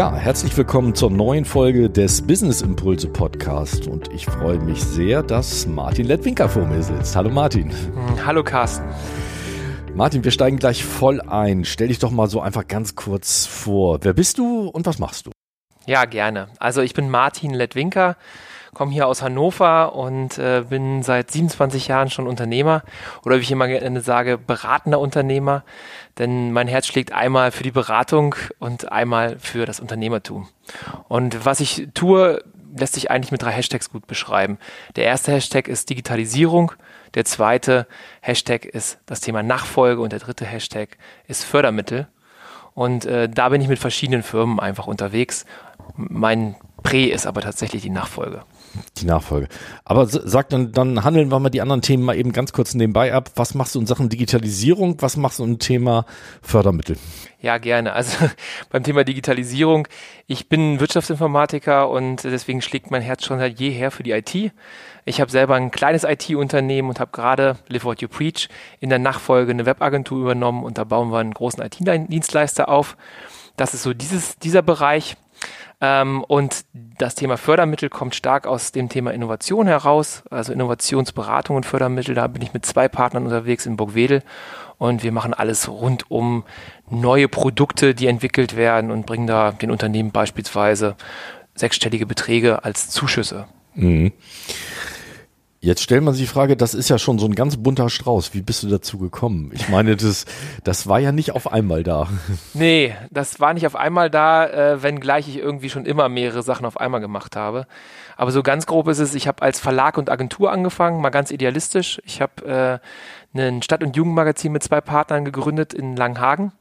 Ja, 0.00 0.14
herzlich 0.14 0.56
willkommen 0.56 0.94
zur 0.94 1.10
neuen 1.10 1.44
Folge 1.44 1.90
des 1.90 2.26
Business 2.26 2.62
Impulse 2.62 3.06
Podcast 3.06 3.86
und 3.86 4.10
ich 4.14 4.24
freue 4.24 4.58
mich 4.58 4.82
sehr, 4.82 5.22
dass 5.22 5.66
Martin 5.66 6.06
Lettwinker 6.06 6.48
vor 6.48 6.64
mir 6.64 6.82
sitzt. 6.82 7.14
Hallo 7.14 7.28
Martin. 7.28 7.70
Hm, 7.70 8.24
hallo 8.24 8.42
Carsten. 8.42 8.88
Martin, 9.94 10.24
wir 10.24 10.30
steigen 10.30 10.56
gleich 10.56 10.86
voll 10.86 11.20
ein. 11.20 11.66
Stell 11.66 11.88
dich 11.88 11.98
doch 11.98 12.12
mal 12.12 12.28
so 12.28 12.40
einfach 12.40 12.66
ganz 12.66 12.94
kurz 12.94 13.44
vor. 13.44 13.98
Wer 14.00 14.14
bist 14.14 14.38
du 14.38 14.68
und 14.68 14.86
was 14.86 14.98
machst 14.98 15.26
du? 15.26 15.32
Ja, 15.84 16.06
gerne. 16.06 16.48
Also 16.58 16.80
ich 16.80 16.94
bin 16.94 17.10
Martin 17.10 17.52
Lettwinker, 17.52 18.16
komme 18.74 18.92
hier 18.92 19.06
aus 19.06 19.22
Hannover 19.22 19.94
und 19.94 20.38
äh, 20.38 20.64
bin 20.68 21.02
seit 21.02 21.30
27 21.30 21.88
Jahren 21.88 22.10
schon 22.10 22.26
Unternehmer 22.26 22.82
oder 23.24 23.36
wie 23.36 23.42
ich 23.42 23.50
immer 23.50 23.68
gerne 23.68 24.00
sage, 24.00 24.38
beratender 24.38 25.00
Unternehmer. 25.00 25.64
Denn 26.18 26.52
mein 26.52 26.68
Herz 26.68 26.86
schlägt 26.86 27.12
einmal 27.12 27.50
für 27.50 27.62
die 27.62 27.70
Beratung 27.70 28.34
und 28.58 28.92
einmal 28.92 29.38
für 29.38 29.66
das 29.66 29.80
Unternehmertum. 29.80 30.48
Und 31.08 31.44
was 31.44 31.60
ich 31.60 31.88
tue, 31.94 32.42
lässt 32.76 32.94
sich 32.94 33.10
eigentlich 33.10 33.32
mit 33.32 33.42
drei 33.42 33.52
Hashtags 33.52 33.90
gut 33.90 34.06
beschreiben. 34.06 34.58
Der 34.96 35.04
erste 35.04 35.32
Hashtag 35.32 35.68
ist 35.68 35.90
Digitalisierung. 35.90 36.72
Der 37.14 37.24
zweite 37.24 37.86
Hashtag 38.20 38.64
ist 38.64 38.98
das 39.06 39.20
Thema 39.20 39.42
Nachfolge 39.42 40.00
und 40.00 40.12
der 40.12 40.20
dritte 40.20 40.44
Hashtag 40.44 40.96
ist 41.26 41.44
Fördermittel. 41.44 42.06
Und 42.74 43.04
äh, 43.04 43.28
da 43.28 43.48
bin 43.48 43.60
ich 43.60 43.68
mit 43.68 43.78
verschiedenen 43.78 44.22
Firmen 44.22 44.60
einfach 44.60 44.86
unterwegs. 44.86 45.44
Mein 45.96 46.54
Prä 46.82 47.06
ist 47.06 47.26
aber 47.26 47.40
tatsächlich 47.40 47.82
die 47.82 47.90
Nachfolge. 47.90 48.42
Die 48.98 49.06
Nachfolge. 49.06 49.48
Aber 49.84 50.06
sag 50.06 50.48
dann, 50.50 50.72
dann 50.72 51.02
handeln 51.02 51.30
wir 51.30 51.38
mal 51.40 51.50
die 51.50 51.60
anderen 51.60 51.82
Themen 51.82 52.04
mal 52.04 52.16
eben 52.16 52.32
ganz 52.32 52.52
kurz 52.52 52.74
nebenbei 52.74 53.12
ab. 53.12 53.30
Was 53.34 53.54
machst 53.54 53.74
du 53.74 53.80
in 53.80 53.86
Sachen 53.86 54.08
Digitalisierung? 54.08 54.96
Was 55.00 55.16
machst 55.16 55.40
du 55.40 55.44
im 55.44 55.58
Thema 55.58 56.06
Fördermittel? 56.40 56.96
Ja, 57.40 57.58
gerne. 57.58 57.92
Also 57.92 58.16
beim 58.70 58.84
Thema 58.84 59.02
Digitalisierung, 59.04 59.88
ich 60.26 60.48
bin 60.48 60.78
Wirtschaftsinformatiker 60.78 61.88
und 61.88 62.22
deswegen 62.24 62.62
schlägt 62.62 62.90
mein 62.90 63.02
Herz 63.02 63.24
schon 63.24 63.38
seit 63.38 63.58
jeher 63.58 63.90
für 63.90 64.02
die 64.02 64.12
IT. 64.12 64.52
Ich 65.04 65.20
habe 65.20 65.30
selber 65.30 65.56
ein 65.56 65.70
kleines 65.70 66.04
IT-Unternehmen 66.04 66.90
und 66.90 67.00
habe 67.00 67.10
gerade 67.10 67.56
Live 67.68 67.84
What 67.84 68.02
You 68.02 68.08
Preach 68.08 68.48
in 68.78 68.90
der 68.90 68.98
Nachfolge 68.98 69.50
eine 69.50 69.66
Webagentur 69.66 70.20
übernommen 70.20 70.62
und 70.62 70.78
da 70.78 70.84
bauen 70.84 71.10
wir 71.10 71.18
einen 71.18 71.34
großen 71.34 71.62
IT-Dienstleister 71.62 72.68
auf. 72.68 72.96
Das 73.56 73.74
ist 73.74 73.82
so 73.82 73.94
dieses, 73.94 74.38
dieser 74.38 74.62
Bereich. 74.62 75.16
Ähm, 75.80 76.24
und 76.24 76.64
das 76.98 77.14
Thema 77.14 77.36
Fördermittel 77.36 77.88
kommt 77.88 78.14
stark 78.14 78.46
aus 78.46 78.72
dem 78.72 78.88
Thema 78.88 79.12
Innovation 79.12 79.66
heraus, 79.66 80.22
also 80.30 80.52
Innovationsberatung 80.52 81.56
und 81.56 81.66
Fördermittel. 81.66 82.14
Da 82.14 82.26
bin 82.26 82.42
ich 82.42 82.52
mit 82.52 82.66
zwei 82.66 82.88
Partnern 82.88 83.24
unterwegs 83.24 83.64
in 83.64 83.76
Burgwedel 83.76 84.22
und 84.76 85.02
wir 85.02 85.12
machen 85.12 85.32
alles 85.32 85.68
rund 85.68 86.10
um 86.10 86.44
neue 86.90 87.28
Produkte, 87.28 87.94
die 87.94 88.08
entwickelt 88.08 88.56
werden 88.56 88.90
und 88.90 89.06
bringen 89.06 89.26
da 89.26 89.52
den 89.52 89.70
Unternehmen 89.70 90.10
beispielsweise 90.10 90.96
sechsstellige 91.54 92.06
Beträge 92.06 92.64
als 92.64 92.90
Zuschüsse. 92.90 93.46
Mhm. 93.74 94.12
Jetzt 95.62 95.82
stellt 95.82 96.02
man 96.02 96.14
sich 96.14 96.22
die 96.22 96.32
Frage, 96.32 96.56
das 96.56 96.72
ist 96.72 96.88
ja 96.88 96.98
schon 96.98 97.18
so 97.18 97.26
ein 97.26 97.34
ganz 97.34 97.58
bunter 97.58 97.90
Strauß. 97.90 98.32
Wie 98.32 98.40
bist 98.40 98.62
du 98.62 98.68
dazu 98.68 98.96
gekommen? 98.96 99.50
Ich 99.52 99.68
meine, 99.68 99.94
das, 99.94 100.24
das 100.64 100.86
war 100.86 100.98
ja 101.00 101.12
nicht 101.12 101.32
auf 101.32 101.52
einmal 101.52 101.82
da. 101.82 102.08
Nee, 102.54 102.96
das 103.10 103.40
war 103.40 103.52
nicht 103.52 103.66
auf 103.66 103.76
einmal 103.76 104.08
da, 104.08 104.46
äh, 104.46 104.82
wenngleich 104.82 105.28
ich 105.28 105.36
irgendwie 105.36 105.68
schon 105.68 105.84
immer 105.84 106.08
mehrere 106.08 106.42
Sachen 106.42 106.64
auf 106.64 106.80
einmal 106.80 107.02
gemacht 107.02 107.36
habe. 107.36 107.66
Aber 108.16 108.32
so 108.32 108.42
ganz 108.42 108.64
grob 108.64 108.88
ist 108.88 109.00
es, 109.00 109.14
ich 109.14 109.28
habe 109.28 109.42
als 109.42 109.60
Verlag 109.60 109.98
und 109.98 110.08
Agentur 110.08 110.50
angefangen, 110.50 111.02
mal 111.02 111.10
ganz 111.10 111.30
idealistisch. 111.30 112.00
Ich 112.06 112.22
habe 112.22 112.80
äh, 113.34 113.38
ein 113.38 113.60
Stadt- 113.60 113.82
und 113.82 113.96
Jugendmagazin 113.96 114.52
mit 114.52 114.62
zwei 114.62 114.80
Partnern 114.80 115.26
gegründet 115.26 115.74
in 115.74 115.94
Langhagen. 115.94 116.52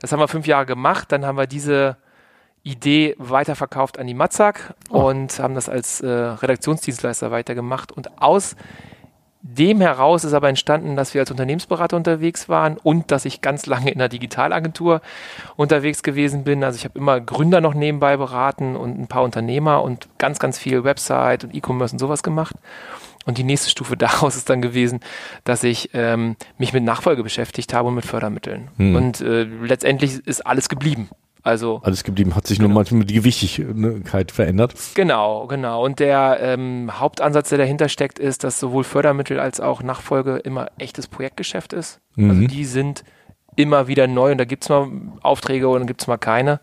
Das 0.00 0.10
haben 0.10 0.18
wir 0.18 0.26
fünf 0.28 0.48
Jahre 0.48 0.66
gemacht. 0.66 1.12
Dann 1.12 1.24
haben 1.24 1.38
wir 1.38 1.46
diese 1.46 1.98
Idee 2.64 3.14
weiterverkauft 3.18 3.98
an 3.98 4.06
die 4.06 4.14
Matzak 4.14 4.74
oh. 4.90 5.08
und 5.08 5.38
haben 5.38 5.54
das 5.54 5.68
als 5.68 6.00
äh, 6.00 6.08
Redaktionsdienstleister 6.08 7.30
weitergemacht. 7.30 7.92
Und 7.92 8.20
aus 8.20 8.56
dem 9.46 9.82
heraus 9.82 10.24
ist 10.24 10.32
aber 10.32 10.48
entstanden, 10.48 10.96
dass 10.96 11.12
wir 11.12 11.20
als 11.20 11.30
Unternehmensberater 11.30 11.98
unterwegs 11.98 12.48
waren 12.48 12.78
und 12.78 13.10
dass 13.10 13.26
ich 13.26 13.42
ganz 13.42 13.66
lange 13.66 13.90
in 13.90 13.98
der 13.98 14.08
Digitalagentur 14.08 15.02
unterwegs 15.56 16.02
gewesen 16.02 16.44
bin. 16.44 16.64
Also 16.64 16.76
ich 16.76 16.86
habe 16.86 16.98
immer 16.98 17.20
Gründer 17.20 17.60
noch 17.60 17.74
nebenbei 17.74 18.16
beraten 18.16 18.74
und 18.74 18.98
ein 18.98 19.06
paar 19.06 19.22
Unternehmer 19.22 19.82
und 19.82 20.08
ganz, 20.16 20.38
ganz 20.38 20.58
viel 20.58 20.82
Website 20.82 21.44
und 21.44 21.54
E-Commerce 21.54 21.94
und 21.94 21.98
sowas 21.98 22.22
gemacht. 22.22 22.56
Und 23.26 23.36
die 23.36 23.44
nächste 23.44 23.68
Stufe 23.68 23.96
daraus 23.98 24.36
ist 24.36 24.48
dann 24.48 24.62
gewesen, 24.62 25.00
dass 25.44 25.62
ich 25.62 25.90
ähm, 25.92 26.36
mich 26.56 26.72
mit 26.72 26.82
Nachfolge 26.82 27.22
beschäftigt 27.22 27.74
habe 27.74 27.88
und 27.88 27.94
mit 27.94 28.06
Fördermitteln. 28.06 28.70
Hm. 28.78 28.96
Und 28.96 29.20
äh, 29.20 29.42
letztendlich 29.42 30.26
ist 30.26 30.46
alles 30.46 30.70
geblieben. 30.70 31.10
Also 31.44 31.82
alles 31.84 32.04
geblieben, 32.04 32.34
hat 32.34 32.46
sich 32.46 32.58
genau. 32.58 32.68
nur 32.68 32.76
manchmal 32.76 33.04
die 33.04 33.14
Gewichtigkeit 33.14 34.32
verändert. 34.32 34.74
Genau, 34.94 35.46
genau. 35.46 35.84
Und 35.84 36.00
der 36.00 36.38
ähm, 36.40 36.98
Hauptansatz, 36.98 37.50
der 37.50 37.58
dahinter 37.58 37.90
steckt, 37.90 38.18
ist, 38.18 38.44
dass 38.44 38.58
sowohl 38.58 38.82
Fördermittel 38.82 39.38
als 39.38 39.60
auch 39.60 39.82
Nachfolge 39.82 40.36
immer 40.36 40.68
echtes 40.78 41.06
Projektgeschäft 41.06 41.74
ist. 41.74 42.00
Also 42.16 42.24
mhm. 42.24 42.30
Also 42.30 42.46
die 42.46 42.64
sind 42.64 43.04
immer 43.56 43.86
wieder 43.88 44.06
neu 44.06 44.32
und 44.32 44.38
da 44.38 44.46
gibt's 44.46 44.70
mal 44.70 44.88
Aufträge 45.20 45.68
und 45.68 45.80
dann 45.80 45.86
gibt's 45.86 46.06
mal 46.06 46.16
keine. 46.16 46.60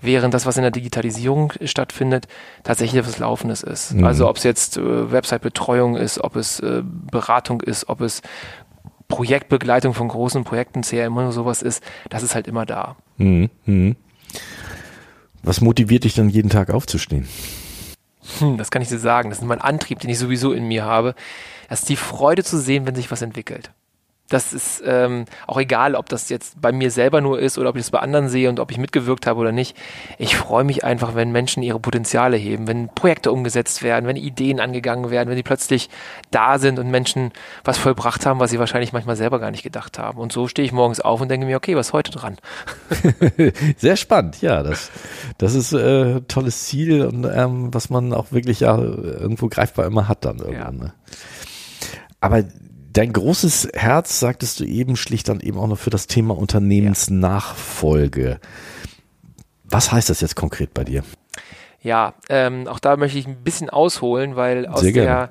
Während 0.00 0.34
das, 0.34 0.44
was 0.44 0.56
in 0.56 0.62
der 0.62 0.72
Digitalisierung 0.72 1.52
stattfindet, 1.64 2.26
tatsächlich 2.64 3.00
etwas 3.00 3.20
Laufendes 3.20 3.62
ist. 3.62 3.94
Mhm. 3.94 4.04
Also 4.04 4.28
ob 4.28 4.38
es 4.38 4.42
jetzt 4.42 4.76
äh, 4.76 5.12
Website-Betreuung 5.12 5.96
ist, 5.96 6.18
ob 6.18 6.34
es 6.34 6.58
äh, 6.58 6.82
Beratung 6.84 7.60
ist, 7.60 7.88
ob 7.88 8.00
es 8.00 8.22
Projektbegleitung 9.06 9.94
von 9.94 10.08
großen 10.08 10.42
Projekten, 10.42 10.82
CRM 10.82 11.16
oder 11.16 11.30
sowas 11.30 11.62
ist, 11.62 11.80
das 12.10 12.24
ist 12.24 12.34
halt 12.34 12.48
immer 12.48 12.66
da. 12.66 12.96
Mhm. 13.18 13.50
Was 15.46 15.60
motiviert 15.60 16.04
dich 16.04 16.14
dann 16.14 16.28
jeden 16.28 16.50
Tag 16.50 16.70
aufzustehen? 16.70 17.28
Hm, 18.40 18.58
das 18.58 18.72
kann 18.72 18.82
ich 18.82 18.88
dir 18.88 18.98
sagen. 18.98 19.30
Das 19.30 19.38
ist 19.38 19.44
mein 19.44 19.60
Antrieb, 19.60 20.00
den 20.00 20.10
ich 20.10 20.18
sowieso 20.18 20.52
in 20.52 20.66
mir 20.66 20.84
habe. 20.84 21.14
Das 21.68 21.80
ist 21.80 21.88
die 21.88 21.96
Freude 21.96 22.42
zu 22.42 22.58
sehen, 22.58 22.84
wenn 22.84 22.96
sich 22.96 23.10
was 23.10 23.22
entwickelt 23.22 23.70
das 24.28 24.52
ist 24.52 24.82
ähm, 24.84 25.24
auch 25.46 25.58
egal, 25.58 25.94
ob 25.94 26.08
das 26.08 26.28
jetzt 26.28 26.60
bei 26.60 26.72
mir 26.72 26.90
selber 26.90 27.20
nur 27.20 27.38
ist 27.38 27.58
oder 27.58 27.70
ob 27.70 27.76
ich 27.76 27.82
es 27.82 27.90
bei 27.90 28.00
anderen 28.00 28.28
sehe 28.28 28.48
und 28.48 28.58
ob 28.58 28.70
ich 28.70 28.78
mitgewirkt 28.78 29.26
habe 29.26 29.40
oder 29.40 29.52
nicht. 29.52 29.76
Ich 30.18 30.36
freue 30.36 30.64
mich 30.64 30.84
einfach, 30.84 31.14
wenn 31.14 31.30
Menschen 31.30 31.62
ihre 31.62 31.78
Potenziale 31.78 32.36
heben, 32.36 32.66
wenn 32.66 32.88
Projekte 32.88 33.30
umgesetzt 33.30 33.82
werden, 33.82 34.06
wenn 34.06 34.16
Ideen 34.16 34.58
angegangen 34.58 35.10
werden, 35.10 35.28
wenn 35.28 35.36
die 35.36 35.42
plötzlich 35.42 35.90
da 36.30 36.58
sind 36.58 36.78
und 36.78 36.90
Menschen 36.90 37.32
was 37.64 37.78
vollbracht 37.78 38.26
haben, 38.26 38.40
was 38.40 38.50
sie 38.50 38.58
wahrscheinlich 38.58 38.92
manchmal 38.92 39.16
selber 39.16 39.38
gar 39.38 39.50
nicht 39.50 39.62
gedacht 39.62 39.98
haben. 39.98 40.18
Und 40.18 40.32
so 40.32 40.48
stehe 40.48 40.66
ich 40.66 40.72
morgens 40.72 41.00
auf 41.00 41.20
und 41.20 41.28
denke 41.28 41.46
mir, 41.46 41.56
okay, 41.56 41.76
was 41.76 41.88
ist 41.88 41.92
heute 41.92 42.10
dran? 42.10 42.36
Sehr 43.76 43.96
spannend, 43.96 44.40
ja. 44.42 44.62
Das, 44.62 44.90
das 45.38 45.54
ist 45.54 45.72
äh, 45.72 46.20
tolles 46.22 46.64
Ziel 46.64 47.04
und 47.06 47.24
ähm, 47.24 47.72
was 47.72 47.90
man 47.90 48.12
auch 48.12 48.32
wirklich 48.32 48.60
ja 48.60 48.76
irgendwo 48.76 49.48
greifbar 49.48 49.86
immer 49.86 50.08
hat 50.08 50.24
dann 50.24 50.38
irgendwann. 50.38 50.78
Ja. 50.78 50.84
Ne? 50.84 50.92
Aber 52.20 52.42
Dein 52.96 53.12
großes 53.12 53.68
Herz, 53.74 54.20
sagtest 54.20 54.58
du 54.58 54.64
eben, 54.64 54.96
schlicht 54.96 55.28
dann 55.28 55.40
eben 55.40 55.58
auch 55.58 55.66
noch 55.66 55.76
für 55.76 55.90
das 55.90 56.06
Thema 56.06 56.34
Unternehmensnachfolge. 56.34 58.40
Was 59.64 59.92
heißt 59.92 60.08
das 60.08 60.22
jetzt 60.22 60.34
konkret 60.34 60.72
bei 60.72 60.82
dir? 60.82 61.04
Ja, 61.82 62.14
ähm, 62.30 62.66
auch 62.66 62.78
da 62.78 62.96
möchte 62.96 63.18
ich 63.18 63.26
ein 63.26 63.44
bisschen 63.44 63.68
ausholen, 63.68 64.34
weil 64.34 64.66
aus 64.66 64.80
der 64.80 65.28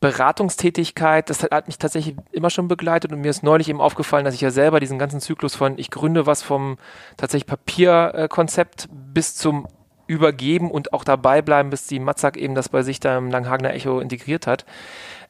Beratungstätigkeit, 0.00 1.30
das 1.30 1.44
hat 1.44 1.68
mich 1.68 1.78
tatsächlich 1.78 2.16
immer 2.32 2.50
schon 2.50 2.66
begleitet 2.66 3.12
und 3.12 3.20
mir 3.20 3.30
ist 3.30 3.44
neulich 3.44 3.68
eben 3.68 3.80
aufgefallen, 3.80 4.24
dass 4.24 4.34
ich 4.34 4.40
ja 4.40 4.50
selber 4.50 4.80
diesen 4.80 4.98
ganzen 4.98 5.20
Zyklus 5.20 5.54
von 5.54 5.78
ich 5.78 5.92
gründe 5.92 6.26
was 6.26 6.42
vom 6.42 6.76
tatsächlich 7.16 7.46
Papierkonzept 7.46 8.88
bis 8.90 9.36
zum 9.36 9.68
Übergeben 10.08 10.72
und 10.72 10.92
auch 10.92 11.04
dabei 11.04 11.40
bleiben, 11.40 11.70
bis 11.70 11.86
die 11.86 12.00
Matzak 12.00 12.36
eben 12.36 12.56
das 12.56 12.68
bei 12.68 12.82
sich 12.82 12.98
da 12.98 13.16
im 13.16 13.30
Langhagener 13.30 13.74
Echo 13.74 14.00
integriert 14.00 14.48
hat. 14.48 14.66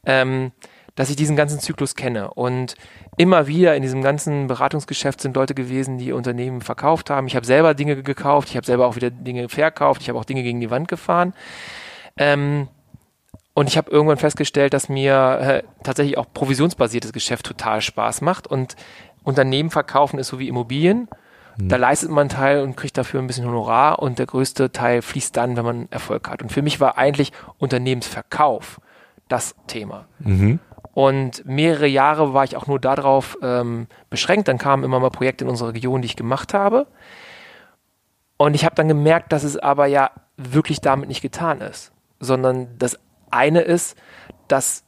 Ähm, 0.06 0.52
dass 0.96 1.10
ich 1.10 1.16
diesen 1.16 1.36
ganzen 1.36 1.60
Zyklus 1.60 1.94
kenne. 1.94 2.32
Und 2.32 2.74
immer 3.16 3.46
wieder 3.46 3.76
in 3.76 3.82
diesem 3.82 4.02
ganzen 4.02 4.48
Beratungsgeschäft 4.48 5.20
sind 5.20 5.36
Leute 5.36 5.54
gewesen, 5.54 5.98
die 5.98 6.12
Unternehmen 6.12 6.62
verkauft 6.62 7.10
haben. 7.10 7.28
Ich 7.28 7.36
habe 7.36 7.46
selber 7.46 7.74
Dinge 7.74 8.02
gekauft, 8.02 8.48
ich 8.50 8.56
habe 8.56 8.66
selber 8.66 8.86
auch 8.86 8.96
wieder 8.96 9.10
Dinge 9.10 9.48
verkauft, 9.48 10.02
ich 10.02 10.08
habe 10.08 10.18
auch 10.18 10.24
Dinge 10.24 10.42
gegen 10.42 10.60
die 10.60 10.70
Wand 10.70 10.88
gefahren. 10.88 11.34
Ähm, 12.16 12.68
und 13.54 13.68
ich 13.68 13.78
habe 13.78 13.90
irgendwann 13.90 14.18
festgestellt, 14.18 14.74
dass 14.74 14.88
mir 14.88 15.38
äh, 15.40 15.62
tatsächlich 15.82 16.18
auch 16.18 16.26
provisionsbasiertes 16.32 17.12
Geschäft 17.12 17.46
total 17.46 17.80
Spaß 17.80 18.20
macht. 18.20 18.46
Und 18.46 18.76
Unternehmen 19.22 19.70
verkaufen 19.70 20.18
ist 20.18 20.28
so 20.28 20.38
wie 20.38 20.48
Immobilien. 20.48 21.08
Mhm. 21.56 21.68
Da 21.68 21.76
leistet 21.76 22.10
man 22.10 22.22
einen 22.22 22.28
Teil 22.28 22.60
und 22.60 22.76
kriegt 22.76 22.98
dafür 22.98 23.20
ein 23.20 23.26
bisschen 23.26 23.46
Honorar 23.46 24.00
und 24.00 24.18
der 24.18 24.26
größte 24.26 24.72
Teil 24.72 25.02
fließt 25.02 25.36
dann, 25.36 25.56
wenn 25.56 25.64
man 25.64 25.88
Erfolg 25.90 26.28
hat. 26.28 26.42
Und 26.42 26.52
für 26.52 26.62
mich 26.62 26.80
war 26.80 26.98
eigentlich 26.98 27.32
Unternehmensverkauf 27.58 28.80
das 29.28 29.54
Thema. 29.66 30.06
Mhm. 30.20 30.60
Und 30.96 31.44
mehrere 31.44 31.86
Jahre 31.86 32.32
war 32.32 32.44
ich 32.44 32.56
auch 32.56 32.66
nur 32.66 32.80
darauf 32.80 33.36
ähm, 33.42 33.86
beschränkt. 34.08 34.48
Dann 34.48 34.56
kamen 34.56 34.82
immer 34.82 34.98
mal 34.98 35.10
Projekte 35.10 35.44
in 35.44 35.50
unserer 35.50 35.74
Region, 35.74 36.00
die 36.00 36.06
ich 36.06 36.16
gemacht 36.16 36.54
habe. 36.54 36.86
Und 38.38 38.54
ich 38.54 38.64
habe 38.64 38.76
dann 38.76 38.88
gemerkt, 38.88 39.30
dass 39.30 39.44
es 39.44 39.58
aber 39.58 39.84
ja 39.84 40.10
wirklich 40.38 40.80
damit 40.80 41.10
nicht 41.10 41.20
getan 41.20 41.60
ist, 41.60 41.92
sondern 42.18 42.78
das 42.78 42.98
eine 43.30 43.60
ist, 43.60 43.94
dass 44.48 44.84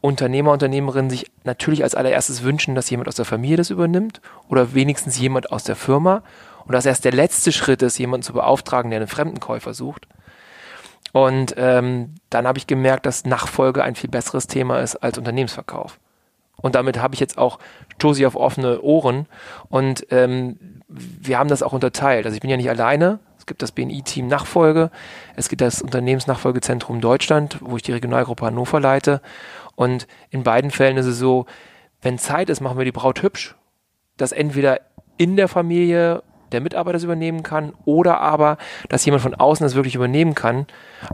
Unternehmer, 0.00 0.50
Unternehmerinnen 0.50 1.10
sich 1.10 1.30
natürlich 1.44 1.84
als 1.84 1.94
allererstes 1.94 2.42
wünschen, 2.42 2.74
dass 2.74 2.90
jemand 2.90 3.06
aus 3.06 3.14
der 3.14 3.24
Familie 3.24 3.58
das 3.58 3.70
übernimmt 3.70 4.20
oder 4.48 4.74
wenigstens 4.74 5.16
jemand 5.16 5.52
aus 5.52 5.62
der 5.62 5.76
Firma. 5.76 6.24
Und 6.66 6.72
dass 6.72 6.86
erst 6.86 7.04
der 7.04 7.12
letzte 7.12 7.52
Schritt 7.52 7.82
ist, 7.82 7.98
jemanden 7.98 8.24
zu 8.24 8.32
beauftragen, 8.32 8.90
der 8.90 8.98
einen 8.98 9.06
Fremdenkäufer 9.06 9.74
sucht. 9.74 10.08
Und 11.12 11.54
ähm, 11.58 12.14
dann 12.30 12.46
habe 12.46 12.58
ich 12.58 12.66
gemerkt, 12.66 13.06
dass 13.06 13.26
Nachfolge 13.26 13.84
ein 13.84 13.94
viel 13.94 14.10
besseres 14.10 14.46
Thema 14.46 14.80
ist 14.80 14.96
als 14.96 15.18
Unternehmensverkauf. 15.18 15.98
Und 16.56 16.74
damit 16.74 17.00
habe 17.00 17.14
ich 17.14 17.20
jetzt 17.20 17.38
auch 17.38 17.58
stoße 17.94 18.26
auf 18.26 18.36
offene 18.36 18.80
Ohren 18.80 19.26
und 19.68 20.06
ähm, 20.10 20.80
wir 20.88 21.38
haben 21.38 21.48
das 21.48 21.62
auch 21.62 21.72
unterteilt. 21.72 22.24
Also 22.24 22.34
ich 22.34 22.40
bin 22.40 22.50
ja 22.50 22.56
nicht 22.56 22.70
alleine. 22.70 23.20
Es 23.38 23.46
gibt 23.46 23.62
das 23.62 23.72
BNI-Team 23.72 24.28
Nachfolge, 24.28 24.90
es 25.34 25.48
gibt 25.48 25.62
das 25.62 25.82
Unternehmensnachfolgezentrum 25.82 27.00
Deutschland, 27.00 27.58
wo 27.60 27.76
ich 27.76 27.82
die 27.82 27.90
Regionalgruppe 27.90 28.46
Hannover 28.46 28.78
leite. 28.78 29.20
Und 29.74 30.06
in 30.30 30.44
beiden 30.44 30.70
Fällen 30.70 30.96
ist 30.96 31.06
es 31.06 31.18
so, 31.18 31.46
wenn 32.02 32.18
Zeit 32.18 32.50
ist, 32.50 32.60
machen 32.60 32.78
wir 32.78 32.84
die 32.84 32.92
Braut 32.92 33.22
hübsch, 33.22 33.56
dass 34.16 34.30
entweder 34.30 34.80
in 35.16 35.36
der 35.36 35.48
Familie 35.48 36.22
der 36.52 36.60
Mitarbeiter 36.60 36.94
das 36.94 37.04
übernehmen 37.04 37.42
kann 37.42 37.72
oder 37.84 38.20
aber, 38.20 38.58
dass 38.88 39.04
jemand 39.04 39.22
von 39.22 39.34
außen 39.34 39.64
das 39.64 39.74
wirklich 39.74 39.94
übernehmen 39.94 40.34
kann. 40.34 40.66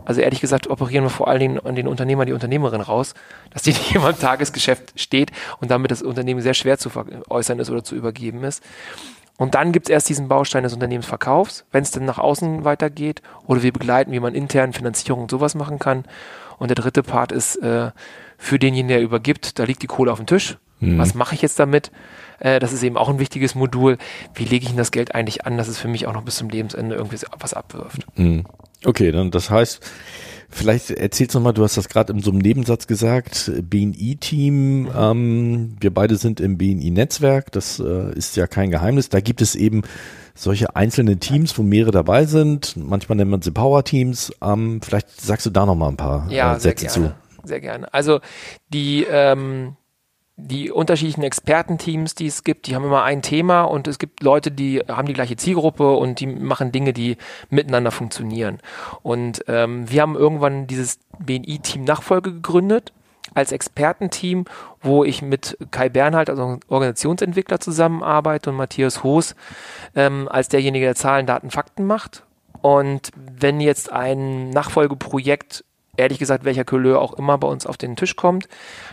Also 0.04 0.20
ehrlich 0.20 0.40
gesagt 0.40 0.68
operieren 0.68 1.04
wir 1.04 1.10
vor 1.10 1.28
allen 1.28 1.40
Dingen 1.40 1.60
an 1.60 1.74
den 1.74 1.88
Unternehmer, 1.88 2.24
die 2.24 2.32
Unternehmerin 2.32 2.80
raus, 2.80 3.14
dass 3.50 3.62
die 3.62 3.70
nicht 3.72 3.94
immer 3.94 4.10
im 4.10 4.18
Tagesgeschäft 4.18 4.98
steht 5.00 5.30
und 5.60 5.70
damit 5.70 5.90
das 5.90 6.02
Unternehmen 6.02 6.40
sehr 6.40 6.54
schwer 6.54 6.78
zu 6.78 6.90
äußern 7.28 7.58
ist 7.58 7.70
oder 7.70 7.84
zu 7.84 7.94
übergeben 7.94 8.44
ist. 8.44 8.62
Und 9.38 9.54
dann 9.54 9.70
gibt 9.70 9.86
es 9.86 9.90
erst 9.90 10.08
diesen 10.08 10.26
Baustein 10.26 10.64
des 10.64 10.74
Unternehmensverkaufs, 10.74 11.64
wenn 11.70 11.84
es 11.84 11.92
dann 11.92 12.04
nach 12.04 12.18
außen 12.18 12.64
weitergeht 12.64 13.22
oder 13.46 13.62
wir 13.62 13.72
begleiten, 13.72 14.10
wie 14.10 14.18
man 14.20 14.34
intern 14.34 14.72
Finanzierung 14.72 15.22
und 15.22 15.30
sowas 15.30 15.54
machen 15.54 15.78
kann. 15.78 16.04
Und 16.58 16.68
der 16.68 16.74
dritte 16.74 17.04
Part 17.04 17.30
ist 17.30 17.54
äh, 17.56 17.92
für 18.36 18.58
denjenigen, 18.58 18.88
der 18.88 19.00
übergibt, 19.00 19.60
da 19.60 19.64
liegt 19.64 19.82
die 19.82 19.86
Kohle 19.86 20.10
auf 20.10 20.18
dem 20.18 20.26
Tisch. 20.26 20.58
Mhm. 20.80 20.98
Was 20.98 21.14
mache 21.14 21.34
ich 21.34 21.42
jetzt 21.42 21.58
damit? 21.58 21.90
Äh, 22.40 22.60
das 22.60 22.72
ist 22.72 22.82
eben 22.82 22.96
auch 22.96 23.08
ein 23.08 23.18
wichtiges 23.18 23.54
Modul. 23.54 23.98
Wie 24.34 24.44
lege 24.44 24.64
ich 24.64 24.70
denn 24.70 24.78
das 24.78 24.90
Geld 24.90 25.14
eigentlich 25.14 25.46
an, 25.46 25.56
dass 25.56 25.68
es 25.68 25.78
für 25.78 25.88
mich 25.88 26.06
auch 26.06 26.12
noch 26.12 26.22
bis 26.22 26.36
zum 26.36 26.48
Lebensende 26.48 26.96
irgendwie 26.96 27.18
was 27.38 27.54
abwirft? 27.54 28.06
Mhm. 28.16 28.44
Okay, 28.84 29.10
dann 29.10 29.30
das 29.30 29.50
heißt, 29.50 29.80
Vielleicht 30.50 30.90
erzählst 30.90 31.34
du 31.34 31.40
mal, 31.40 31.52
du 31.52 31.62
hast 31.62 31.76
das 31.76 31.90
gerade 31.90 32.10
in 32.10 32.20
so 32.20 32.30
einem 32.30 32.38
Nebensatz 32.38 32.86
gesagt, 32.86 33.52
BNI-Team, 33.62 34.84
mhm. 34.84 34.90
ähm, 34.96 35.76
wir 35.78 35.92
beide 35.92 36.16
sind 36.16 36.40
im 36.40 36.56
BNI-Netzwerk, 36.56 37.52
das 37.52 37.78
äh, 37.78 38.14
ist 38.14 38.34
ja 38.36 38.46
kein 38.46 38.70
Geheimnis. 38.70 39.10
Da 39.10 39.20
gibt 39.20 39.42
es 39.42 39.54
eben 39.54 39.82
solche 40.34 40.74
einzelne 40.74 41.18
Teams, 41.18 41.58
wo 41.58 41.62
mehrere 41.62 41.90
dabei 41.90 42.24
sind. 42.24 42.76
Manchmal 42.76 43.16
nennt 43.16 43.30
man 43.30 43.42
sie 43.42 43.50
Power-Teams. 43.50 44.32
Ähm, 44.42 44.80
vielleicht 44.82 45.20
sagst 45.20 45.44
du 45.44 45.50
da 45.50 45.66
noch 45.66 45.74
mal 45.74 45.88
ein 45.88 45.98
paar 45.98 46.30
ja, 46.30 46.56
äh, 46.56 46.60
Sätze 46.60 46.86
zu. 46.86 47.14
Sehr 47.44 47.60
gerne. 47.60 47.92
Also 47.92 48.20
die 48.72 49.04
ähm, 49.04 49.76
die 50.40 50.70
unterschiedlichen 50.70 51.24
Expertenteams, 51.24 52.14
die 52.14 52.28
es 52.28 52.44
gibt, 52.44 52.68
die 52.68 52.76
haben 52.76 52.84
immer 52.84 53.02
ein 53.02 53.22
Thema 53.22 53.62
und 53.62 53.88
es 53.88 53.98
gibt 53.98 54.22
Leute, 54.22 54.52
die 54.52 54.78
haben 54.78 55.08
die 55.08 55.12
gleiche 55.12 55.34
Zielgruppe 55.34 55.96
und 55.96 56.20
die 56.20 56.28
machen 56.28 56.70
Dinge, 56.70 56.92
die 56.92 57.16
miteinander 57.50 57.90
funktionieren. 57.90 58.60
Und 59.02 59.44
ähm, 59.48 59.90
wir 59.90 60.00
haben 60.00 60.14
irgendwann 60.14 60.68
dieses 60.68 61.00
BNI-Team 61.18 61.82
Nachfolge 61.82 62.32
gegründet 62.32 62.92
als 63.34 63.50
Expertenteam, 63.50 64.44
wo 64.80 65.02
ich 65.02 65.22
mit 65.22 65.58
Kai 65.72 65.88
Bernhard, 65.88 66.30
also 66.30 66.60
Organisationsentwickler, 66.68 67.58
zusammenarbeite 67.58 68.50
und 68.50 68.56
Matthias 68.56 69.02
Hoos 69.02 69.34
ähm, 69.96 70.28
als 70.30 70.48
derjenige, 70.48 70.86
der 70.86 70.94
Zahlen, 70.94 71.26
Daten, 71.26 71.50
Fakten 71.50 71.84
macht. 71.84 72.22
Und 72.62 73.10
wenn 73.16 73.60
jetzt 73.60 73.92
ein 73.92 74.50
Nachfolgeprojekt 74.50 75.64
ehrlich 75.98 76.18
gesagt, 76.18 76.44
welcher 76.44 76.64
Couleur 76.64 77.00
auch 77.00 77.12
immer 77.14 77.36
bei 77.38 77.48
uns 77.48 77.66
auf 77.66 77.76
den 77.76 77.96
Tisch 77.96 78.16
kommt. 78.16 78.48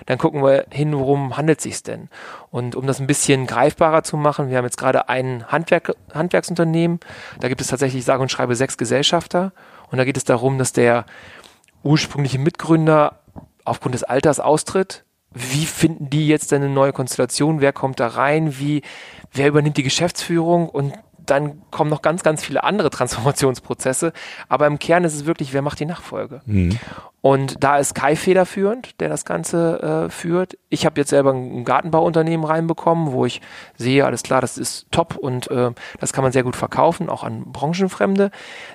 Dann 0.05 0.17
gucken 0.17 0.43
wir 0.43 0.65
hin, 0.71 0.97
worum 0.97 1.37
handelt 1.37 1.59
es 1.59 1.63
sich 1.63 1.83
denn? 1.83 2.09
Und 2.51 2.75
um 2.75 2.87
das 2.87 2.99
ein 2.99 3.07
bisschen 3.07 3.47
greifbarer 3.47 4.03
zu 4.03 4.17
machen, 4.17 4.49
wir 4.49 4.57
haben 4.57 4.65
jetzt 4.65 4.77
gerade 4.77 5.07
ein 5.09 5.51
Handwerk, 5.51 5.95
Handwerksunternehmen, 6.13 6.99
da 7.39 7.47
gibt 7.47 7.61
es 7.61 7.67
tatsächlich, 7.67 8.03
sage 8.03 8.21
und 8.21 8.31
schreibe, 8.31 8.55
sechs 8.55 8.77
Gesellschafter. 8.77 9.53
Und 9.91 9.97
da 9.97 10.05
geht 10.05 10.17
es 10.17 10.23
darum, 10.23 10.57
dass 10.57 10.73
der 10.73 11.05
ursprüngliche 11.83 12.39
Mitgründer 12.39 13.19
aufgrund 13.63 13.95
des 13.95 14.03
Alters 14.03 14.39
austritt. 14.39 15.05
Wie 15.31 15.65
finden 15.65 16.09
die 16.09 16.27
jetzt 16.27 16.51
denn 16.51 16.63
eine 16.63 16.73
neue 16.73 16.93
Konstellation? 16.93 17.61
Wer 17.61 17.73
kommt 17.73 17.99
da 17.99 18.07
rein? 18.07 18.57
Wie, 18.57 18.81
wer 19.33 19.49
übernimmt 19.49 19.77
die 19.77 19.83
Geschäftsführung? 19.83 20.69
Und 20.69 20.93
dann 21.29 21.61
kommen 21.71 21.89
noch 21.89 22.01
ganz, 22.01 22.23
ganz 22.23 22.43
viele 22.43 22.63
andere 22.63 22.89
Transformationsprozesse. 22.89 24.13
Aber 24.49 24.67
im 24.67 24.79
Kern 24.79 25.03
ist 25.03 25.15
es 25.15 25.25
wirklich, 25.25 25.53
wer 25.53 25.61
macht 25.61 25.79
die 25.79 25.85
Nachfolge? 25.85 26.41
Mhm. 26.45 26.79
Und 27.25 27.63
da 27.63 27.79
ist 27.79 27.95
Kai 27.95 28.15
federführend, 28.15 29.01
der 29.01 29.09
das 29.09 29.25
Ganze 29.25 30.05
äh, 30.05 30.09
führt. 30.11 30.59
Ich 30.69 30.85
habe 30.85 31.01
jetzt 31.01 31.09
selber 31.09 31.33
ein 31.33 31.65
Gartenbauunternehmen 31.65 32.45
reinbekommen, 32.45 33.13
wo 33.13 33.25
ich 33.25 33.41
sehe, 33.75 34.05
alles 34.05 34.21
klar, 34.21 34.41
das 34.41 34.59
ist 34.59 34.85
top 34.91 35.15
und 35.15 35.49
äh, 35.49 35.71
das 35.99 36.13
kann 36.13 36.23
man 36.23 36.31
sehr 36.31 36.43
gut 36.43 36.55
verkaufen, 36.55 37.09
auch 37.09 37.23
an 37.23 37.51
Branchenfremde. 37.51 38.29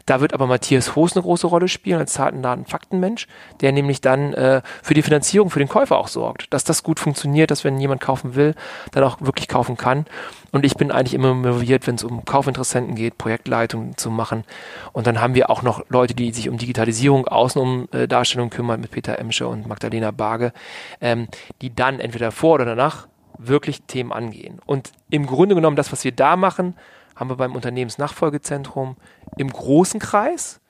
Da 0.04 0.20
wird 0.20 0.34
aber 0.34 0.48
Matthias 0.48 0.96
Hoos 0.96 1.12
eine 1.12 1.22
große 1.22 1.46
Rolle 1.46 1.68
spielen 1.68 2.00
als 2.00 2.14
Daten, 2.14 2.66
Faktenmensch, 2.66 3.28
der 3.60 3.70
nämlich 3.70 4.00
dann 4.00 4.34
äh, 4.34 4.62
für 4.82 4.94
die 4.94 5.02
Finanzierung 5.02 5.48
für 5.48 5.60
den 5.60 5.68
Käufer 5.68 5.96
auch 5.96 6.08
sorgt, 6.08 6.52
dass 6.52 6.64
das 6.64 6.82
gut 6.82 6.98
funktioniert, 6.98 7.52
dass 7.52 7.62
wenn 7.62 7.78
jemand 7.78 8.00
kaufen 8.00 8.34
will, 8.34 8.56
dann 8.90 9.04
auch 9.04 9.20
wirklich 9.20 9.46
kaufen 9.46 9.76
kann. 9.76 10.06
Und 10.50 10.64
ich 10.64 10.74
bin 10.74 10.90
eigentlich 10.90 11.14
immer 11.14 11.30
involviert, 11.30 11.86
wenn 11.86 11.94
es 11.94 12.02
um 12.02 12.24
Kaufinteressenten 12.40 12.94
geht, 12.94 13.18
Projektleitung 13.18 13.98
zu 13.98 14.10
machen. 14.10 14.44
Und 14.92 15.06
dann 15.06 15.20
haben 15.20 15.34
wir 15.34 15.50
auch 15.50 15.60
noch 15.60 15.84
Leute, 15.90 16.14
die 16.14 16.32
sich 16.32 16.48
um 16.48 16.56
Digitalisierung, 16.56 17.28
außen 17.28 17.60
um 17.60 17.86
äh, 17.92 18.08
Darstellung 18.08 18.48
kümmern, 18.48 18.80
mit 18.80 18.90
Peter 18.90 19.18
Emsche 19.18 19.46
und 19.46 19.66
Magdalena 19.66 20.10
Barge, 20.10 20.54
ähm, 21.02 21.28
die 21.60 21.74
dann 21.74 22.00
entweder 22.00 22.32
vor 22.32 22.54
oder 22.54 22.64
danach 22.64 23.08
wirklich 23.36 23.82
Themen 23.82 24.10
angehen. 24.10 24.58
Und 24.64 24.90
im 25.10 25.26
Grunde 25.26 25.54
genommen, 25.54 25.76
das, 25.76 25.92
was 25.92 26.02
wir 26.02 26.12
da 26.12 26.36
machen, 26.36 26.76
haben 27.14 27.28
wir 27.28 27.36
beim 27.36 27.54
Unternehmensnachfolgezentrum 27.54 28.96
im 29.36 29.52
großen 29.52 30.00
Kreis. 30.00 30.62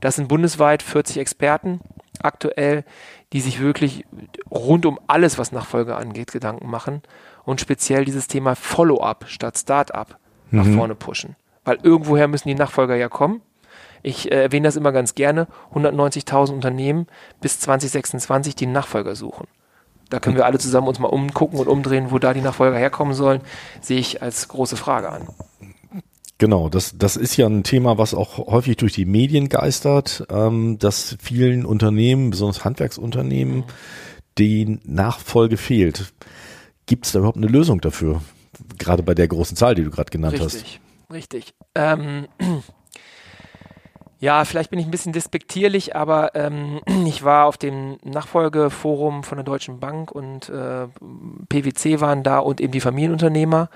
Das 0.00 0.16
sind 0.16 0.28
bundesweit 0.28 0.82
40 0.82 1.18
Experten 1.18 1.80
aktuell, 2.22 2.84
die 3.34 3.42
sich 3.42 3.60
wirklich 3.60 4.06
rund 4.50 4.86
um 4.86 4.98
alles, 5.06 5.36
was 5.36 5.52
Nachfolge 5.52 5.96
angeht, 5.96 6.32
Gedanken 6.32 6.70
machen 6.70 7.02
und 7.44 7.60
speziell 7.60 8.06
dieses 8.06 8.26
Thema 8.26 8.54
Follow-up 8.54 9.26
statt 9.28 9.58
Start-up 9.58 10.19
mhm. 10.50 10.58
nach 10.58 10.76
vorne 10.76 10.94
pushen. 10.94 11.36
Weil 11.64 11.78
irgendwoher 11.82 12.28
müssen 12.28 12.48
die 12.48 12.54
Nachfolger 12.54 12.96
ja 12.96 13.08
kommen. 13.08 13.42
Ich 14.02 14.30
äh, 14.30 14.42
erwähne 14.42 14.68
das 14.68 14.76
immer 14.76 14.92
ganz 14.92 15.14
gerne. 15.14 15.46
190.000 15.74 16.52
Unternehmen 16.52 17.06
bis 17.40 17.60
2026, 17.60 18.54
die 18.54 18.66
Nachfolger 18.66 19.14
suchen. 19.14 19.46
Da 20.08 20.18
können 20.18 20.36
wir 20.36 20.44
alle 20.44 20.58
zusammen 20.58 20.88
uns 20.88 20.98
mal 20.98 21.08
umgucken 21.08 21.60
und 21.60 21.68
umdrehen, 21.68 22.10
wo 22.10 22.18
da 22.18 22.34
die 22.34 22.40
Nachfolger 22.40 22.76
herkommen 22.76 23.14
sollen, 23.14 23.42
sehe 23.80 24.00
ich 24.00 24.22
als 24.22 24.48
große 24.48 24.76
Frage 24.76 25.10
an. 25.10 25.28
Genau, 26.38 26.68
das, 26.68 26.96
das 26.96 27.16
ist 27.16 27.36
ja 27.36 27.46
ein 27.46 27.62
Thema, 27.62 27.98
was 27.98 28.14
auch 28.14 28.38
häufig 28.38 28.78
durch 28.78 28.94
die 28.94 29.04
Medien 29.04 29.48
geistert, 29.48 30.26
ähm, 30.30 30.78
dass 30.78 31.16
vielen 31.20 31.66
Unternehmen, 31.66 32.30
besonders 32.30 32.64
Handwerksunternehmen, 32.64 33.58
mhm. 33.58 33.64
die 34.38 34.80
Nachfolge 34.84 35.58
fehlt. 35.58 36.12
Gibt 36.86 37.06
es 37.06 37.12
da 37.12 37.18
überhaupt 37.20 37.36
eine 37.36 37.46
Lösung 37.46 37.80
dafür? 37.80 38.22
Gerade 38.78 39.02
bei 39.02 39.14
der 39.14 39.28
großen 39.28 39.56
Zahl, 39.56 39.74
die 39.74 39.84
du 39.84 39.90
gerade 39.90 40.10
genannt 40.10 40.34
richtig, 40.34 40.46
hast. 40.46 40.54
Richtig, 40.54 40.80
richtig. 41.12 41.54
Ähm, 41.74 42.28
ja, 44.20 44.44
vielleicht 44.44 44.70
bin 44.70 44.78
ich 44.78 44.86
ein 44.86 44.90
bisschen 44.90 45.12
despektierlich, 45.12 45.96
aber 45.96 46.34
ähm, 46.34 46.80
ich 47.06 47.24
war 47.24 47.46
auf 47.46 47.56
dem 47.56 47.98
Nachfolgeforum 48.04 49.22
von 49.22 49.36
der 49.36 49.44
Deutschen 49.44 49.80
Bank 49.80 50.12
und 50.12 50.48
äh, 50.48 50.86
PwC 51.48 52.00
waren 52.00 52.22
da 52.22 52.38
und 52.38 52.60
eben 52.60 52.72
die 52.72 52.80
Familienunternehmer. 52.80 53.68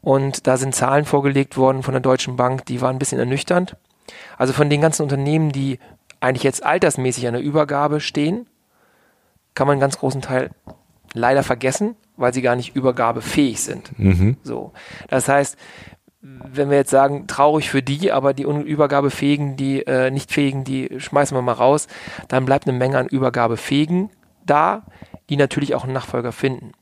Und 0.00 0.46
da 0.46 0.58
sind 0.58 0.74
Zahlen 0.74 1.06
vorgelegt 1.06 1.56
worden 1.56 1.82
von 1.82 1.92
der 1.92 2.02
Deutschen 2.02 2.36
Bank, 2.36 2.66
die 2.66 2.82
waren 2.82 2.96
ein 2.96 2.98
bisschen 2.98 3.18
ernüchternd. 3.18 3.76
Also 4.36 4.52
von 4.52 4.68
den 4.68 4.82
ganzen 4.82 5.02
Unternehmen, 5.02 5.50
die 5.50 5.78
eigentlich 6.20 6.42
jetzt 6.42 6.64
altersmäßig 6.64 7.26
an 7.26 7.34
der 7.34 7.42
Übergabe 7.42 8.00
stehen, 8.00 8.46
kann 9.54 9.66
man 9.66 9.74
einen 9.74 9.80
ganz 9.80 9.98
großen 9.98 10.20
Teil 10.20 10.50
leider 11.14 11.42
vergessen 11.42 11.96
weil 12.16 12.32
sie 12.32 12.42
gar 12.42 12.56
nicht 12.56 12.76
übergabefähig 12.76 13.60
sind. 13.60 13.98
Mhm. 13.98 14.36
So. 14.42 14.72
Das 15.08 15.28
heißt, 15.28 15.56
wenn 16.20 16.70
wir 16.70 16.78
jetzt 16.78 16.90
sagen, 16.90 17.26
traurig 17.26 17.68
für 17.68 17.82
die, 17.82 18.10
aber 18.10 18.32
die 18.32 18.44
Übergabefähigen, 18.44 19.56
die 19.56 19.86
äh, 19.86 20.10
nicht 20.10 20.32
fähigen, 20.32 20.64
die 20.64 20.98
schmeißen 20.98 21.36
wir 21.36 21.42
mal 21.42 21.52
raus, 21.52 21.86
dann 22.28 22.46
bleibt 22.46 22.66
eine 22.66 22.76
Menge 22.78 22.98
an 22.98 23.06
Übergabefähigen 23.06 24.10
da, 24.46 24.84
die 25.28 25.36
natürlich 25.36 25.74
auch 25.74 25.84
einen 25.84 25.92
Nachfolger 25.92 26.32
finden. 26.32 26.72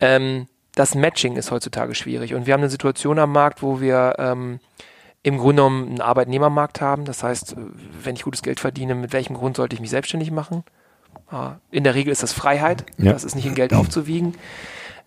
Ähm, 0.00 0.46
das 0.74 0.94
Matching 0.94 1.36
ist 1.36 1.50
heutzutage 1.50 1.94
schwierig 1.94 2.34
und 2.34 2.46
wir 2.46 2.54
haben 2.54 2.60
eine 2.60 2.70
Situation 2.70 3.18
am 3.18 3.32
Markt, 3.32 3.62
wo 3.62 3.80
wir 3.80 4.14
ähm, 4.18 4.60
im 5.22 5.38
Grunde 5.38 5.62
genommen 5.62 5.88
einen 5.88 6.00
Arbeitnehmermarkt 6.00 6.80
haben. 6.80 7.04
Das 7.04 7.22
heißt, 7.24 7.56
wenn 8.02 8.14
ich 8.14 8.22
gutes 8.22 8.42
Geld 8.42 8.60
verdiene, 8.60 8.94
mit 8.94 9.12
welchem 9.12 9.34
Grund 9.34 9.56
sollte 9.56 9.74
ich 9.74 9.80
mich 9.80 9.90
selbstständig 9.90 10.30
machen? 10.30 10.62
In 11.70 11.84
der 11.84 11.94
Regel 11.94 12.10
ist 12.10 12.22
das 12.22 12.32
Freiheit, 12.32 12.86
ja. 12.96 13.12
das 13.12 13.24
ist 13.24 13.34
nicht 13.34 13.46
in 13.46 13.54
Geld 13.54 13.74
aufzuwiegen. 13.74 14.34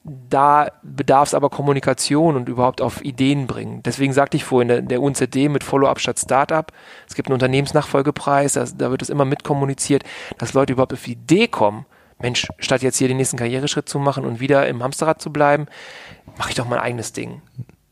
Da 0.03 0.71
bedarf 0.81 1.29
es 1.29 1.33
aber 1.33 1.49
Kommunikation 1.49 2.35
und 2.35 2.49
überhaupt 2.49 2.81
auf 2.81 3.03
Ideen 3.03 3.45
bringen. 3.45 3.83
Deswegen 3.83 4.13
sagte 4.13 4.37
ich 4.37 4.43
vorhin, 4.43 4.67
der, 4.67 4.81
der 4.81 5.01
UNZD 5.01 5.49
mit 5.49 5.63
Follow-up 5.63 5.99
statt 5.99 6.19
Startup. 6.19 6.71
Es 7.07 7.13
gibt 7.13 7.27
einen 7.27 7.35
Unternehmensnachfolgepreis, 7.35 8.53
das, 8.53 8.77
da 8.77 8.89
wird 8.89 9.03
es 9.03 9.09
immer 9.09 9.25
mitkommuniziert, 9.25 10.03
dass 10.39 10.53
Leute 10.53 10.73
überhaupt 10.73 10.93
auf 10.93 11.03
die 11.03 11.13
Idee 11.13 11.47
kommen, 11.47 11.85
Mensch, 12.19 12.47
statt 12.59 12.81
jetzt 12.81 12.97
hier 12.97 13.07
den 13.07 13.17
nächsten 13.17 13.37
Karriereschritt 13.37 13.89
zu 13.89 13.99
machen 13.99 14.25
und 14.25 14.39
wieder 14.39 14.67
im 14.67 14.83
Hamsterrad 14.83 15.21
zu 15.21 15.31
bleiben, 15.31 15.65
mache 16.37 16.49
ich 16.49 16.55
doch 16.55 16.67
mein 16.67 16.79
eigenes 16.79 17.13
Ding. 17.13 17.41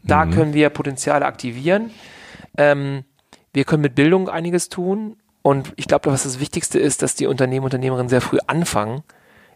Da 0.03 0.25
mhm. 0.25 0.31
können 0.31 0.53
wir 0.53 0.69
Potenziale 0.69 1.25
aktivieren. 1.25 1.91
Ähm, 2.57 3.03
wir 3.53 3.65
können 3.65 3.81
mit 3.81 3.95
Bildung 3.95 4.29
einiges 4.29 4.69
tun. 4.69 5.17
Und 5.41 5.73
ich 5.77 5.87
glaube, 5.87 6.11
was 6.11 6.23
das 6.23 6.39
Wichtigste 6.39 6.79
ist, 6.79 7.01
dass 7.01 7.15
die 7.15 7.27
Unternehmen, 7.27 7.65
Unternehmerinnen 7.65 8.09
sehr 8.09 8.21
früh 8.21 8.39
anfangen, 8.47 9.03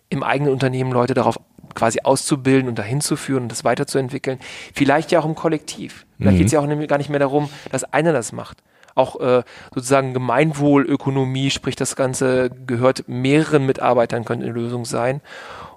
im 0.09 0.23
eigenen 0.23 0.53
Unternehmen 0.53 0.91
Leute 0.91 1.13
darauf 1.13 1.39
quasi 1.73 1.99
auszubilden 2.03 2.69
und 2.69 2.77
dahin 2.77 3.01
zu 3.01 3.15
führen 3.15 3.43
und 3.43 3.49
das 3.49 3.63
weiterzuentwickeln. 3.63 4.39
Vielleicht 4.73 5.11
ja 5.11 5.19
auch 5.19 5.25
im 5.25 5.35
Kollektiv. 5.35 6.05
Vielleicht 6.17 6.35
mhm. 6.35 6.37
geht 6.37 6.47
es 6.47 6.53
ja 6.53 6.59
auch 6.59 6.87
gar 6.87 6.97
nicht 6.97 7.09
mehr 7.09 7.19
darum, 7.19 7.49
dass 7.71 7.83
einer 7.83 8.13
das 8.13 8.31
macht. 8.31 8.59
Auch 8.95 9.19
äh, 9.19 9.43
sozusagen 9.73 10.13
Gemeinwohlökonomie, 10.13 11.49
sprich 11.49 11.75
das 11.75 11.95
Ganze 11.95 12.51
gehört 12.67 13.05
mehreren 13.07 13.65
Mitarbeitern, 13.65 14.23
könnte 14.23 14.45
eine 14.45 14.53
Lösung 14.53 14.85
sein. 14.85 15.21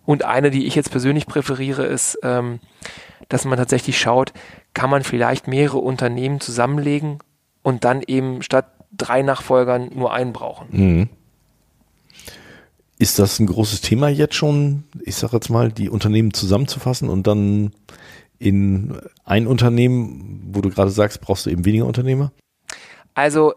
Und 0.04 0.24
eine, 0.24 0.50
die 0.50 0.66
ich 0.66 0.74
jetzt 0.74 0.90
persönlich 0.90 1.26
präferiere, 1.26 1.86
ist, 1.86 2.18
ähm, 2.22 2.60
dass 3.28 3.44
man 3.44 3.58
tatsächlich 3.58 3.98
schaut, 3.98 4.32
kann 4.74 4.90
man 4.90 5.02
vielleicht 5.02 5.48
mehrere 5.48 5.78
Unternehmen 5.78 6.40
zusammenlegen 6.40 7.18
und 7.62 7.84
dann 7.84 8.02
eben 8.06 8.42
statt 8.42 8.66
drei 8.96 9.22
Nachfolgern 9.22 9.90
nur 9.94 10.12
einen 10.12 10.32
brauchen. 10.32 10.66
Mhm. 10.70 11.08
Ist 12.98 13.18
das 13.18 13.38
ein 13.38 13.46
großes 13.46 13.82
Thema 13.82 14.08
jetzt 14.08 14.34
schon, 14.34 14.84
ich 15.02 15.16
sage 15.16 15.36
jetzt 15.36 15.50
mal, 15.50 15.70
die 15.70 15.90
Unternehmen 15.90 16.32
zusammenzufassen 16.32 17.10
und 17.10 17.26
dann 17.26 17.72
in 18.38 18.98
ein 19.24 19.46
Unternehmen, 19.46 20.50
wo 20.52 20.60
du 20.60 20.70
gerade 20.70 20.90
sagst, 20.90 21.20
brauchst 21.20 21.46
du 21.46 21.50
eben 21.50 21.64
weniger 21.64 21.86
Unternehmer? 21.86 22.32
Also 23.14 23.54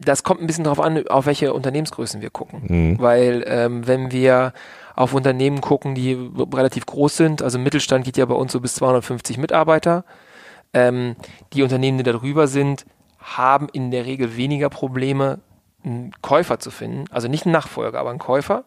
das 0.00 0.22
kommt 0.22 0.40
ein 0.40 0.46
bisschen 0.46 0.64
darauf 0.64 0.80
an, 0.80 1.06
auf 1.08 1.26
welche 1.26 1.52
Unternehmensgrößen 1.52 2.20
wir 2.20 2.30
gucken. 2.30 2.62
Mhm. 2.66 2.98
Weil 2.98 3.44
ähm, 3.46 3.86
wenn 3.86 4.10
wir 4.10 4.54
auf 4.96 5.14
Unternehmen 5.14 5.60
gucken, 5.60 5.94
die 5.94 6.14
relativ 6.52 6.86
groß 6.86 7.16
sind, 7.16 7.42
also 7.42 7.58
Mittelstand 7.58 8.04
geht 8.04 8.16
ja 8.16 8.24
bei 8.24 8.34
uns 8.34 8.52
so 8.52 8.60
bis 8.60 8.74
250 8.74 9.38
Mitarbeiter, 9.38 10.04
ähm, 10.72 11.16
die 11.52 11.62
Unternehmen, 11.62 11.98
die 11.98 12.04
darüber 12.04 12.46
sind, 12.46 12.86
haben 13.20 13.68
in 13.72 13.90
der 13.90 14.06
Regel 14.06 14.36
weniger 14.36 14.70
Probleme, 14.70 15.40
einen 15.82 16.12
Käufer 16.20 16.58
zu 16.58 16.70
finden, 16.70 17.04
also 17.10 17.26
nicht 17.26 17.46
einen 17.46 17.52
Nachfolger, 17.52 17.98
aber 17.98 18.10
einen 18.10 18.18
Käufer, 18.18 18.64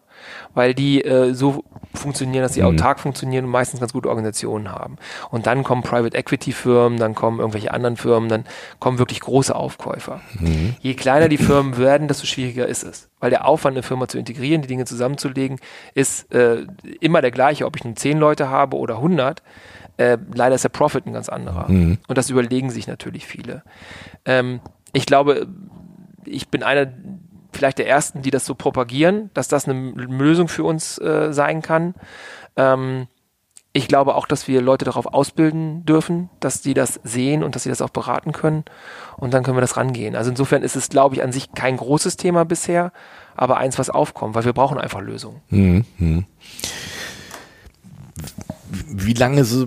weil 0.52 0.74
die 0.74 1.04
äh, 1.04 1.32
so 1.32 1.62
funktionieren, 1.94 2.42
dass 2.42 2.54
sie 2.54 2.62
mhm. 2.62 2.68
autark 2.68 2.98
funktionieren 2.98 3.44
und 3.44 3.52
meistens 3.52 3.78
ganz 3.78 3.92
gute 3.92 4.08
Organisationen 4.08 4.72
haben. 4.72 4.96
Und 5.30 5.46
dann 5.46 5.62
kommen 5.62 5.82
Private 5.82 6.16
Equity 6.16 6.50
Firmen, 6.50 6.98
dann 6.98 7.14
kommen 7.14 7.38
irgendwelche 7.38 7.72
anderen 7.72 7.96
Firmen, 7.96 8.28
dann 8.28 8.44
kommen 8.80 8.98
wirklich 8.98 9.20
große 9.20 9.54
Aufkäufer. 9.54 10.22
Mhm. 10.40 10.74
Je 10.80 10.94
kleiner 10.94 11.28
die 11.28 11.38
Firmen 11.38 11.76
werden, 11.76 12.08
desto 12.08 12.26
schwieriger 12.26 12.66
ist 12.66 12.82
es, 12.82 13.08
weil 13.20 13.30
der 13.30 13.46
Aufwand, 13.46 13.76
eine 13.76 13.84
Firma 13.84 14.08
zu 14.08 14.18
integrieren, 14.18 14.62
die 14.62 14.68
Dinge 14.68 14.84
zusammenzulegen, 14.84 15.60
ist 15.94 16.32
äh, 16.34 16.66
immer 17.00 17.20
der 17.20 17.30
gleiche, 17.30 17.66
ob 17.66 17.76
ich 17.76 17.84
nun 17.84 17.96
zehn 17.96 18.18
Leute 18.18 18.48
habe 18.48 18.76
oder 18.76 18.96
100. 18.96 19.42
Äh, 19.96 20.18
leider 20.34 20.54
ist 20.54 20.64
der 20.64 20.70
Profit 20.70 21.06
ein 21.06 21.12
ganz 21.12 21.28
anderer. 21.28 21.70
Mhm. 21.70 21.98
Und 22.08 22.18
das 22.18 22.30
überlegen 22.30 22.70
sich 22.70 22.86
natürlich 22.86 23.26
viele. 23.26 23.62
Ähm, 24.24 24.60
ich 24.92 25.06
glaube, 25.06 25.46
ich 26.24 26.48
bin 26.48 26.62
einer 26.62 26.92
vielleicht 27.52 27.78
der 27.78 27.88
ersten, 27.88 28.22
die 28.22 28.30
das 28.30 28.46
so 28.46 28.54
propagieren, 28.54 29.30
dass 29.34 29.48
das 29.48 29.68
eine 29.68 29.90
Lösung 29.92 30.48
für 30.48 30.64
uns 30.64 30.98
äh, 30.98 31.32
sein 31.32 31.62
kann. 31.62 31.94
Ähm, 32.56 33.06
ich 33.76 33.88
glaube 33.88 34.14
auch, 34.14 34.26
dass 34.26 34.46
wir 34.46 34.62
Leute 34.62 34.84
darauf 34.84 35.06
ausbilden 35.06 35.84
dürfen, 35.84 36.30
dass 36.38 36.62
die 36.62 36.74
das 36.74 37.00
sehen 37.02 37.42
und 37.42 37.56
dass 37.56 37.64
sie 37.64 37.70
das 37.70 37.82
auch 37.82 37.90
beraten 37.90 38.30
können. 38.30 38.64
Und 39.16 39.34
dann 39.34 39.42
können 39.42 39.56
wir 39.56 39.62
das 39.62 39.76
rangehen. 39.76 40.14
Also 40.14 40.30
insofern 40.30 40.62
ist 40.62 40.76
es, 40.76 40.88
glaube 40.88 41.16
ich, 41.16 41.24
an 41.24 41.32
sich 41.32 41.52
kein 41.52 41.76
großes 41.76 42.16
Thema 42.16 42.44
bisher, 42.44 42.92
aber 43.34 43.56
eins, 43.56 43.76
was 43.76 43.90
aufkommt, 43.90 44.36
weil 44.36 44.44
wir 44.44 44.52
brauchen 44.52 44.78
einfach 44.78 45.00
Lösungen. 45.00 45.40
Mhm. 45.48 46.24
Wie 48.88 49.14
lange 49.14 49.44
so 49.44 49.66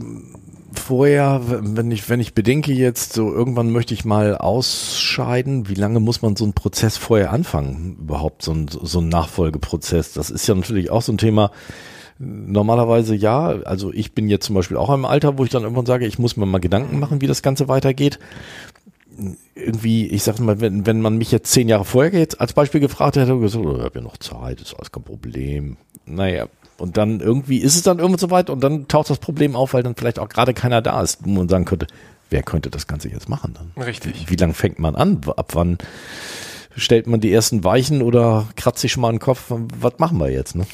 vorher, 0.78 1.42
wenn 1.46 1.92
ich, 1.92 2.10
wenn 2.10 2.20
ich 2.20 2.34
bedenke 2.34 2.72
jetzt, 2.72 3.14
so 3.14 3.34
irgendwann 3.34 3.72
möchte 3.72 3.94
ich 3.94 4.06
mal 4.06 4.38
ausscheiden, 4.38 5.68
wie 5.68 5.74
lange 5.74 6.00
muss 6.00 6.22
man 6.22 6.36
so 6.36 6.46
einen 6.46 6.54
Prozess 6.54 6.98
vorher 6.98 7.32
anfangen? 7.32 7.98
Überhaupt 8.00 8.42
so 8.42 8.54
ein, 8.54 8.68
so 8.68 9.00
ein 9.00 9.10
Nachfolgeprozess. 9.10 10.14
Das 10.14 10.30
ist 10.30 10.48
ja 10.48 10.56
natürlich 10.56 10.90
auch 10.90 11.02
so 11.02 11.12
ein 11.12 11.18
Thema. 11.18 11.52
Normalerweise 12.20 13.16
ja, 13.16 13.48
also 13.48 13.94
ich 13.94 14.14
bin 14.14 14.28
jetzt 14.30 14.46
zum 14.46 14.56
Beispiel 14.56 14.78
auch 14.78 14.92
im 14.94 15.06
Alter, 15.06 15.38
wo 15.38 15.44
ich 15.44 15.50
dann 15.50 15.64
irgendwann 15.64 15.86
sage, 15.86 16.08
ich 16.08 16.20
muss 16.20 16.38
mir 16.38 16.46
mal 16.46 16.60
Gedanken 16.60 17.00
machen, 17.00 17.22
wie 17.22 17.28
das 17.28 17.42
Ganze 17.42 17.68
weitergeht. 17.68 18.20
Irgendwie, 19.56 20.08
ich 20.08 20.24
sag 20.24 20.40
mal, 20.40 20.62
wenn, 20.62 20.86
wenn 20.86 21.02
man 21.02 21.18
mich 21.18 21.32
jetzt 21.32 21.52
zehn 21.52 21.70
Jahre 21.70 21.86
vorher 21.86 22.18
jetzt 22.20 22.40
als 22.40 22.54
Beispiel 22.54 22.82
gefragt 22.82 23.18
hätte, 23.18 23.38
gesagt, 23.38 23.66
oh, 23.66 23.78
ich 23.78 23.84
habe 23.84 24.00
ja 24.00 24.02
noch 24.02 24.18
Zeit, 24.18 24.62
ist 24.62 24.76
alles 24.76 24.92
kein 24.92 25.04
Problem. 25.04 25.78
Naja, 26.06 26.48
und 26.78 26.98
dann 26.98 27.20
irgendwie 27.20 27.58
ist 27.58 27.76
es 27.76 27.84
dann 27.84 28.00
irgendwo 28.00 28.20
soweit 28.20 28.50
und 28.50 28.64
dann 28.64 28.88
taucht 28.88 29.10
das 29.10 29.20
Problem 29.20 29.56
auf, 29.56 29.74
weil 29.74 29.84
dann 29.84 29.96
vielleicht 29.96 30.20
auch 30.20 30.30
gerade 30.30 30.54
keiner 30.54 30.82
da 30.82 31.02
ist, 31.02 31.20
wo 31.22 31.30
man 31.30 31.50
sagen 31.50 31.66
könnte, 31.66 31.88
wer 32.30 32.44
könnte 32.44 32.70
das 32.70 32.88
Ganze 32.88 33.10
jetzt 33.10 33.30
machen 33.30 33.56
dann? 33.56 33.84
Richtig. 33.84 34.28
Wie, 34.28 34.32
wie 34.32 34.36
lange 34.36 34.54
fängt 34.54 34.80
man 34.80 34.96
an? 34.96 35.22
Ab 35.36 35.52
wann 35.54 35.78
stellt 36.76 37.08
man 37.08 37.20
die 37.20 37.32
ersten 37.34 37.64
Weichen 37.64 38.02
oder 38.02 38.48
kratzt 38.56 38.80
sich 38.80 38.92
schon 38.92 39.02
mal 39.02 39.12
den 39.12 39.20
Kopf? 39.20 39.46
Was 39.50 39.98
machen 39.98 40.20
wir 40.20 40.32
jetzt? 40.32 40.56
Ne? 40.56 40.66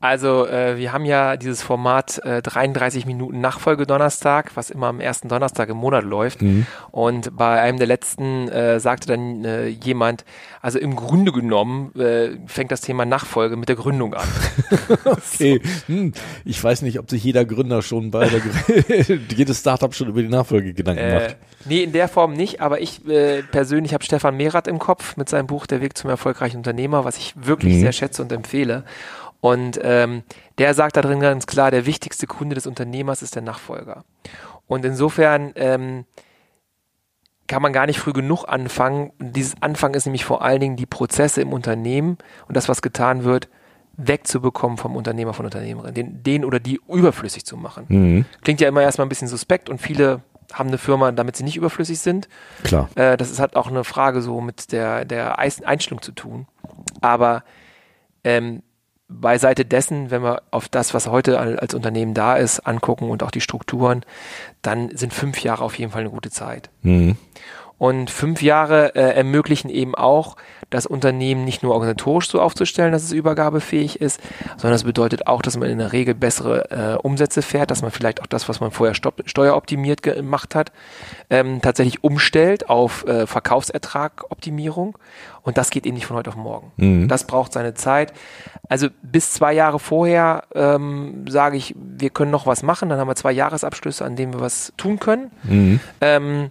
Also 0.00 0.46
äh, 0.46 0.76
wir 0.76 0.92
haben 0.92 1.04
ja 1.04 1.36
dieses 1.36 1.60
Format 1.60 2.20
äh, 2.24 2.40
33 2.40 3.04
Minuten 3.04 3.40
Nachfolge 3.40 3.84
Donnerstag, 3.84 4.52
was 4.54 4.70
immer 4.70 4.86
am 4.86 5.00
ersten 5.00 5.28
Donnerstag 5.28 5.68
im 5.70 5.76
Monat 5.78 6.04
läuft. 6.04 6.40
Mhm. 6.40 6.66
Und 6.92 7.36
bei 7.36 7.60
einem 7.60 7.78
der 7.78 7.88
letzten 7.88 8.48
äh, 8.48 8.78
sagte 8.78 9.08
dann 9.08 9.44
äh, 9.44 9.66
jemand, 9.66 10.24
also 10.62 10.78
im 10.78 10.94
Grunde 10.94 11.32
genommen 11.32 11.92
äh, 11.98 12.30
fängt 12.46 12.70
das 12.70 12.80
Thema 12.80 13.06
Nachfolge 13.06 13.56
mit 13.56 13.68
der 13.68 13.74
Gründung 13.74 14.14
an. 14.14 14.28
okay. 15.04 15.60
Hm. 15.86 16.12
Ich 16.44 16.62
weiß 16.62 16.82
nicht, 16.82 17.00
ob 17.00 17.10
sich 17.10 17.24
jeder 17.24 17.44
Gründer 17.44 17.82
schon 17.82 18.12
bei 18.12 18.28
der 18.28 18.40
jedes 19.36 19.60
Startup 19.60 19.92
schon 19.92 20.08
über 20.08 20.22
die 20.22 20.28
Nachfolge 20.28 20.74
Gedanken 20.74 21.02
äh, 21.02 21.14
macht. 21.14 21.36
Nee, 21.64 21.82
in 21.82 21.92
der 21.92 22.06
Form 22.06 22.34
nicht, 22.34 22.60
aber 22.60 22.80
ich 22.80 23.06
äh, 23.08 23.42
persönlich 23.42 23.94
habe 23.94 24.04
Stefan 24.04 24.36
Mehrath 24.36 24.68
im 24.68 24.78
Kopf 24.78 25.16
mit 25.16 25.28
seinem 25.28 25.48
Buch 25.48 25.66
Der 25.66 25.80
Weg 25.80 25.98
zum 25.98 26.08
erfolgreichen 26.08 26.58
Unternehmer, 26.58 27.04
was 27.04 27.18
ich 27.18 27.34
wirklich 27.36 27.74
mhm. 27.74 27.80
sehr 27.80 27.92
schätze 27.92 28.22
und 28.22 28.30
empfehle. 28.30 28.84
Und 29.40 29.78
ähm, 29.82 30.22
der 30.58 30.74
sagt 30.74 30.96
da 30.96 31.02
drin 31.02 31.20
ganz 31.20 31.46
klar, 31.46 31.70
der 31.70 31.86
wichtigste 31.86 32.26
Kunde 32.26 32.54
des 32.54 32.66
Unternehmers 32.66 33.22
ist 33.22 33.34
der 33.34 33.42
Nachfolger. 33.42 34.04
Und 34.66 34.84
insofern 34.84 35.52
ähm, 35.54 36.04
kann 37.46 37.62
man 37.62 37.72
gar 37.72 37.86
nicht 37.86 37.98
früh 37.98 38.12
genug 38.12 38.44
anfangen. 38.44 39.12
Dieses 39.18 39.54
Anfang 39.62 39.94
ist 39.94 40.06
nämlich 40.06 40.24
vor 40.24 40.42
allen 40.42 40.60
Dingen 40.60 40.76
die 40.76 40.86
Prozesse 40.86 41.40
im 41.40 41.52
Unternehmen 41.52 42.18
und 42.46 42.56
das, 42.56 42.68
was 42.68 42.82
getan 42.82 43.24
wird, 43.24 43.48
wegzubekommen 43.96 44.76
vom 44.76 44.94
Unternehmer, 44.94 45.34
von 45.34 45.44
Unternehmerin, 45.44 45.94
den, 45.94 46.22
den 46.22 46.44
oder 46.44 46.60
die 46.60 46.80
überflüssig 46.88 47.44
zu 47.44 47.56
machen. 47.56 47.86
Mhm. 47.88 48.24
Klingt 48.42 48.60
ja 48.60 48.68
immer 48.68 48.82
erstmal 48.82 49.06
ein 49.06 49.08
bisschen 49.08 49.28
suspekt 49.28 49.68
und 49.68 49.80
viele 49.80 50.22
haben 50.52 50.68
eine 50.68 50.78
Firma, 50.78 51.10
damit 51.12 51.36
sie 51.36 51.44
nicht 51.44 51.56
überflüssig 51.56 51.98
sind. 51.98 52.28
Klar. 52.64 52.88
Äh, 52.94 53.16
das 53.16 53.30
ist 53.30 53.40
halt 53.40 53.56
auch 53.56 53.66
eine 53.66 53.84
Frage 53.84 54.22
so 54.22 54.40
mit 54.40 54.72
der, 54.72 55.04
der 55.04 55.38
Einstellung 55.38 56.00
zu 56.00 56.12
tun. 56.12 56.46
Aber 57.00 57.44
ähm, 58.24 58.62
beiseite 59.08 59.64
dessen, 59.64 60.10
wenn 60.10 60.22
wir 60.22 60.42
auf 60.50 60.68
das, 60.68 60.92
was 60.94 61.06
heute 61.08 61.38
als 61.38 61.74
Unternehmen 61.74 62.14
da 62.14 62.36
ist, 62.36 62.60
angucken 62.60 63.10
und 63.10 63.22
auch 63.22 63.30
die 63.30 63.40
Strukturen, 63.40 64.04
dann 64.62 64.94
sind 64.96 65.14
fünf 65.14 65.42
Jahre 65.42 65.64
auf 65.64 65.78
jeden 65.78 65.92
Fall 65.92 66.02
eine 66.02 66.10
gute 66.10 66.30
Zeit. 66.30 66.70
Mhm. 66.82 67.16
Und 67.78 68.10
fünf 68.10 68.42
Jahre 68.42 68.94
äh, 68.96 69.14
ermöglichen 69.14 69.70
eben 69.70 69.94
auch, 69.94 70.36
das 70.70 70.84
Unternehmen 70.84 71.44
nicht 71.44 71.62
nur 71.62 71.72
organisatorisch 71.72 72.28
so 72.28 72.40
aufzustellen, 72.40 72.92
dass 72.92 73.04
es 73.04 73.12
übergabefähig 73.12 74.00
ist, 74.00 74.20
sondern 74.56 74.74
es 74.74 74.84
bedeutet 74.84 75.26
auch, 75.26 75.40
dass 75.40 75.56
man 75.56 75.70
in 75.70 75.78
der 75.78 75.92
Regel 75.92 76.14
bessere 76.14 76.70
äh, 76.70 76.98
Umsätze 76.98 77.40
fährt, 77.40 77.70
dass 77.70 77.80
man 77.80 77.90
vielleicht 77.90 78.20
auch 78.20 78.26
das, 78.26 78.48
was 78.48 78.60
man 78.60 78.70
vorher 78.70 78.94
steueroptimiert 78.94 80.02
gemacht 80.02 80.54
hat, 80.54 80.72
ähm, 81.30 81.62
tatsächlich 81.62 82.04
umstellt 82.04 82.68
auf 82.68 83.06
äh, 83.06 83.26
Verkaufsertragoptimierung. 83.26 84.98
Und 85.42 85.56
das 85.56 85.70
geht 85.70 85.86
eben 85.86 85.94
nicht 85.94 86.04
von 86.04 86.16
heute 86.16 86.28
auf 86.28 86.36
morgen. 86.36 86.72
Mhm. 86.76 87.08
Das 87.08 87.24
braucht 87.24 87.54
seine 87.54 87.72
Zeit. 87.72 88.12
Also 88.68 88.88
bis 89.00 89.32
zwei 89.32 89.54
Jahre 89.54 89.78
vorher 89.78 90.44
ähm, 90.54 91.24
sage 91.26 91.56
ich, 91.56 91.74
wir 91.78 92.10
können 92.10 92.30
noch 92.30 92.46
was 92.46 92.62
machen. 92.62 92.90
Dann 92.90 92.98
haben 92.98 93.08
wir 93.08 93.16
zwei 93.16 93.32
Jahresabschlüsse, 93.32 94.04
an 94.04 94.16
denen 94.16 94.34
wir 94.34 94.40
was 94.40 94.74
tun 94.76 94.98
können. 94.98 95.30
Mhm. 95.44 95.80
Ähm, 96.02 96.50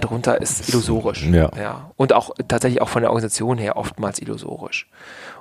darunter 0.00 0.40
ist 0.40 0.68
illusorisch. 0.68 1.26
Ja. 1.26 1.50
ja. 1.58 1.90
Und 1.96 2.12
auch 2.12 2.30
tatsächlich 2.48 2.80
auch 2.80 2.88
von 2.88 3.02
der 3.02 3.10
Organisation 3.10 3.58
her 3.58 3.76
oftmals 3.76 4.18
illusorisch. 4.20 4.88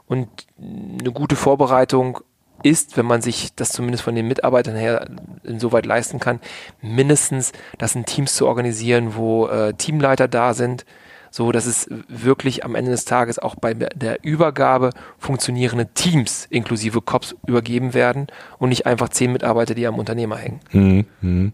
Und 0.08 0.28
eine 0.60 1.12
gute 1.12 1.36
Vorbereitung 1.36 2.20
ist, 2.64 2.98
wenn 2.98 3.06
man 3.06 3.22
sich 3.22 3.54
das 3.56 3.70
zumindest 3.70 4.04
von 4.04 4.16
den 4.16 4.28
Mitarbeitern 4.28 4.76
her 4.76 5.08
insoweit 5.44 5.86
leisten 5.86 6.20
kann, 6.20 6.40
mindestens 6.82 7.52
das 7.78 7.96
in 7.96 8.06
Teams 8.06 8.36
zu 8.36 8.48
organisieren, 8.48 9.16
wo 9.16 9.48
äh, 9.48 9.74
Teamleiter 9.74 10.28
da 10.28 10.54
sind, 10.54 10.86
so 11.30 11.52
dass 11.52 11.66
es 11.66 11.90
wirklich 12.08 12.64
am 12.64 12.76
Ende 12.76 12.92
des 12.92 13.04
Tages 13.04 13.40
auch 13.40 13.56
bei 13.56 13.74
der 13.74 14.24
Übergabe 14.24 14.92
funktionierende 15.18 15.88
Teams 15.94 16.48
inklusive 16.50 17.02
Cops 17.02 17.36
übergeben 17.46 17.94
werden 17.94 18.28
und 18.58 18.70
nicht 18.70 18.86
einfach 18.86 19.10
zehn 19.10 19.34
Mitarbeiter, 19.34 19.76
die 19.76 19.86
am 19.86 20.00
Unternehmer 20.00 20.38
hängen. 20.38 21.06
Mhm. 21.22 21.54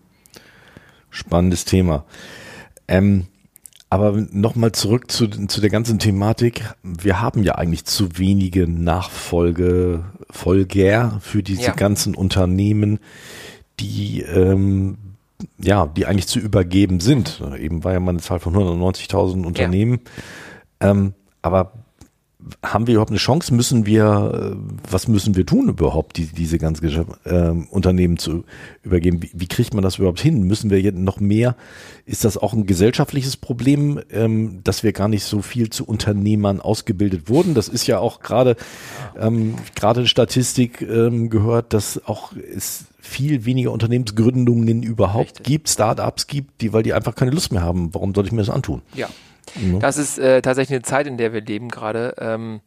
Spannendes 1.10 1.66
Thema. 1.66 2.06
Ähm, 2.92 3.26
aber 3.90 4.26
nochmal 4.32 4.72
zurück 4.72 5.12
zu, 5.12 5.28
zu 5.28 5.60
der 5.60 5.70
ganzen 5.70 6.00
Thematik. 6.00 6.64
Wir 6.84 7.20
haben 7.20 7.44
ja 7.44 7.56
eigentlich 7.56 7.84
zu 7.86 8.18
wenige 8.18 8.66
Nachfolgefolger 8.68 11.20
für 11.22 11.44
diese 11.44 11.64
ja. 11.64 11.74
ganzen 11.74 12.16
Unternehmen, 12.16 13.00
die 13.80 14.22
ähm, 14.22 14.98
ja, 15.58 15.88
die 15.88 16.06
eigentlich 16.06 16.28
zu 16.28 16.40
übergeben 16.40 17.00
sind. 17.00 17.42
Eben 17.58 17.84
war 17.84 17.94
ja 17.94 18.00
mal 18.00 18.12
eine 18.12 18.22
Zahl 18.22 18.40
von 18.40 18.56
190.000 18.56 19.44
Unternehmen. 19.46 20.02
Ja. 20.82 20.92
Ähm, 20.92 21.14
aber 21.42 21.74
haben 22.64 22.88
wir 22.88 22.94
überhaupt 22.96 23.12
eine 23.12 23.20
Chance? 23.20 23.54
Müssen 23.54 23.86
wir, 23.86 24.54
äh, 24.54 24.56
was 24.90 25.08
müssen 25.08 25.36
wir 25.36 25.46
tun 25.46 25.70
überhaupt, 25.70 26.18
die, 26.18 26.26
diese 26.26 26.58
ganzen 26.58 26.86
äh, 27.26 27.50
Unternehmen 27.70 28.18
zu 28.18 28.44
übergeben? 28.84 29.22
Wie, 29.22 29.32
wie, 29.34 29.48
kriegt 29.48 29.74
man 29.74 29.84
das 29.84 29.98
überhaupt 29.98 30.20
hin? 30.20 30.44
Müssen 30.44 30.70
wir 30.70 30.82
jetzt 30.82 30.98
noch 30.98 31.20
mehr? 31.20 31.56
Ist 32.06 32.26
das 32.26 32.38
auch 32.38 32.54
ein 32.54 32.66
gesellschaftliches 32.66 33.38
Problem, 33.38 34.00
ähm, 34.12 34.62
dass 34.64 34.84
wir 34.84 34.94
gar 34.94 35.08
nicht 35.08 35.24
so 35.24 35.42
viel 35.42 35.70
zu 35.70 35.86
Unternehmern 35.86 36.60
ausgebildet 36.62 37.30
wurden? 37.30 37.54
Das 37.54 37.68
ist 37.68 37.88
ja 37.88 38.00
auch 38.00 38.20
gerade, 38.22 38.56
ähm, 39.20 39.56
gerade 39.76 40.08
Statistik 40.08 40.82
ähm, 40.82 41.30
gehört, 41.30 41.74
dass 41.74 42.06
auch 42.06 42.34
es 42.34 42.86
viel 43.00 43.46
weniger 43.46 43.72
Unternehmensgründungen 43.72 44.84
überhaupt 44.84 45.32
Richtig. 45.32 45.46
gibt, 45.46 45.70
Startups 45.70 46.28
gibt, 46.28 46.62
die, 46.62 46.72
weil 46.72 46.84
die 46.84 46.94
einfach 46.94 47.16
keine 47.16 47.32
Lust 47.32 47.52
mehr 47.52 47.62
haben. 47.62 47.94
Warum 47.94 48.14
soll 48.14 48.26
ich 48.26 48.32
mir 48.32 48.42
das 48.42 48.50
antun? 48.50 48.82
Ja. 48.94 49.10
Mhm. 49.56 49.80
Das 49.80 49.98
ist 49.98 50.18
äh, 50.18 50.42
tatsächlich 50.42 50.76
eine 50.76 50.84
Zeit, 50.84 51.08
in 51.08 51.18
der 51.18 51.34
wir 51.34 51.42
leben 51.42 51.70
gerade. 51.70 52.16
Ähm, 52.20 52.62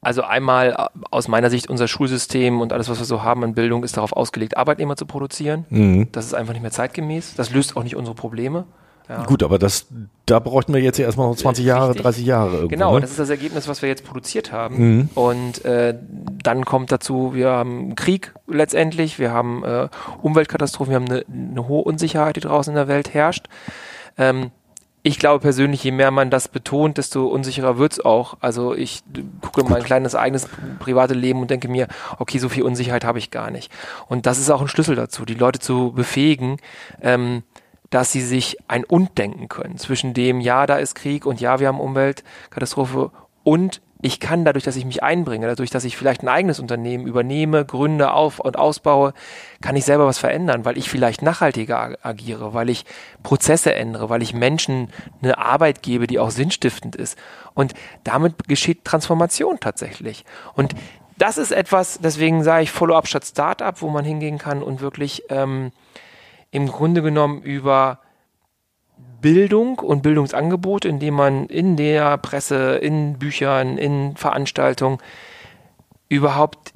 also 0.00 0.22
einmal 0.22 0.70
äh, 0.70 0.98
aus 1.10 1.28
meiner 1.28 1.48
Sicht 1.48 1.70
unser 1.70 1.88
Schulsystem 1.88 2.60
und 2.60 2.72
alles, 2.72 2.88
was 2.88 2.98
wir 2.98 3.06
so 3.06 3.22
haben 3.22 3.44
an 3.44 3.54
Bildung, 3.54 3.84
ist 3.84 3.96
darauf 3.96 4.12
ausgelegt, 4.12 4.56
Arbeitnehmer 4.56 4.96
zu 4.96 5.06
produzieren. 5.06 5.64
Mhm. 5.70 6.08
Das 6.12 6.26
ist 6.26 6.34
einfach 6.34 6.52
nicht 6.52 6.62
mehr 6.62 6.72
zeitgemäß. 6.72 7.34
Das 7.36 7.50
löst 7.50 7.76
auch 7.76 7.84
nicht 7.84 7.96
unsere 7.96 8.14
Probleme. 8.14 8.66
Ja. 9.08 9.24
Gut, 9.24 9.42
aber 9.42 9.58
das, 9.58 9.86
da 10.26 10.38
bräuchten 10.38 10.72
wir 10.72 10.80
jetzt 10.80 10.98
ja 10.98 11.04
erstmal 11.04 11.28
noch 11.28 11.36
20 11.36 11.64
Jahre, 11.64 11.88
Richtig. 11.90 12.02
30 12.02 12.24
Jahre. 12.24 12.50
Irgendwo, 12.52 12.68
genau, 12.68 12.94
ne? 12.94 13.00
das 13.00 13.10
ist 13.10 13.18
das 13.18 13.30
Ergebnis, 13.30 13.68
was 13.68 13.82
wir 13.82 13.88
jetzt 13.88 14.04
produziert 14.04 14.52
haben. 14.52 14.96
Mhm. 14.96 15.08
Und 15.14 15.64
äh, 15.64 15.96
dann 16.42 16.64
kommt 16.64 16.92
dazu, 16.92 17.34
wir 17.34 17.50
haben 17.50 17.94
Krieg 17.94 18.32
letztendlich, 18.46 19.18
wir 19.18 19.32
haben 19.32 19.64
äh, 19.64 19.88
Umweltkatastrophen, 20.22 20.92
wir 20.92 20.96
haben 20.96 21.08
eine, 21.08 21.24
eine 21.50 21.68
hohe 21.68 21.82
Unsicherheit, 21.82 22.36
die 22.36 22.40
draußen 22.40 22.72
in 22.72 22.76
der 22.76 22.88
Welt 22.88 23.12
herrscht. 23.12 23.46
Ähm, 24.16 24.50
ich 25.04 25.18
glaube 25.18 25.40
persönlich, 25.40 25.82
je 25.82 25.90
mehr 25.90 26.10
man 26.12 26.30
das 26.30 26.48
betont, 26.48 26.96
desto 26.96 27.26
unsicherer 27.26 27.76
wird's 27.76 27.98
auch. 27.98 28.36
Also 28.40 28.74
ich 28.74 29.02
gucke 29.40 29.64
mein 29.64 29.82
kleines 29.82 30.14
eigenes 30.14 30.48
private 30.78 31.14
Leben 31.14 31.40
und 31.40 31.50
denke 31.50 31.68
mir, 31.68 31.88
okay, 32.18 32.38
so 32.38 32.48
viel 32.48 32.62
Unsicherheit 32.62 33.04
habe 33.04 33.18
ich 33.18 33.30
gar 33.30 33.50
nicht. 33.50 33.72
Und 34.08 34.26
das 34.26 34.38
ist 34.38 34.50
auch 34.50 34.60
ein 34.60 34.68
Schlüssel 34.68 34.94
dazu, 34.94 35.24
die 35.24 35.34
Leute 35.34 35.58
zu 35.58 35.92
befähigen, 35.92 36.58
ähm, 37.00 37.42
dass 37.90 38.12
sie 38.12 38.22
sich 38.22 38.56
ein 38.68 38.84
Und 38.84 39.18
denken 39.18 39.48
können 39.48 39.76
zwischen 39.76 40.14
dem, 40.14 40.40
ja, 40.40 40.66
da 40.66 40.76
ist 40.76 40.94
Krieg 40.94 41.26
und 41.26 41.40
ja, 41.40 41.58
wir 41.58 41.68
haben 41.68 41.80
Umweltkatastrophe 41.80 43.10
und 43.42 43.82
ich 44.02 44.18
kann 44.18 44.44
dadurch, 44.44 44.64
dass 44.64 44.74
ich 44.74 44.84
mich 44.84 45.02
einbringe, 45.02 45.46
dadurch, 45.46 45.70
dass 45.70 45.84
ich 45.84 45.96
vielleicht 45.96 46.22
ein 46.22 46.28
eigenes 46.28 46.58
Unternehmen 46.58 47.06
übernehme, 47.06 47.64
gründe, 47.64 48.12
auf 48.12 48.40
und 48.40 48.58
ausbaue, 48.58 49.14
kann 49.60 49.76
ich 49.76 49.84
selber 49.84 50.06
was 50.06 50.18
verändern, 50.18 50.64
weil 50.64 50.76
ich 50.76 50.90
vielleicht 50.90 51.22
nachhaltiger 51.22 51.96
agiere, 52.02 52.52
weil 52.52 52.68
ich 52.68 52.84
Prozesse 53.22 53.74
ändere, 53.74 54.10
weil 54.10 54.20
ich 54.20 54.34
Menschen 54.34 54.88
eine 55.22 55.38
Arbeit 55.38 55.82
gebe, 55.82 56.08
die 56.08 56.18
auch 56.18 56.30
sinnstiftend 56.30 56.96
ist. 56.96 57.16
Und 57.54 57.74
damit 58.02 58.48
geschieht 58.48 58.84
Transformation 58.84 59.60
tatsächlich. 59.60 60.24
Und 60.54 60.74
das 61.16 61.38
ist 61.38 61.52
etwas, 61.52 62.00
deswegen 62.02 62.42
sage 62.42 62.64
ich 62.64 62.72
Follow-up 62.72 63.06
statt 63.06 63.24
Startup, 63.24 63.80
wo 63.80 63.88
man 63.88 64.04
hingehen 64.04 64.38
kann 64.38 64.64
und 64.64 64.80
wirklich 64.80 65.22
ähm, 65.28 65.70
im 66.50 66.66
Grunde 66.66 67.02
genommen 67.02 67.40
über 67.42 68.00
Bildung 69.20 69.78
und 69.78 70.02
Bildungsangebote, 70.02 70.88
indem 70.88 71.14
man 71.14 71.46
in 71.46 71.76
der 71.76 72.18
Presse, 72.18 72.76
in 72.76 73.18
Büchern, 73.18 73.78
in 73.78 74.16
Veranstaltungen 74.16 74.98
überhaupt 76.08 76.74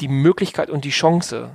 die 0.00 0.08
Möglichkeit 0.08 0.70
und 0.70 0.84
die 0.84 0.90
Chance, 0.90 1.50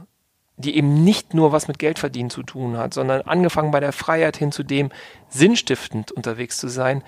die 0.58 0.78
eben 0.78 1.04
nicht 1.04 1.34
nur 1.34 1.52
was 1.52 1.68
mit 1.68 1.80
Geldverdienen 1.80 2.30
zu 2.30 2.44
tun 2.44 2.78
hat, 2.78 2.94
sondern 2.94 3.22
angefangen 3.22 3.72
bei 3.72 3.80
der 3.80 3.92
Freiheit 3.92 4.38
hin 4.38 4.52
zu 4.52 4.64
dem, 4.64 4.90
sinnstiftend 5.28 6.12
unterwegs 6.12 6.58
zu 6.58 6.68
sein, 6.68 7.04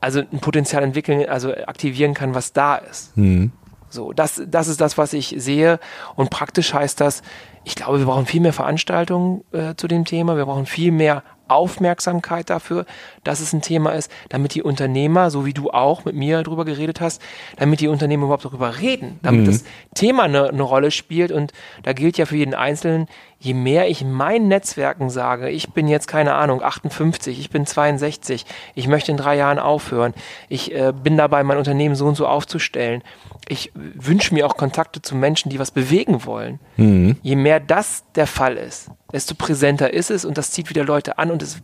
also 0.00 0.20
ein 0.20 0.40
Potenzial 0.40 0.82
entwickeln, 0.82 1.28
also 1.28 1.52
aktivieren 1.52 2.14
kann, 2.14 2.34
was 2.34 2.52
da 2.52 2.76
ist. 2.76 3.16
Mhm. 3.16 3.52
So, 3.88 4.12
das, 4.12 4.40
das 4.46 4.68
ist 4.68 4.80
das, 4.80 4.96
was 4.98 5.12
ich 5.12 5.34
sehe. 5.38 5.80
Und 6.14 6.30
praktisch 6.30 6.72
heißt 6.72 7.00
das, 7.00 7.22
ich 7.64 7.74
glaube, 7.74 7.98
wir 7.98 8.06
brauchen 8.06 8.26
viel 8.26 8.40
mehr 8.40 8.52
Veranstaltungen 8.52 9.44
äh, 9.52 9.74
zu 9.76 9.86
dem 9.86 10.04
Thema. 10.04 10.36
Wir 10.36 10.46
brauchen 10.46 10.66
viel 10.66 10.92
mehr 10.92 11.22
Aufmerksamkeit 11.50 12.50
dafür, 12.50 12.86
dass 13.24 13.40
es 13.40 13.52
ein 13.52 13.62
Thema 13.62 13.92
ist, 13.92 14.10
damit 14.28 14.54
die 14.54 14.62
Unternehmer, 14.62 15.30
so 15.30 15.44
wie 15.44 15.52
du 15.52 15.70
auch 15.70 16.04
mit 16.04 16.14
mir 16.14 16.42
darüber 16.42 16.64
geredet 16.64 17.00
hast, 17.00 17.20
damit 17.56 17.80
die 17.80 17.88
Unternehmer 17.88 18.24
überhaupt 18.24 18.44
darüber 18.44 18.78
reden, 18.78 19.18
damit 19.22 19.42
mhm. 19.42 19.46
das 19.46 19.64
Thema 19.94 20.24
eine, 20.24 20.48
eine 20.48 20.62
Rolle 20.62 20.90
spielt. 20.90 21.32
Und 21.32 21.52
da 21.82 21.92
gilt 21.92 22.18
ja 22.18 22.26
für 22.26 22.36
jeden 22.36 22.54
Einzelnen, 22.54 23.08
je 23.40 23.54
mehr 23.54 23.88
ich 23.88 24.04
meinen 24.04 24.48
Netzwerken 24.48 25.08
sage, 25.08 25.48
ich 25.48 25.70
bin 25.70 25.88
jetzt 25.88 26.06
keine 26.06 26.34
Ahnung, 26.34 26.62
58, 26.62 27.40
ich 27.40 27.50
bin 27.50 27.66
62, 27.66 28.44
ich 28.74 28.86
möchte 28.86 29.10
in 29.10 29.16
drei 29.16 29.36
Jahren 29.36 29.58
aufhören, 29.58 30.12
ich 30.48 30.74
äh, 30.74 30.92
bin 30.92 31.16
dabei, 31.16 31.42
mein 31.42 31.56
Unternehmen 31.56 31.94
so 31.94 32.06
und 32.06 32.16
so 32.16 32.26
aufzustellen, 32.26 33.02
ich 33.48 33.72
wünsche 33.74 34.34
mir 34.34 34.46
auch 34.46 34.56
Kontakte 34.56 35.00
zu 35.00 35.16
Menschen, 35.16 35.48
die 35.48 35.58
was 35.58 35.70
bewegen 35.70 36.24
wollen. 36.26 36.60
Mhm. 36.76 37.16
Je 37.22 37.36
mehr 37.36 37.60
das 37.60 38.04
der 38.14 38.26
Fall 38.26 38.56
ist, 38.56 38.90
desto 39.12 39.34
präsenter 39.34 39.92
ist 39.92 40.10
es 40.10 40.24
und 40.24 40.38
das 40.38 40.50
zieht 40.50 40.70
wieder 40.70 40.84
Leute 40.84 41.18
an 41.18 41.30
und 41.30 41.42
es 41.42 41.60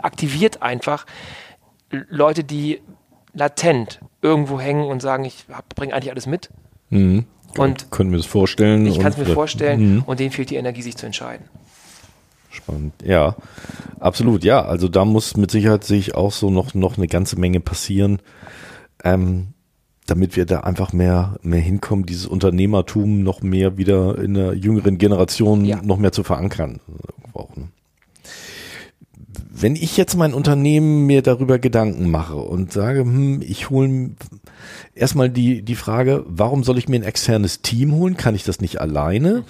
aktiviert 0.00 0.62
einfach 0.62 1.06
Leute, 1.90 2.44
die 2.44 2.80
latent 3.34 4.00
irgendwo 4.20 4.60
hängen 4.60 4.84
und 4.84 5.00
sagen, 5.00 5.24
ich 5.24 5.46
bringe 5.74 5.94
eigentlich 5.94 6.10
alles 6.10 6.26
mit. 6.26 6.50
Mhm. 6.90 7.26
Und 7.56 7.90
können 7.90 8.10
wir 8.10 8.18
das 8.18 8.26
vorstellen? 8.26 8.86
Ich 8.86 8.98
kann 8.98 9.12
es 9.12 9.18
mir 9.18 9.26
vorstellen 9.26 9.96
mhm. 9.96 10.02
und 10.04 10.20
denen 10.20 10.30
fehlt 10.30 10.50
die 10.50 10.56
Energie, 10.56 10.82
sich 10.82 10.96
zu 10.96 11.06
entscheiden. 11.06 11.46
Spannend, 12.50 12.94
ja, 13.02 13.36
absolut, 13.98 14.44
ja. 14.44 14.62
Also 14.62 14.88
da 14.88 15.04
muss 15.04 15.36
mit 15.36 15.50
Sicherheit 15.50 15.84
sich 15.84 16.14
auch 16.14 16.32
so 16.32 16.50
noch 16.50 16.74
noch 16.74 16.96
eine 16.98 17.08
ganze 17.08 17.38
Menge 17.38 17.60
passieren, 17.60 18.20
ähm, 19.04 19.51
damit 20.06 20.36
wir 20.36 20.46
da 20.46 20.60
einfach 20.60 20.92
mehr 20.92 21.38
mehr 21.42 21.60
hinkommen, 21.60 22.06
dieses 22.06 22.26
Unternehmertum 22.26 23.22
noch 23.22 23.42
mehr 23.42 23.76
wieder 23.76 24.18
in 24.18 24.34
der 24.34 24.54
jüngeren 24.54 24.98
Generation 24.98 25.64
ja. 25.64 25.80
noch 25.82 25.98
mehr 25.98 26.12
zu 26.12 26.22
verankern. 26.22 26.80
Auch, 27.32 27.54
ne? 27.56 27.68
Wenn 29.54 29.76
ich 29.76 29.96
jetzt 29.96 30.16
mein 30.16 30.34
Unternehmen 30.34 31.06
mir 31.06 31.22
darüber 31.22 31.58
Gedanken 31.58 32.10
mache 32.10 32.36
und 32.36 32.72
sage, 32.72 33.00
hm, 33.00 33.42
ich 33.42 33.70
hole 33.70 34.10
erstmal 34.94 35.30
die, 35.30 35.62
die 35.62 35.74
Frage, 35.76 36.24
warum 36.26 36.64
soll 36.64 36.78
ich 36.78 36.88
mir 36.88 36.96
ein 36.96 37.04
externes 37.04 37.62
Team 37.62 37.92
holen? 37.94 38.16
Kann 38.16 38.34
ich 38.34 38.44
das 38.44 38.60
nicht 38.60 38.80
alleine? 38.80 39.44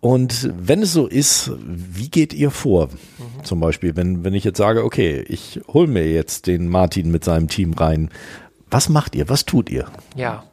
Und 0.00 0.50
wenn 0.58 0.82
es 0.82 0.92
so 0.92 1.06
ist, 1.06 1.52
wie 1.64 2.10
geht 2.10 2.34
ihr 2.34 2.50
vor? 2.50 2.88
Mhm. 2.88 3.44
Zum 3.44 3.60
Beispiel, 3.60 3.94
wenn, 3.94 4.24
wenn 4.24 4.34
ich 4.34 4.42
jetzt 4.42 4.58
sage, 4.58 4.84
okay, 4.84 5.24
ich 5.28 5.60
hole 5.68 5.86
mir 5.86 6.10
jetzt 6.10 6.48
den 6.48 6.66
Martin 6.68 7.12
mit 7.12 7.22
seinem 7.22 7.46
Team 7.46 7.72
rein. 7.74 8.10
Was 8.72 8.88
macht 8.88 9.14
ihr? 9.14 9.28
Was 9.28 9.44
tut 9.44 9.70
ihr? 9.70 9.86
Ja, 10.16 10.44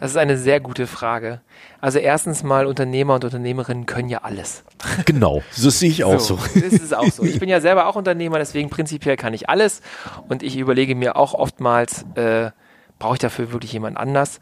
das 0.00 0.12
ist 0.12 0.16
eine 0.16 0.36
sehr 0.36 0.60
gute 0.60 0.86
Frage. 0.86 1.40
Also 1.80 1.98
erstens 1.98 2.42
mal, 2.42 2.66
Unternehmer 2.66 3.14
und 3.14 3.24
Unternehmerinnen 3.24 3.86
können 3.86 4.08
ja 4.08 4.18
alles. 4.22 4.64
Genau, 5.04 5.42
das 5.50 5.78
sehe 5.78 5.90
ich 5.90 6.04
auch 6.04 6.20
so. 6.20 6.36
so. 6.36 6.60
Das 6.60 6.72
ist 6.72 6.94
auch 6.94 7.10
so. 7.10 7.22
Ich 7.24 7.40
bin 7.40 7.48
ja 7.48 7.60
selber 7.60 7.86
auch 7.86 7.96
Unternehmer, 7.96 8.38
deswegen 8.38 8.70
prinzipiell 8.70 9.16
kann 9.16 9.34
ich 9.34 9.48
alles. 9.48 9.80
Und 10.28 10.42
ich 10.42 10.56
überlege 10.56 10.94
mir 10.94 11.16
auch 11.16 11.34
oftmals, 11.34 12.04
äh, 12.14 12.50
brauche 12.98 13.14
ich 13.14 13.20
dafür 13.20 13.52
wirklich 13.52 13.72
jemand 13.72 13.96
anders? 13.96 14.40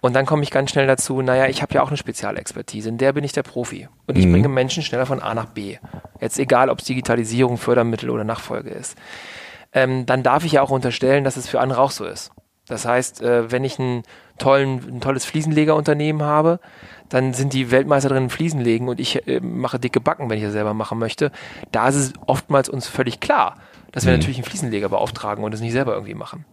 Und 0.00 0.14
dann 0.14 0.26
komme 0.26 0.44
ich 0.44 0.50
ganz 0.50 0.70
schnell 0.70 0.86
dazu, 0.86 1.20
naja, 1.22 1.46
ich 1.46 1.62
habe 1.62 1.74
ja 1.74 1.82
auch 1.82 1.88
eine 1.88 1.96
Spezialexpertise, 1.96 2.88
in 2.88 2.98
der 2.98 3.12
bin 3.12 3.24
ich 3.24 3.32
der 3.32 3.42
Profi. 3.42 3.88
Und 4.06 4.16
ich 4.16 4.26
mhm. 4.26 4.32
bringe 4.32 4.48
Menschen 4.48 4.82
schneller 4.82 5.06
von 5.06 5.20
A 5.20 5.34
nach 5.34 5.46
B. 5.46 5.78
Jetzt 6.20 6.38
egal, 6.38 6.70
ob 6.70 6.78
es 6.78 6.84
Digitalisierung, 6.84 7.58
Fördermittel 7.58 8.10
oder 8.10 8.24
Nachfolge 8.24 8.70
ist. 8.70 8.96
Ähm, 9.78 10.06
dann 10.06 10.24
darf 10.24 10.44
ich 10.44 10.52
ja 10.52 10.62
auch 10.62 10.70
unterstellen, 10.70 11.22
dass 11.22 11.36
es 11.36 11.48
für 11.48 11.60
andere 11.60 11.80
auch 11.80 11.92
so 11.92 12.04
ist. 12.04 12.32
Das 12.66 12.84
heißt, 12.84 13.22
äh, 13.22 13.50
wenn 13.52 13.64
ich 13.64 13.78
einen 13.78 14.02
tollen, 14.36 14.96
ein 14.96 15.00
tolles 15.00 15.24
Fliesenlegerunternehmen 15.24 16.22
habe, 16.22 16.58
dann 17.08 17.32
sind 17.32 17.52
die 17.52 17.70
Weltmeister 17.70 18.08
drin 18.08 18.28
Fliesenlegen 18.28 18.88
und 18.88 18.98
ich 18.98 19.26
äh, 19.28 19.40
mache 19.40 19.78
dicke 19.78 20.00
Backen, 20.00 20.28
wenn 20.28 20.38
ich 20.38 20.44
das 20.44 20.52
selber 20.52 20.74
machen 20.74 20.98
möchte. 20.98 21.30
Da 21.70 21.88
ist 21.88 21.94
es 21.94 22.12
oftmals 22.26 22.68
uns 22.68 22.88
völlig 22.88 23.20
klar, 23.20 23.56
dass 23.92 24.04
wir 24.04 24.12
mhm. 24.12 24.18
natürlich 24.18 24.38
einen 24.38 24.46
Fliesenleger 24.46 24.88
beauftragen 24.88 25.44
und 25.44 25.54
es 25.54 25.60
nicht 25.60 25.72
selber 25.72 25.94
irgendwie 25.94 26.14
machen. 26.14 26.44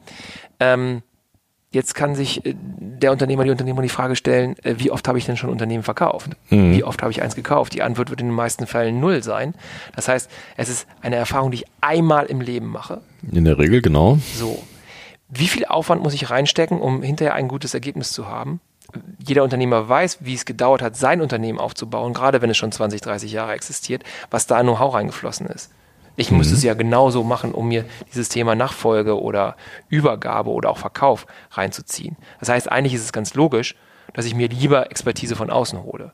Ähm, 0.60 1.02
Jetzt 1.76 1.94
kann 1.94 2.16
sich 2.16 2.46
äh, 2.46 2.56
der 2.56 3.12
Unternehmer, 3.12 3.44
die 3.44 3.50
Unternehmer 3.50 3.82
die 3.82 3.90
Frage 3.90 4.16
stellen, 4.16 4.56
äh, 4.64 4.76
wie 4.78 4.92
oft 4.92 5.06
habe 5.10 5.18
ich 5.18 5.26
denn 5.26 5.36
schon 5.36 5.50
Unternehmen 5.50 5.84
verkauft? 5.84 6.30
Mhm. 6.50 6.72
Wie 6.72 6.86
oft 6.86 7.02
habe 7.02 7.12
ich 7.12 7.22
eins 7.22 7.36
gekauft? 7.36 7.74
Die 7.74 7.82
Antwort 7.82 8.10
wird 8.10 8.22
in 8.22 8.28
den 8.28 8.36
meisten 8.36 8.66
Fällen 8.66 9.02
null 9.02 9.22
sein. 9.24 9.54
Das 9.94 10.08
heißt, 10.08 10.32
es 10.56 10.70
ist 10.70 10.88
eine 11.02 11.18
Erfahrung, 11.18 11.52
die 11.52 11.58
ich 11.58 11.66
einmal 11.82 12.28
im 12.28 12.40
Leben 12.40 12.68
mache. 12.68 13.02
In 13.32 13.46
der 13.46 13.58
Regel, 13.58 13.82
genau. 13.82 14.20
So. 14.36 14.64
Wie 15.30 15.48
viel 15.48 15.66
Aufwand 15.66 16.04
muss 16.04 16.14
ich 16.14 16.30
reinstecken, 16.30 16.80
um 16.80 17.02
hinterher 17.02 17.34
ein 17.34 17.48
gutes 17.48 17.74
Ergebnis 17.74 18.12
zu 18.12 18.28
haben? 18.28 18.60
Jeder 19.18 19.44
Unternehmer 19.44 19.90
weiß, 19.90 20.20
wie 20.22 20.36
es 20.36 20.46
gedauert 20.46 20.82
hat, 20.82 20.96
sein 20.96 21.22
Unternehmen 21.22 21.60
aufzubauen, 21.60 22.14
gerade 22.14 22.42
wenn 22.42 22.50
es 22.50 22.58
schon 22.58 22.72
20, 22.72 23.02
30 23.02 23.32
Jahre 23.32 23.54
existiert, 23.54 24.04
was 24.30 24.48
da 24.48 24.62
Know-how 24.62 24.94
reingeflossen 24.94 25.48
ist. 25.48 25.72
Ich 26.16 26.32
mhm. 26.32 26.38
müsste 26.38 26.54
es 26.56 26.64
ja 26.64 26.74
genauso 26.74 27.24
machen, 27.24 27.54
um 27.54 27.68
mir 27.68 27.86
dieses 28.12 28.30
Thema 28.30 28.56
Nachfolge 28.56 29.20
oder 29.20 29.56
Übergabe 29.90 30.52
oder 30.52 30.70
auch 30.70 30.78
Verkauf 30.78 31.26
reinzuziehen. 31.52 32.16
Das 32.40 32.50
heißt, 32.50 32.72
eigentlich 32.72 32.94
ist 32.94 33.04
es 33.04 33.14
ganz 33.14 33.34
logisch, 33.34 33.76
dass 34.16 34.26
ich 34.26 34.34
mir 34.34 34.48
lieber 34.48 34.90
Expertise 34.90 35.36
von 35.36 35.50
außen 35.50 35.84
hole. 35.84 36.12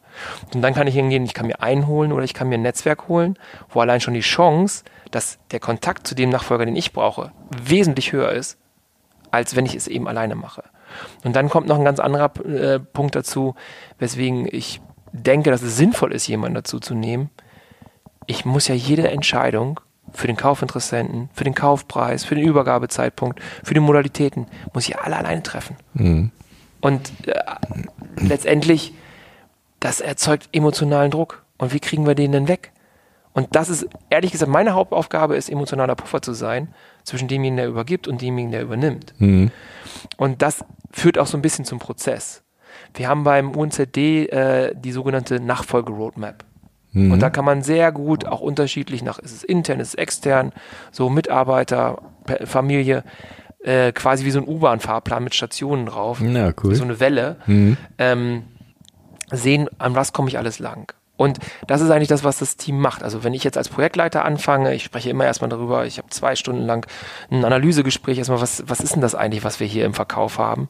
Und 0.53 0.61
dann 0.61 0.73
kann 0.73 0.87
ich 0.87 0.95
hingehen, 0.95 1.23
ich 1.23 1.33
kann 1.33 1.47
mir 1.47 1.61
einholen 1.61 2.11
oder 2.11 2.23
ich 2.23 2.33
kann 2.33 2.49
mir 2.49 2.55
ein 2.55 2.63
Netzwerk 2.63 3.07
holen, 3.07 3.37
wo 3.69 3.79
allein 3.79 4.01
schon 4.01 4.15
die 4.15 4.21
Chance, 4.21 4.83
dass 5.11 5.37
der 5.51 5.59
Kontakt 5.59 6.07
zu 6.07 6.15
dem 6.15 6.29
Nachfolger, 6.29 6.65
den 6.65 6.75
ich 6.75 6.93
brauche, 6.93 7.31
wesentlich 7.63 8.11
höher 8.11 8.31
ist, 8.31 8.57
als 9.29 9.55
wenn 9.55 9.65
ich 9.65 9.75
es 9.75 9.87
eben 9.87 10.07
alleine 10.07 10.35
mache. 10.35 10.63
Und 11.23 11.35
dann 11.35 11.49
kommt 11.49 11.67
noch 11.67 11.77
ein 11.77 11.85
ganz 11.85 11.99
anderer 11.99 12.31
äh, 12.45 12.79
Punkt 12.79 13.15
dazu, 13.15 13.55
weswegen 13.99 14.47
ich 14.51 14.81
denke, 15.13 15.51
dass 15.51 15.61
es 15.61 15.77
sinnvoll 15.77 16.11
ist, 16.11 16.27
jemanden 16.27 16.55
dazu 16.55 16.79
zu 16.79 16.95
nehmen. 16.95 17.29
Ich 18.25 18.45
muss 18.45 18.67
ja 18.67 18.75
jede 18.75 19.09
Entscheidung 19.09 19.79
für 20.13 20.27
den 20.27 20.37
Kaufinteressenten, 20.37 21.29
für 21.33 21.43
den 21.43 21.55
Kaufpreis, 21.55 22.25
für 22.25 22.35
den 22.35 22.45
Übergabezeitpunkt, 22.45 23.39
für 23.63 23.73
die 23.73 23.79
Modalitäten, 23.79 24.47
muss 24.73 24.87
ich 24.87 24.99
alle 24.99 25.17
alleine 25.17 25.43
treffen. 25.43 25.77
Mhm. 25.93 26.31
Und 26.81 27.11
äh, 27.27 27.39
letztendlich, 28.17 28.93
das 29.79 30.01
erzeugt 30.01 30.49
emotionalen 30.51 31.11
Druck. 31.11 31.43
Und 31.57 31.73
wie 31.73 31.79
kriegen 31.79 32.05
wir 32.05 32.15
den 32.15 32.31
denn 32.31 32.47
weg? 32.47 32.71
Und 33.33 33.55
das 33.55 33.69
ist, 33.69 33.87
ehrlich 34.09 34.31
gesagt, 34.31 34.51
meine 34.51 34.73
Hauptaufgabe 34.73 35.35
ist, 35.35 35.49
emotionaler 35.49 35.95
Puffer 35.95 36.21
zu 36.21 36.33
sein 36.33 36.73
zwischen 37.03 37.27
demjenigen, 37.27 37.57
der 37.57 37.67
übergibt 37.67 38.07
und 38.07 38.21
demjenigen, 38.21 38.51
der 38.51 38.61
übernimmt. 38.63 39.13
Mhm. 39.19 39.51
Und 40.17 40.41
das 40.41 40.65
führt 40.91 41.17
auch 41.17 41.27
so 41.27 41.37
ein 41.37 41.41
bisschen 41.41 41.63
zum 41.63 41.79
Prozess. 41.79 42.43
Wir 42.93 43.07
haben 43.07 43.23
beim 43.23 43.55
UNZD 43.55 43.97
äh, 43.97 44.75
die 44.75 44.91
sogenannte 44.91 45.39
Nachfolge-Roadmap. 45.39 46.43
Mhm. 46.91 47.13
Und 47.13 47.19
da 47.21 47.29
kann 47.29 47.45
man 47.45 47.63
sehr 47.63 47.91
gut 47.91 48.25
auch 48.25 48.41
unterschiedlich 48.41 49.01
nach, 49.01 49.19
ist 49.19 49.31
es 49.31 49.43
intern, 49.43 49.79
ist 49.79 49.89
es 49.89 49.95
extern, 49.95 50.51
so 50.91 51.09
Mitarbeiter, 51.09 52.01
Familie, 52.43 53.03
äh, 53.63 53.91
quasi 53.91 54.25
wie 54.25 54.31
so 54.31 54.39
ein 54.39 54.47
U-Bahn-Fahrplan 54.47 55.23
mit 55.23 55.35
Stationen 55.35 55.85
drauf. 55.85 56.19
Ja, 56.21 56.51
cool. 56.63 56.75
So 56.75 56.83
eine 56.83 56.99
Welle. 56.99 57.37
Mhm. 57.45 57.77
Ähm, 57.97 58.43
sehen, 59.31 59.69
an 59.77 59.95
was 59.95 60.13
komme 60.13 60.29
ich 60.29 60.37
alles 60.37 60.59
lang. 60.59 60.93
Und 61.21 61.37
das 61.67 61.81
ist 61.81 61.91
eigentlich 61.91 62.07
das, 62.07 62.23
was 62.23 62.39
das 62.39 62.57
Team 62.57 62.79
macht. 62.79 63.03
Also 63.03 63.23
wenn 63.23 63.35
ich 63.35 63.43
jetzt 63.43 63.55
als 63.55 63.69
Projektleiter 63.69 64.25
anfange, 64.25 64.73
ich 64.73 64.83
spreche 64.83 65.11
immer 65.11 65.23
erstmal 65.23 65.51
darüber, 65.51 65.85
ich 65.85 65.99
habe 65.99 66.09
zwei 66.09 66.35
Stunden 66.35 66.63
lang 66.63 66.87
ein 67.29 67.45
Analysegespräch, 67.45 68.17
erstmal, 68.17 68.41
was, 68.41 68.63
was 68.65 68.79
ist 68.79 68.95
denn 68.95 69.03
das 69.03 69.13
eigentlich, 69.13 69.43
was 69.43 69.59
wir 69.59 69.67
hier 69.67 69.85
im 69.85 69.93
Verkauf 69.93 70.39
haben? 70.39 70.67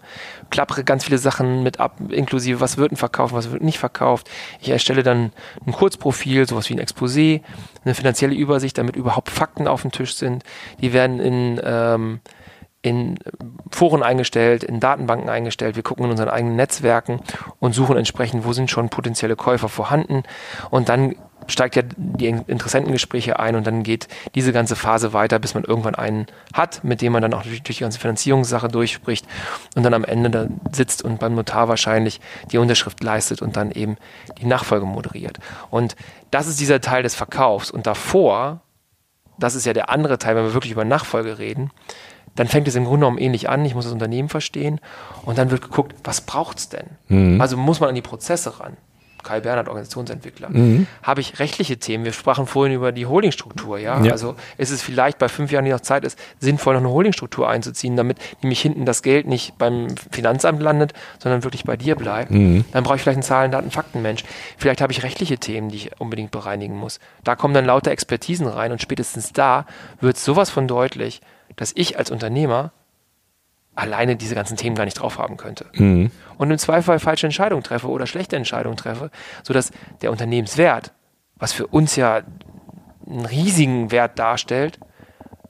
Klappere 0.50 0.84
ganz 0.84 1.06
viele 1.06 1.20
Sachen 1.20 1.64
mit 1.64 1.80
ab, 1.80 2.00
inklusive, 2.10 2.60
was 2.60 2.76
wird 2.76 2.92
denn 2.92 2.98
verkauft, 2.98 3.34
was 3.34 3.50
wird 3.52 3.64
nicht 3.64 3.80
verkauft. 3.80 4.30
Ich 4.60 4.68
erstelle 4.68 5.04
dann 5.04 5.32
ein 5.66 5.72
Kurzprofil, 5.72 6.46
sowas 6.46 6.70
wie 6.70 6.74
ein 6.74 6.86
Exposé, 6.86 7.44
eine 7.86 7.96
finanzielle 7.96 8.36
Übersicht, 8.36 8.78
damit 8.78 8.98
überhaupt 8.98 9.30
Fakten 9.30 9.70
auf 9.70 9.84
dem 9.84 9.94
Tisch 9.94 10.16
sind. 10.16 10.44
Die 10.82 10.92
werden 10.92 11.22
in 11.22 11.62
ähm, 11.64 12.20
in 12.82 13.20
Foren 13.70 14.02
eingestellt, 14.02 14.64
in 14.64 14.80
Datenbanken 14.80 15.30
eingestellt. 15.30 15.76
Wir 15.76 15.84
gucken 15.84 16.06
in 16.06 16.12
unseren 16.12 16.30
eigenen 16.30 16.56
Netzwerken 16.56 17.22
und 17.60 17.74
suchen 17.74 17.98
entsprechend, 17.98 18.46
wo 18.46 18.54
sind 18.54 18.72
schon 18.72 18.90
potenzielle 18.90 19.36
Käufer 19.36 19.70
vorhanden. 19.70 20.24
Und 20.72 20.90
dann 20.90 21.16
steigt 21.48 21.76
ja 21.76 21.84
die 21.96 22.28
Interessentengespräche 22.28 23.40
ein 23.40 23.56
und 23.56 23.66
dann 23.66 23.84
geht 23.84 24.08
diese 24.36 24.54
ganze 24.54 24.76
Phase 24.76 25.14
weiter, 25.14 25.40
bis 25.40 25.54
man 25.54 25.64
irgendwann 25.64 25.96
einen 25.96 26.28
hat, 26.54 26.84
mit 26.84 27.02
dem 27.02 27.14
man 27.14 27.22
dann 27.22 27.34
auch 27.34 27.44
durch, 27.44 27.62
die 27.64 27.74
ganze 27.74 28.00
Finanzierungssache 28.00 28.68
durchspricht 28.68 29.26
und 29.76 29.84
dann 29.84 29.94
am 29.94 30.04
Ende 30.04 30.30
da 30.30 30.48
sitzt 30.72 31.04
und 31.04 31.20
beim 31.20 31.36
Notar 31.36 31.68
wahrscheinlich 31.68 32.20
die 32.52 32.58
Unterschrift 32.58 33.04
leistet 33.04 33.42
und 33.42 33.58
dann 33.58 33.72
eben 33.72 33.98
die 34.40 34.46
Nachfolge 34.46 34.86
moderiert. 34.86 35.40
Und 35.70 35.96
das 36.32 36.48
ist 36.48 36.60
dieser 36.60 36.82
Teil 36.82 37.04
des 37.04 37.16
Verkaufs. 37.16 37.72
Und 37.72 37.88
davor, 37.88 38.62
das 39.38 39.56
ist 39.56 39.66
ja 39.66 39.74
der 39.74 39.90
andere 39.90 40.18
Teil, 40.18 40.36
wenn 40.36 40.46
wir 40.46 40.54
wirklich 40.54 40.74
über 40.74 40.86
Nachfolge 40.86 41.40
reden, 41.40 41.72
dann 42.36 42.48
fängt 42.48 42.68
es 42.68 42.76
im 42.76 42.86
Grunde 42.86 43.06
genommen 43.06 43.18
ähnlich 43.18 43.50
an. 43.50 43.66
Ich 43.66 43.76
muss 43.76 43.86
das 43.86 43.94
Unternehmen 43.94 44.30
verstehen 44.30 44.80
und 45.24 45.38
dann 45.38 45.52
wird 45.52 45.62
geguckt, 45.62 45.96
was 46.04 46.22
braucht 46.22 46.58
es 46.60 46.70
denn? 46.70 46.86
Mhm. 47.08 47.42
Also 47.42 47.58
muss 47.58 47.80
man 47.80 47.90
an 47.90 47.96
die 47.96 48.02
Prozesse 48.02 48.60
ran. 48.60 48.78
Kai 49.24 49.40
Bernhard, 49.40 49.68
Organisationsentwickler. 49.68 50.50
Mhm. 50.50 50.88
Habe 51.04 51.22
ich 51.22 51.40
rechtliche 51.40 51.78
Themen? 51.78 52.06
Wir 52.06 52.14
sprachen 52.14 52.48
vorhin 52.48 52.74
über 52.74 52.92
die 52.92 53.06
Holdingstruktur, 53.06 53.78
ja? 53.78 54.02
ja? 54.02 54.12
Also 54.12 54.36
ist 54.58 54.72
es 54.72 54.82
vielleicht 54.82 55.20
bei 55.20 55.30
fünf 55.30 55.52
Jahren, 55.52 55.66
die 55.66 55.72
noch 55.72 55.82
Zeit 55.82 56.04
ist, 56.04 56.18
sinnvoll, 56.40 56.74
noch 56.74 56.82
eine 56.82 56.90
Holdingstruktur 56.90 57.48
einzuziehen, 57.48 57.96
damit 57.96 58.18
nämlich 58.42 58.62
hinten 58.62 58.86
das 58.86 59.04
Geld 59.04 59.28
nicht 59.28 59.58
beim 59.58 59.90
Finanzamt 60.12 60.62
landet, 60.62 60.94
sondern 61.20 61.44
wirklich 61.44 61.64
bei 61.64 61.78
dir 61.78 61.96
bleibt. 61.96 62.32
Mhm. 62.32 62.66
Dann 62.72 62.84
brauche 62.84 62.96
ich 62.96 63.02
vielleicht 63.02 63.18
einen 63.18 63.24
Zahlen, 63.24 63.52
Daten, 63.52 63.72
Faktenmensch. 63.72 64.24
Vielleicht 64.58 64.82
habe 64.82 64.92
ich 64.92 65.04
rechtliche 65.04 65.38
Themen, 65.38 65.70
die 65.70 65.78
ich 65.78 66.00
unbedingt 66.00 66.32
bereinigen 66.32 66.76
muss. 66.76 67.00
Da 67.24 67.36
kommen 67.36 67.54
dann 67.54 67.66
lauter 67.66 67.92
Expertisen 67.92 68.48
rein 68.48 68.72
und 68.72 68.82
spätestens 68.82 69.34
da 69.34 69.66
wird 70.00 70.18
sowas 70.18 70.50
von 70.50 70.68
deutlich, 70.68 71.22
dass 71.62 71.74
ich 71.76 72.00
als 72.00 72.10
Unternehmer 72.10 72.72
alleine 73.76 74.16
diese 74.16 74.34
ganzen 74.34 74.58
Themen 74.58 74.76
gar 74.76 74.86
nicht 74.86 74.96
drauf 74.96 75.20
haben 75.20 75.38
könnte. 75.38 75.68
Mhm. 75.76 76.10
Und 76.40 76.50
im 76.50 76.58
Zweifel 76.58 76.98
falsche 76.98 77.28
Entscheidungen 77.28 77.62
treffe 77.62 77.88
oder 77.88 78.08
schlechte 78.08 78.36
Entscheidungen 78.36 78.78
treffe, 78.78 79.12
sodass 79.44 79.70
der 80.02 80.10
Unternehmenswert, 80.10 80.92
was 81.36 81.54
für 81.54 81.68
uns 81.68 81.96
ja 81.96 82.22
einen 83.08 83.28
riesigen 83.28 83.92
Wert 83.92 84.18
darstellt, 84.18 84.80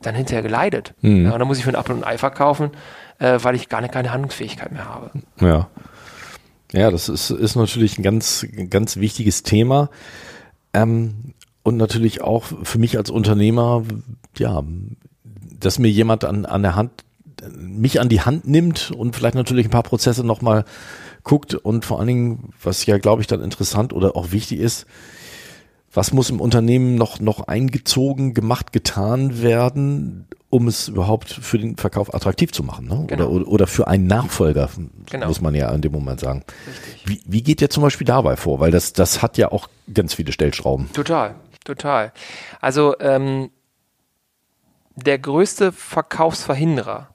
dann 0.02 0.14
hinterher 0.14 0.42
geleidet. 0.44 0.96
Mhm. 1.00 1.28
Ja, 1.28 1.32
und 1.32 1.40
dann 1.40 1.48
muss 1.48 1.60
ich 1.60 1.64
für 1.64 1.70
ein 1.70 1.78
Apfel 1.78 1.96
und 1.96 2.04
ein 2.04 2.10
Ei 2.10 2.18
verkaufen, 2.18 2.72
äh, 3.20 3.40
weil 3.42 3.56
ich 3.56 3.70
gar 3.70 3.80
nicht, 3.80 3.94
keine 3.94 4.12
Handlungsfähigkeit 4.12 4.74
mehr 4.74 4.90
habe. 4.90 5.12
Ja. 5.40 5.70
Ja, 6.74 6.92
das 6.92 7.08
ist, 7.08 7.30
ist 7.30 7.56
natürlich 7.56 7.98
ein 7.98 8.04
ganz, 8.04 8.46
ganz 8.70 8.98
wichtiges 8.98 9.44
Thema. 9.44 9.90
Ähm, 10.74 11.36
und 11.64 11.78
natürlich 11.78 12.22
auch 12.22 12.44
für 12.64 12.80
mich 12.80 12.98
als 12.98 13.10
Unternehmer, 13.10 13.84
ja, 14.38 14.62
dass 15.66 15.80
mir 15.80 15.90
jemand 15.90 16.26
an, 16.26 16.46
an 16.46 16.62
der 16.62 16.76
Hand, 16.76 16.92
mich 17.56 18.00
an 18.00 18.10
die 18.10 18.22
Hand 18.22 18.48
nimmt 18.48 18.92
und 18.92 19.16
vielleicht 19.16 19.36
natürlich 19.36 19.66
ein 19.66 19.72
paar 19.72 19.84
Prozesse 19.84 20.24
nochmal 20.24 20.66
guckt 21.24 21.54
und 21.54 21.86
vor 21.86 22.00
allen 22.00 22.08
Dingen, 22.08 22.54
was 22.62 22.86
ja, 22.86 22.98
glaube 22.98 23.22
ich, 23.22 23.28
dann 23.28 23.42
interessant 23.42 23.94
oder 23.94 24.16
auch 24.16 24.32
wichtig 24.32 24.60
ist, 24.60 24.86
was 25.94 26.14
muss 26.14 26.30
im 26.30 26.40
Unternehmen 26.40 26.96
noch, 26.96 27.20
noch 27.20 27.48
eingezogen, 27.48 28.34
gemacht, 28.34 28.72
getan 28.72 29.42
werden, 29.42 30.28
um 30.50 30.68
es 30.68 30.88
überhaupt 30.88 31.30
für 31.30 31.58
den 31.58 31.78
Verkauf 31.78 32.14
attraktiv 32.14 32.52
zu 32.52 32.64
machen, 32.64 32.88
ne? 32.88 33.04
Genau. 33.08 33.28
Oder, 33.28 33.48
oder 33.48 33.68
für 33.68 33.88
einen 33.88 34.08
Nachfolger, 34.08 34.70
genau. 35.10 35.28
muss 35.28 35.42
man 35.42 35.54
ja 35.54 35.70
in 35.74 35.82
dem 35.82 35.92
Moment 35.92 36.20
sagen. 36.20 36.44
Richtig. 36.68 37.10
Wie, 37.10 37.22
wie 37.26 37.44
geht 37.44 37.62
der 37.62 37.70
zum 37.70 37.84
Beispiel 37.84 38.08
dabei 38.08 38.38
vor? 38.38 38.60
Weil 38.60 38.72
das, 38.72 38.94
das 38.94 39.22
hat 39.22 39.38
ja 39.38 39.52
auch 39.52 39.68
ganz 39.94 40.14
viele 40.14 40.32
Stellschrauben. 40.32 40.90
Total, 40.94 41.36
total. 41.66 42.14
Also 42.62 42.96
ähm, 43.00 43.50
der 44.96 45.20
größte 45.20 45.72
Verkaufsverhinderer 45.72 47.10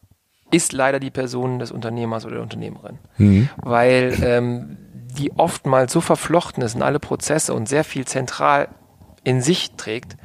ist 0.50 0.72
leider 0.72 1.00
die 1.00 1.10
Person 1.10 1.58
des 1.58 1.72
Unternehmers 1.72 2.24
oder 2.24 2.36
der 2.36 2.42
Unternehmerin. 2.42 2.98
Mhm. 3.18 3.48
Weil 3.56 4.16
ähm, 4.22 4.78
die 5.18 5.32
oftmals 5.36 5.92
so 5.92 6.00
verflochten 6.00 6.62
ist 6.62 6.74
in 6.74 6.82
alle 6.82 7.00
Prozesse 7.00 7.54
und 7.54 7.68
sehr 7.68 7.84
viel 7.84 8.06
zentral 8.06 8.68
in 9.24 9.40
sich 9.40 9.72
trägt, 9.72 10.16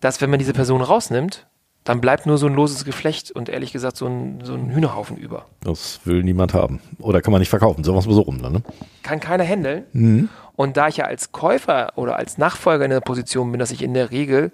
dass 0.00 0.20
wenn 0.20 0.30
man 0.30 0.38
diese 0.38 0.52
Person 0.52 0.80
rausnimmt, 0.80 1.46
dann 1.84 2.00
bleibt 2.00 2.24
nur 2.24 2.38
so 2.38 2.46
ein 2.46 2.54
loses 2.54 2.86
Geflecht 2.86 3.30
und 3.30 3.50
ehrlich 3.50 3.72
gesagt 3.72 3.98
so 3.98 4.06
ein, 4.06 4.40
so 4.42 4.54
ein 4.54 4.70
Hühnerhaufen 4.70 5.18
über. 5.18 5.44
Das 5.60 6.00
will 6.04 6.22
niemand 6.22 6.54
haben. 6.54 6.80
Oder 6.98 7.20
kann 7.20 7.30
man 7.30 7.40
nicht 7.40 7.50
verkaufen, 7.50 7.84
so 7.84 7.94
was 7.94 8.04
so 8.04 8.22
rum 8.22 8.40
dann, 8.42 8.54
ne? 8.54 8.62
Kann 9.02 9.20
keiner 9.20 9.44
handeln. 9.44 9.84
Mhm. 9.92 10.28
Und 10.56 10.78
da 10.78 10.88
ich 10.88 10.96
ja 10.96 11.04
als 11.04 11.32
Käufer 11.32 11.92
oder 11.96 12.16
als 12.16 12.38
Nachfolger 12.38 12.84
in 12.84 12.90
der 12.90 13.00
Position 13.00 13.50
bin, 13.50 13.58
dass 13.58 13.70
ich 13.70 13.82
in 13.82 13.92
der 13.92 14.10
Regel 14.10 14.52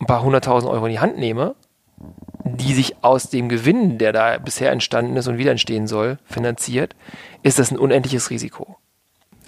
ein 0.00 0.06
paar 0.06 0.22
hunderttausend 0.22 0.70
Euro 0.72 0.86
in 0.86 0.92
die 0.92 1.00
Hand 1.00 1.18
nehme, 1.18 1.54
die 2.44 2.74
sich 2.74 3.04
aus 3.04 3.28
dem 3.28 3.48
Gewinn, 3.48 3.98
der 3.98 4.12
da 4.12 4.38
bisher 4.38 4.72
entstanden 4.72 5.16
ist 5.16 5.28
und 5.28 5.38
wieder 5.38 5.50
entstehen 5.50 5.86
soll, 5.86 6.18
finanziert, 6.24 6.96
ist 7.42 7.58
das 7.58 7.70
ein 7.70 7.78
unendliches 7.78 8.30
Risiko. 8.30 8.76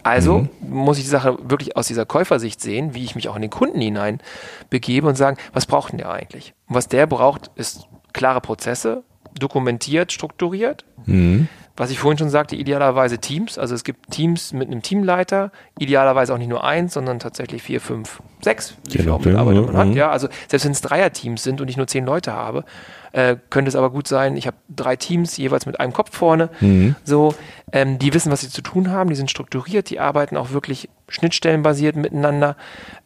Also 0.03 0.41
mhm. 0.41 0.49
muss 0.61 0.99
ich 0.99 1.05
die 1.05 1.11
Sache 1.11 1.39
wirklich 1.43 1.77
aus 1.77 1.87
dieser 1.87 2.05
Käufersicht 2.05 2.61
sehen, 2.61 2.95
wie 2.95 3.05
ich 3.05 3.15
mich 3.15 3.29
auch 3.29 3.37
in 3.37 3.43
den 3.43 3.51
Kunden 3.51 3.81
hinein 3.81 4.21
begebe 4.69 5.09
und 5.09 5.17
sagen, 5.17 5.39
was 5.53 5.67
braucht 5.67 5.93
denn 5.93 5.99
der 5.99 6.11
eigentlich? 6.11 6.55
Und 6.69 6.75
was 6.75 6.89
der 6.89 7.07
braucht, 7.07 7.51
ist 7.55 7.87
klare 8.13 8.41
Prozesse, 8.41 9.05
dokumentiert, 9.39 10.13
strukturiert. 10.13 10.85
Mhm 11.07 11.49
was 11.77 11.91
ich 11.91 11.99
vorhin 11.99 12.19
schon 12.19 12.31
sagte, 12.31 12.55
idealerweise 12.57 13.19
Teams. 13.19 13.59
Also 13.59 13.75
es 13.75 13.85
gibt 13.85 14.11
Teams 14.11 14.53
mit 14.53 14.69
einem 14.69 14.83
Teamleiter, 14.83 15.53
idealerweise 15.79 16.35
auch 16.35 16.39
nicht 16.39 16.49
nur 16.49 16.65
eins, 16.65 16.95
sondern 16.95 17.19
tatsächlich 17.19 17.63
vier, 17.63 17.81
fünf, 17.81 18.23
sechs, 18.41 18.77
wie 18.85 18.99
viele 18.99 19.19
Mitarbeiter 19.19 19.63
man 19.63 19.77
hat. 19.77 19.87
Mhm. 19.89 19.93
Ja, 19.95 20.11
also 20.11 20.29
selbst 20.49 20.65
wenn 20.65 20.73
es 20.73 20.83
Dreierteams 20.83 21.43
sind 21.43 21.61
und 21.61 21.69
ich 21.69 21.77
nur 21.77 21.87
zehn 21.87 22.05
Leute 22.05 22.33
habe, 22.33 22.65
äh, 23.13 23.37
könnte 23.51 23.69
es 23.69 23.77
aber 23.77 23.91
gut 23.91 24.07
sein, 24.07 24.37
ich 24.37 24.47
habe 24.47 24.57
drei 24.69 24.97
Teams, 24.97 25.37
jeweils 25.37 25.67
mit 25.67 25.81
einem 25.81 25.93
Kopf 25.93 26.17
vorne. 26.17 26.51
Mhm. 26.61 26.95
So, 27.05 27.35
ähm, 27.73 27.99
die 27.99 28.13
wissen, 28.13 28.31
was 28.31 28.43
sie 28.43 28.51
zu 28.51 28.63
tun 28.63 28.91
haben, 28.91 29.09
die 29.11 29.17
sind 29.17 29.31
strukturiert, 29.31 29.89
die 29.91 30.01
arbeiten 30.01 30.37
auch 30.37 30.51
wirklich 30.51 30.89
schnittstellenbasiert 31.09 31.97
miteinander. 31.97 32.57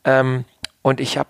Ähm, 0.05 0.45
und 0.83 1.01
ich 1.01 1.19
habe 1.19 1.29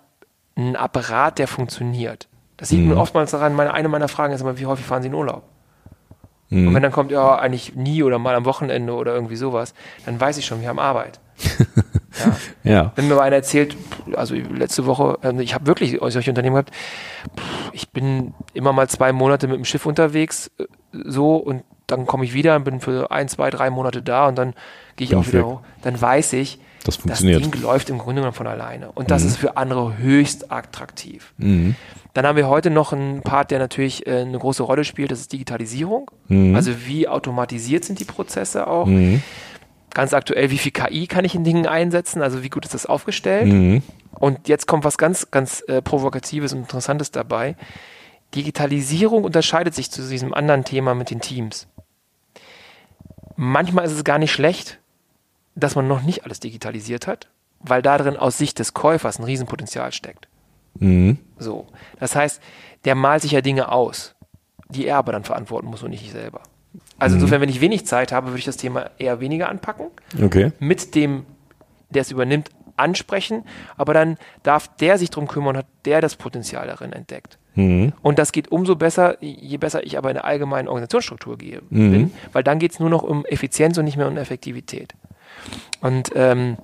einen 0.56 0.76
Apparat, 0.76 1.38
der 1.38 1.48
funktioniert. 1.48 2.28
Das 2.56 2.70
sieht 2.70 2.80
mhm. 2.80 2.88
man 2.88 2.98
oftmals 2.98 3.30
daran, 3.30 3.54
meine, 3.54 3.74
eine 3.74 3.88
meiner 3.88 4.08
Fragen 4.08 4.32
ist 4.32 4.40
immer, 4.40 4.58
wie 4.58 4.66
häufig 4.66 4.86
fahren 4.86 5.02
Sie 5.02 5.08
in 5.08 5.14
Urlaub? 5.14 5.42
Mhm. 6.50 6.68
Und 6.68 6.74
wenn 6.74 6.82
dann 6.82 6.92
kommt, 6.92 7.10
ja, 7.10 7.36
eigentlich 7.36 7.74
nie 7.74 8.02
oder 8.02 8.18
mal 8.18 8.34
am 8.34 8.44
Wochenende 8.44 8.92
oder 8.92 9.14
irgendwie 9.14 9.36
sowas, 9.36 9.74
dann 10.04 10.20
weiß 10.20 10.38
ich 10.38 10.46
schon, 10.46 10.60
wir 10.60 10.68
haben 10.68 10.78
Arbeit. 10.78 11.20
ja. 12.64 12.70
ja. 12.70 12.92
Wenn 12.94 13.08
mir 13.08 13.20
einer 13.20 13.36
erzählt, 13.36 13.76
also 14.14 14.34
letzte 14.34 14.86
Woche, 14.86 15.18
also 15.22 15.40
ich 15.40 15.54
habe 15.54 15.66
wirklich 15.66 15.98
solche 16.00 16.30
Unternehmen 16.30 16.54
gehabt, 16.54 16.70
ich 17.72 17.90
bin 17.90 18.32
immer 18.54 18.72
mal 18.72 18.88
zwei 18.88 19.12
Monate 19.12 19.48
mit 19.48 19.56
dem 19.56 19.64
Schiff 19.64 19.86
unterwegs, 19.86 20.50
äh, 20.58 20.64
so 20.92 21.36
und 21.36 21.62
dann 21.86 22.06
komme 22.06 22.24
ich 22.24 22.34
wieder 22.34 22.56
und 22.56 22.64
bin 22.64 22.80
für 22.80 23.10
ein, 23.10 23.28
zwei, 23.28 23.50
drei 23.50 23.70
Monate 23.70 24.02
da 24.02 24.26
und 24.26 24.36
dann 24.36 24.54
gehe 24.96 25.06
ich 25.06 25.14
auch 25.14 25.26
wieder 25.26 25.46
hoch. 25.46 25.60
Dann 25.82 26.00
weiß 26.00 26.32
ich, 26.32 26.58
das, 26.84 26.96
funktioniert. 26.96 27.44
das 27.44 27.50
Ding 27.50 27.62
läuft 27.62 27.90
im 27.90 27.98
Grunde 27.98 28.20
genommen 28.20 28.34
von 28.34 28.46
alleine. 28.46 28.90
Und 28.92 29.10
das 29.10 29.22
mhm. 29.22 29.28
ist 29.28 29.36
für 29.36 29.56
andere 29.56 29.98
höchst 29.98 30.50
attraktiv. 30.50 31.32
Mhm. 31.38 31.76
Dann 32.16 32.26
haben 32.26 32.36
wir 32.36 32.48
heute 32.48 32.70
noch 32.70 32.94
einen 32.94 33.20
Part, 33.20 33.50
der 33.50 33.58
natürlich 33.58 34.06
äh, 34.06 34.22
eine 34.22 34.38
große 34.38 34.62
Rolle 34.62 34.84
spielt, 34.84 35.10
das 35.10 35.20
ist 35.20 35.34
Digitalisierung. 35.34 36.10
Mhm. 36.28 36.56
Also 36.56 36.86
wie 36.86 37.08
automatisiert 37.08 37.84
sind 37.84 38.00
die 38.00 38.06
Prozesse 38.06 38.68
auch. 38.68 38.86
Mhm. 38.86 39.22
Ganz 39.90 40.14
aktuell, 40.14 40.50
wie 40.50 40.56
viel 40.56 40.72
KI 40.72 41.08
kann 41.08 41.26
ich 41.26 41.34
in 41.34 41.44
Dingen 41.44 41.66
einsetzen? 41.66 42.22
Also 42.22 42.42
wie 42.42 42.48
gut 42.48 42.64
ist 42.64 42.72
das 42.72 42.86
aufgestellt? 42.86 43.52
Mhm. 43.52 43.82
Und 44.12 44.48
jetzt 44.48 44.66
kommt 44.66 44.84
was 44.84 44.96
ganz, 44.96 45.30
ganz 45.30 45.62
äh, 45.68 45.82
Provokatives 45.82 46.54
und 46.54 46.60
Interessantes 46.60 47.10
dabei. 47.10 47.54
Digitalisierung 48.34 49.22
unterscheidet 49.22 49.74
sich 49.74 49.90
zu 49.90 50.00
diesem 50.08 50.32
anderen 50.32 50.64
Thema 50.64 50.94
mit 50.94 51.10
den 51.10 51.20
Teams. 51.20 51.68
Manchmal 53.36 53.84
ist 53.84 53.92
es 53.92 54.04
gar 54.04 54.18
nicht 54.18 54.32
schlecht, 54.32 54.78
dass 55.54 55.74
man 55.74 55.86
noch 55.86 56.00
nicht 56.00 56.24
alles 56.24 56.40
digitalisiert 56.40 57.06
hat, 57.06 57.28
weil 57.60 57.82
darin 57.82 58.16
aus 58.16 58.38
Sicht 58.38 58.58
des 58.58 58.72
Käufers 58.72 59.18
ein 59.18 59.24
Riesenpotenzial 59.24 59.92
steckt. 59.92 60.28
Mhm. 60.80 61.18
So. 61.38 61.66
Das 61.98 62.16
heißt, 62.16 62.42
der 62.84 62.94
malt 62.94 63.22
sich 63.22 63.32
ja 63.32 63.40
Dinge 63.40 63.70
aus, 63.70 64.14
die 64.68 64.86
er 64.86 64.96
aber 64.96 65.12
dann 65.12 65.24
verantworten 65.24 65.66
muss 65.66 65.82
und 65.82 65.90
nicht 65.90 66.04
ich 66.04 66.12
selber. 66.12 66.42
Also 66.98 67.14
mhm. 67.14 67.22
insofern, 67.22 67.40
wenn 67.42 67.48
ich 67.48 67.60
wenig 67.60 67.86
Zeit 67.86 68.12
habe, 68.12 68.28
würde 68.28 68.38
ich 68.38 68.44
das 68.44 68.56
Thema 68.56 68.90
eher 68.98 69.20
weniger 69.20 69.48
anpacken. 69.48 69.88
Okay. 70.22 70.52
Mit 70.58 70.94
dem, 70.94 71.24
der 71.90 72.02
es 72.02 72.10
übernimmt, 72.10 72.50
ansprechen, 72.76 73.44
aber 73.76 73.94
dann 73.94 74.18
darf 74.42 74.68
der 74.76 74.98
sich 74.98 75.10
darum 75.10 75.28
kümmern 75.28 75.50
und 75.50 75.58
hat 75.58 75.66
der 75.84 76.00
das 76.00 76.16
Potenzial 76.16 76.66
darin 76.66 76.92
entdeckt. 76.92 77.38
Mhm. 77.54 77.92
Und 78.02 78.18
das 78.18 78.32
geht 78.32 78.52
umso 78.52 78.76
besser, 78.76 79.16
je 79.22 79.56
besser 79.56 79.84
ich 79.84 79.96
aber 79.96 80.10
in 80.10 80.14
der 80.14 80.24
allgemeinen 80.24 80.68
Organisationsstruktur 80.68 81.38
gehe, 81.38 81.62
mhm. 81.70 81.90
bin, 81.90 82.10
weil 82.32 82.44
dann 82.44 82.58
geht 82.58 82.72
es 82.72 82.80
nur 82.80 82.90
noch 82.90 83.02
um 83.02 83.24
Effizienz 83.24 83.78
und 83.78 83.86
nicht 83.86 83.96
mehr 83.96 84.08
um 84.08 84.16
Effektivität. 84.16 84.94
Und 85.80 86.10
ähm, 86.14 86.58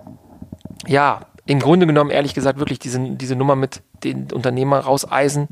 ja, 0.86 1.20
im 1.46 1.58
Grunde 1.58 1.86
genommen, 1.86 2.10
ehrlich 2.10 2.34
gesagt, 2.34 2.58
wirklich 2.58 2.78
diese, 2.78 3.00
diese 3.00 3.36
Nummer 3.36 3.56
mit 3.56 3.82
den 4.04 4.30
Unternehmer 4.32 4.80
rauseisen, 4.80 5.48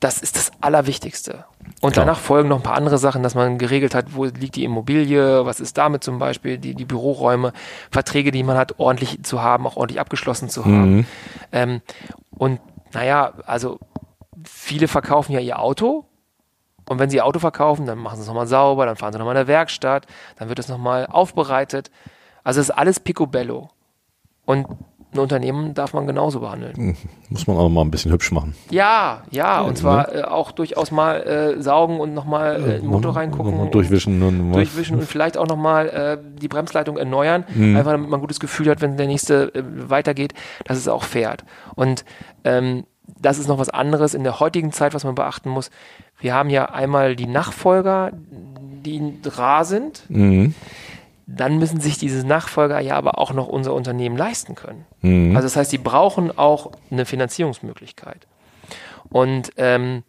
das 0.00 0.18
ist 0.18 0.36
das 0.36 0.52
Allerwichtigste. 0.60 1.46
Und 1.80 1.92
Klar. 1.92 2.04
danach 2.04 2.18
folgen 2.18 2.48
noch 2.48 2.58
ein 2.58 2.62
paar 2.62 2.76
andere 2.76 2.98
Sachen, 2.98 3.22
dass 3.22 3.34
man 3.34 3.58
geregelt 3.58 3.94
hat, 3.94 4.14
wo 4.14 4.24
liegt 4.26 4.56
die 4.56 4.64
Immobilie, 4.64 5.46
was 5.46 5.60
ist 5.60 5.78
damit 5.78 6.04
zum 6.04 6.18
Beispiel, 6.18 6.58
die, 6.58 6.74
die 6.74 6.84
Büroräume, 6.84 7.52
Verträge, 7.90 8.30
die 8.30 8.42
man 8.42 8.56
hat, 8.56 8.78
ordentlich 8.78 9.22
zu 9.22 9.42
haben, 9.42 9.66
auch 9.66 9.76
ordentlich 9.76 10.00
abgeschlossen 10.00 10.48
zu 10.48 10.64
haben. 10.64 10.96
Mhm. 10.96 11.06
Ähm, 11.52 11.80
und 12.30 12.60
naja, 12.92 13.32
also 13.46 13.78
viele 14.44 14.88
verkaufen 14.88 15.32
ja 15.32 15.40
ihr 15.40 15.58
Auto 15.58 16.04
und 16.88 16.98
wenn 16.98 17.08
sie 17.08 17.16
ihr 17.16 17.24
Auto 17.24 17.38
verkaufen, 17.38 17.86
dann 17.86 17.98
machen 17.98 18.16
sie 18.16 18.22
es 18.22 18.28
nochmal 18.28 18.46
sauber, 18.46 18.86
dann 18.86 18.96
fahren 18.96 19.12
sie 19.12 19.18
nochmal 19.18 19.34
in 19.34 19.46
der 19.46 19.48
Werkstatt, 19.48 20.06
dann 20.36 20.48
wird 20.48 20.58
es 20.58 20.68
nochmal 20.68 21.06
aufbereitet. 21.06 21.90
Also 22.42 22.60
es 22.60 22.68
ist 22.68 22.74
alles 22.74 23.00
picobello. 23.00 23.70
Und 24.44 24.66
ein 25.14 25.20
Unternehmen 25.20 25.74
darf 25.74 25.94
man 25.94 26.06
genauso 26.06 26.40
behandeln. 26.40 26.74
Hm, 26.76 26.96
muss 27.30 27.46
man 27.46 27.56
auch 27.56 27.68
mal 27.68 27.82
ein 27.82 27.90
bisschen 27.90 28.12
hübsch 28.12 28.32
machen. 28.32 28.54
Ja, 28.70 29.22
ja, 29.30 29.60
und 29.60 29.78
zwar 29.78 30.08
ne? 30.08 30.20
äh, 30.20 30.22
auch 30.24 30.50
durchaus 30.50 30.90
mal 30.90 31.22
äh, 31.22 31.62
saugen 31.62 32.00
und 32.00 32.14
nochmal 32.14 32.56
äh, 32.56 32.76
in 32.76 32.82
den 32.82 32.86
Motor 32.86 33.16
reingucken. 33.16 33.54
Und 33.54 33.74
durchwischen. 33.74 34.22
Und 34.22 34.52
durchwischen 34.52 34.98
und 34.98 35.04
vielleicht 35.04 35.36
auch 35.36 35.46
nochmal 35.46 35.88
äh, 35.88 36.18
die 36.40 36.48
Bremsleitung 36.48 36.96
erneuern, 36.96 37.44
mhm. 37.54 37.76
einfach 37.76 37.92
damit 37.92 38.10
man 38.10 38.18
ein 38.18 38.22
gutes 38.22 38.40
Gefühl 38.40 38.68
hat, 38.68 38.80
wenn 38.80 38.96
der 38.96 39.06
nächste 39.06 39.54
äh, 39.54 39.62
weitergeht, 39.64 40.34
dass 40.64 40.78
es 40.78 40.88
auch 40.88 41.04
fährt. 41.04 41.44
Und 41.76 42.04
ähm, 42.42 42.84
das 43.20 43.38
ist 43.38 43.48
noch 43.48 43.58
was 43.58 43.68
anderes 43.68 44.14
in 44.14 44.24
der 44.24 44.40
heutigen 44.40 44.72
Zeit, 44.72 44.94
was 44.94 45.04
man 45.04 45.14
beachten 45.14 45.50
muss. 45.50 45.70
Wir 46.18 46.34
haben 46.34 46.50
ja 46.50 46.66
einmal 46.66 47.16
die 47.16 47.26
Nachfolger, 47.26 48.12
die 48.12 49.14
rar 49.24 49.64
sind. 49.64 50.04
Mhm 50.08 50.54
dann 51.26 51.58
müssen 51.58 51.80
sich 51.80 51.98
diese 51.98 52.26
Nachfolger 52.26 52.80
ja 52.80 52.96
aber 52.96 53.18
auch 53.18 53.32
noch 53.32 53.48
unser 53.48 53.72
Unternehmen 53.74 54.16
leisten 54.16 54.54
können. 54.54 54.84
Mhm. 55.00 55.34
Also 55.34 55.46
das 55.46 55.56
heißt, 55.56 55.70
sie 55.70 55.78
brauchen 55.78 56.36
auch 56.36 56.72
eine 56.90 57.06
Finanzierungsmöglichkeit. 57.06 58.26
Und 59.10 59.52
ähm, 59.56 60.02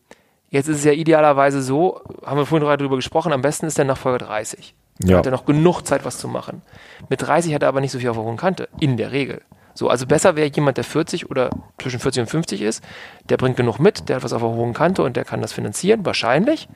jetzt 0.50 0.68
ist 0.68 0.78
es 0.78 0.84
ja 0.84 0.92
idealerweise 0.92 1.62
so, 1.62 2.02
haben 2.26 2.38
wir 2.38 2.46
vorhin 2.46 2.68
darüber 2.68 2.96
gesprochen, 2.96 3.34
am 3.34 3.42
besten 3.42 3.66
ist 3.66 3.78
der 3.78 3.86
Nachfolger 3.86 4.20
30. 4.20 4.76
Ja. 5.04 5.18
Hat 5.18 5.26
er 5.26 5.32
noch 5.32 5.46
genug 5.46 5.82
Zeit, 5.82 6.06
was 6.06 6.18
zu 6.18 6.28
machen. 6.28 6.62
Mit 7.10 7.22
30 7.22 7.54
hat 7.54 7.64
er 7.64 7.70
aber 7.70 7.82
nicht 7.82 7.92
so 7.92 8.00
viel 8.00 8.10
auf 8.10 8.16
der 8.16 8.26
hohen 8.26 8.38
Kante, 8.38 8.70
in 8.80 8.98
der 8.98 9.12
Regel. 9.12 9.42
So, 9.74 9.90
also 9.90 10.06
besser 10.08 10.38
wäre 10.38 10.50
jemand, 10.50 10.78
der 10.78 10.86
40 10.86 11.30
oder 11.30 11.50
zwischen 11.82 12.00
40 12.00 12.22
und 12.22 12.30
50 12.30 12.62
ist, 12.62 12.82
der 13.30 13.36
bringt 13.36 13.58
genug 13.58 13.78
mit, 13.78 14.08
der 14.08 14.18
hat 14.18 14.24
was 14.24 14.32
auf 14.32 14.42
der 14.42 14.52
hohen 14.52 14.74
Kante 14.74 15.04
und 15.04 15.18
der 15.18 15.26
kann 15.26 15.42
das 15.42 15.52
finanzieren, 15.52 16.06
wahrscheinlich. 16.06 16.70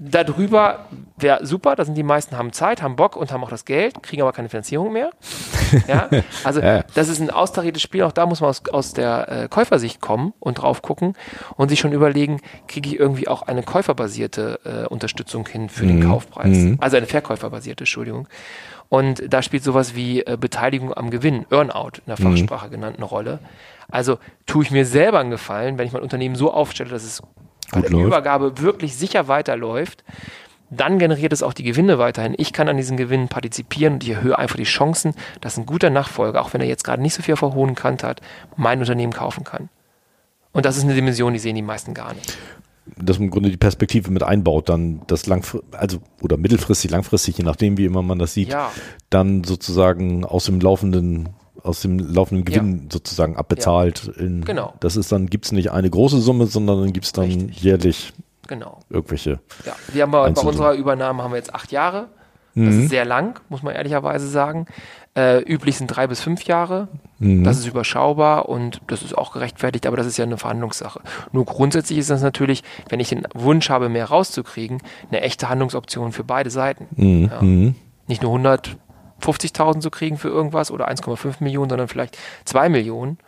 Darüber 0.00 0.86
wäre 1.16 1.44
super, 1.44 1.74
da 1.74 1.84
sind 1.84 1.96
die 1.96 2.04
meisten 2.04 2.38
haben 2.38 2.52
Zeit, 2.52 2.82
haben 2.82 2.94
Bock 2.94 3.16
und 3.16 3.32
haben 3.32 3.42
auch 3.42 3.50
das 3.50 3.64
Geld, 3.64 4.00
kriegen 4.00 4.22
aber 4.22 4.32
keine 4.32 4.48
Finanzierung 4.48 4.92
mehr. 4.92 5.10
ja, 5.88 6.08
also 6.44 6.60
ja. 6.60 6.84
das 6.94 7.08
ist 7.08 7.20
ein 7.20 7.30
austariertes 7.30 7.82
Spiel, 7.82 8.04
auch 8.04 8.12
da 8.12 8.24
muss 8.24 8.40
man 8.40 8.50
aus, 8.50 8.62
aus 8.70 8.92
der 8.92 9.28
äh, 9.28 9.48
Käufersicht 9.48 10.00
kommen 10.00 10.34
und 10.38 10.54
drauf 10.54 10.82
gucken 10.82 11.14
und 11.56 11.68
sich 11.68 11.80
schon 11.80 11.92
überlegen, 11.92 12.40
kriege 12.68 12.88
ich 12.90 12.98
irgendwie 12.98 13.26
auch 13.26 13.42
eine 13.42 13.64
käuferbasierte 13.64 14.60
äh, 14.64 14.86
Unterstützung 14.86 15.48
hin 15.48 15.68
für 15.68 15.84
mhm. 15.84 15.88
den 15.88 16.08
Kaufpreis. 16.08 16.56
Mhm. 16.56 16.78
Also 16.80 16.96
eine 16.96 17.06
verkäuferbasierte, 17.06 17.82
Entschuldigung. 17.82 18.28
Und 18.88 19.22
da 19.28 19.42
spielt 19.42 19.64
sowas 19.64 19.96
wie 19.96 20.20
äh, 20.20 20.36
Beteiligung 20.38 20.94
am 20.94 21.10
Gewinn, 21.10 21.44
Earnout 21.50 21.98
in 21.98 22.04
der 22.06 22.20
mhm. 22.20 22.36
Fachsprache 22.36 22.68
mhm. 22.68 22.72
genannt, 22.72 22.96
eine 22.98 23.04
Rolle. 23.04 23.40
Also 23.90 24.18
tue 24.46 24.62
ich 24.62 24.70
mir 24.70 24.86
selber 24.86 25.18
einen 25.18 25.30
Gefallen, 25.30 25.76
wenn 25.76 25.88
ich 25.88 25.92
mein 25.92 26.02
Unternehmen 26.02 26.36
so 26.36 26.52
aufstelle, 26.52 26.90
dass 26.90 27.02
es 27.02 27.22
bei 27.72 27.80
der 27.80 27.90
Übergabe 27.90 28.60
wirklich 28.60 28.96
sicher 28.96 29.28
weiterläuft, 29.28 30.04
dann 30.70 30.98
generiert 30.98 31.32
es 31.32 31.42
auch 31.42 31.52
die 31.52 31.62
Gewinne 31.62 31.98
weiterhin. 31.98 32.34
Ich 32.36 32.52
kann 32.52 32.68
an 32.68 32.76
diesen 32.76 32.96
Gewinnen 32.96 33.28
partizipieren 33.28 33.94
und 33.94 34.04
ich 34.04 34.10
erhöhe 34.10 34.38
einfach 34.38 34.56
die 34.56 34.64
Chancen, 34.64 35.14
dass 35.40 35.56
ein 35.56 35.66
guter 35.66 35.90
Nachfolger, 35.90 36.42
auch 36.42 36.52
wenn 36.52 36.60
er 36.60 36.66
jetzt 36.66 36.84
gerade 36.84 37.00
nicht 37.00 37.14
so 37.14 37.22
viel 37.22 37.34
auf 37.34 37.40
der 37.40 37.54
hohen 37.54 37.74
Kante 37.74 38.06
hat, 38.06 38.20
mein 38.56 38.78
Unternehmen 38.80 39.12
kaufen 39.12 39.44
kann. 39.44 39.68
Und 40.52 40.66
das 40.66 40.76
ist 40.76 40.84
eine 40.84 40.94
Dimension, 40.94 41.32
die 41.32 41.38
sehen 41.38 41.56
die 41.56 41.62
meisten 41.62 41.94
gar 41.94 42.14
nicht. 42.14 42.36
Dass 42.96 43.18
man 43.18 43.26
im 43.26 43.30
Grunde 43.30 43.50
die 43.50 43.56
Perspektive 43.56 44.10
mit 44.10 44.22
einbaut, 44.22 44.68
dann 44.68 45.02
das 45.06 45.26
langfristig, 45.26 45.78
also 45.78 45.98
oder 46.22 46.36
mittelfristig, 46.36 46.90
langfristig, 46.90 47.38
je 47.38 47.44
nachdem, 47.44 47.76
wie 47.76 47.84
immer 47.84 48.02
man 48.02 48.18
das 48.18 48.34
sieht, 48.34 48.48
ja. 48.48 48.70
dann 49.10 49.44
sozusagen 49.44 50.24
aus 50.24 50.46
dem 50.46 50.60
laufenden 50.60 51.28
aus 51.62 51.80
dem 51.80 51.98
laufenden 51.98 52.44
Gewinn 52.44 52.82
ja. 52.84 52.88
sozusagen 52.92 53.36
abbezahlt. 53.36 54.10
Ja. 54.16 54.24
In, 54.24 54.44
genau. 54.44 54.74
Das 54.80 54.96
ist 54.96 55.12
dann, 55.12 55.26
gibt 55.26 55.46
es 55.46 55.52
nicht 55.52 55.70
eine 55.70 55.90
große 55.90 56.20
Summe, 56.20 56.46
sondern 56.46 56.80
dann 56.80 56.92
gibt 56.92 57.06
es 57.06 57.12
dann 57.12 57.26
Richtig. 57.26 57.62
jährlich 57.62 58.12
genau. 58.46 58.80
irgendwelche. 58.90 59.40
Ja, 59.64 59.74
wir 59.92 60.02
haben 60.02 60.10
bei, 60.10 60.30
bei 60.30 60.40
unserer 60.42 60.74
Übernahme 60.74 61.22
haben 61.22 61.32
wir 61.32 61.36
jetzt 61.36 61.54
acht 61.54 61.72
Jahre. 61.72 62.08
Das 62.54 62.74
mhm. 62.74 62.82
ist 62.82 62.90
sehr 62.90 63.04
lang, 63.04 63.38
muss 63.48 63.62
man 63.62 63.74
ehrlicherweise 63.74 64.26
sagen. 64.26 64.66
Äh, 65.14 65.42
üblich 65.42 65.76
sind 65.76 65.88
drei 65.88 66.06
bis 66.06 66.20
fünf 66.20 66.42
Jahre. 66.44 66.88
Mhm. 67.18 67.44
Das 67.44 67.58
ist 67.58 67.66
überschaubar 67.66 68.48
und 68.48 68.80
das 68.88 69.02
ist 69.02 69.16
auch 69.16 69.32
gerechtfertigt, 69.32 69.86
aber 69.86 69.96
das 69.96 70.06
ist 70.06 70.16
ja 70.16 70.24
eine 70.24 70.38
Verhandlungssache. 70.38 71.00
Nur 71.32 71.44
grundsätzlich 71.44 71.98
ist 71.98 72.10
das 72.10 72.22
natürlich, 72.22 72.62
wenn 72.88 73.00
ich 73.00 73.10
den 73.10 73.26
Wunsch 73.34 73.70
habe, 73.70 73.88
mehr 73.88 74.06
rauszukriegen, 74.06 74.82
eine 75.10 75.20
echte 75.20 75.48
Handlungsoption 75.48 76.12
für 76.12 76.24
beide 76.24 76.50
Seiten. 76.50 76.86
Mhm. 76.96 77.30
Ja. 77.32 77.42
Mhm. 77.42 77.74
Nicht 78.06 78.22
nur 78.22 78.32
100 78.32 78.76
50.000 79.22 79.80
zu 79.80 79.90
kriegen 79.90 80.18
für 80.18 80.28
irgendwas 80.28 80.70
oder 80.70 80.88
1,5 80.88 81.36
Millionen, 81.40 81.70
sondern 81.70 81.88
vielleicht 81.88 82.16
2 82.44 82.68
Millionen. 82.68 83.18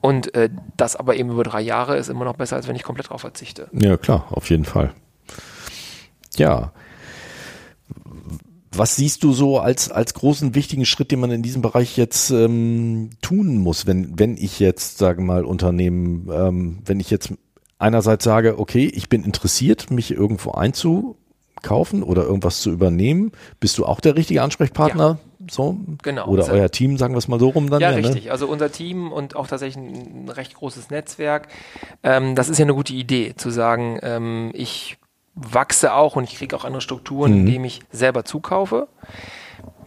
Und 0.00 0.34
äh, 0.34 0.48
das 0.76 0.96
aber 0.96 1.16
eben 1.16 1.30
über 1.30 1.44
drei 1.44 1.60
Jahre 1.60 1.96
ist 1.96 2.08
immer 2.08 2.24
noch 2.24 2.36
besser, 2.36 2.56
als 2.56 2.66
wenn 2.68 2.76
ich 2.76 2.82
komplett 2.82 3.10
drauf 3.10 3.20
verzichte. 3.20 3.68
Ja, 3.72 3.96
klar, 3.96 4.26
auf 4.30 4.48
jeden 4.48 4.64
Fall. 4.64 4.94
Ja. 6.36 6.72
Was 8.72 8.96
siehst 8.96 9.24
du 9.24 9.32
so 9.32 9.58
als, 9.58 9.90
als 9.90 10.14
großen 10.14 10.54
wichtigen 10.54 10.86
Schritt, 10.86 11.10
den 11.10 11.20
man 11.20 11.30
in 11.30 11.42
diesem 11.42 11.60
Bereich 11.60 11.96
jetzt 11.96 12.30
ähm, 12.30 13.10
tun 13.20 13.58
muss, 13.58 13.86
wenn, 13.86 14.18
wenn 14.18 14.36
ich 14.36 14.58
jetzt, 14.60 14.98
sage 14.98 15.20
mal, 15.20 15.44
Unternehmen, 15.44 16.30
ähm, 16.32 16.78
wenn 16.86 17.00
ich 17.00 17.10
jetzt 17.10 17.34
einerseits 17.78 18.24
sage, 18.24 18.58
okay, 18.58 18.86
ich 18.86 19.08
bin 19.08 19.24
interessiert, 19.24 19.90
mich 19.90 20.12
irgendwo 20.12 20.52
einzukaufen 20.52 22.02
oder 22.02 22.22
irgendwas 22.22 22.60
zu 22.60 22.70
übernehmen, 22.70 23.32
bist 23.58 23.76
du 23.76 23.84
auch 23.84 24.00
der 24.00 24.16
richtige 24.16 24.42
Ansprechpartner? 24.42 25.18
Ja 25.22 25.29
so? 25.52 25.76
Genau. 26.02 26.26
Oder 26.26 26.44
also, 26.44 26.54
euer 26.54 26.70
Team, 26.70 26.96
sagen 26.96 27.14
wir 27.14 27.18
es 27.18 27.28
mal 27.28 27.40
so 27.40 27.48
rum 27.48 27.70
dann. 27.70 27.80
Ja, 27.80 27.90
ja 27.90 27.96
ne? 27.96 28.06
richtig. 28.06 28.26
Ne? 28.26 28.30
Also 28.30 28.46
unser 28.46 28.70
Team 28.70 29.12
und 29.12 29.36
auch 29.36 29.46
tatsächlich 29.46 29.76
ein 29.76 30.28
recht 30.28 30.54
großes 30.54 30.90
Netzwerk. 30.90 31.48
Ähm, 32.02 32.34
das 32.34 32.48
ist 32.48 32.58
ja 32.58 32.64
eine 32.64 32.74
gute 32.74 32.92
Idee, 32.92 33.34
zu 33.36 33.50
sagen, 33.50 33.98
ähm, 34.02 34.50
ich 34.54 34.98
wachse 35.34 35.94
auch 35.94 36.16
und 36.16 36.24
ich 36.24 36.36
kriege 36.36 36.54
auch 36.56 36.64
andere 36.64 36.80
Strukturen, 36.80 37.32
mhm. 37.32 37.38
indem 37.40 37.64
ich 37.64 37.80
selber 37.90 38.24
zukaufe. 38.24 38.88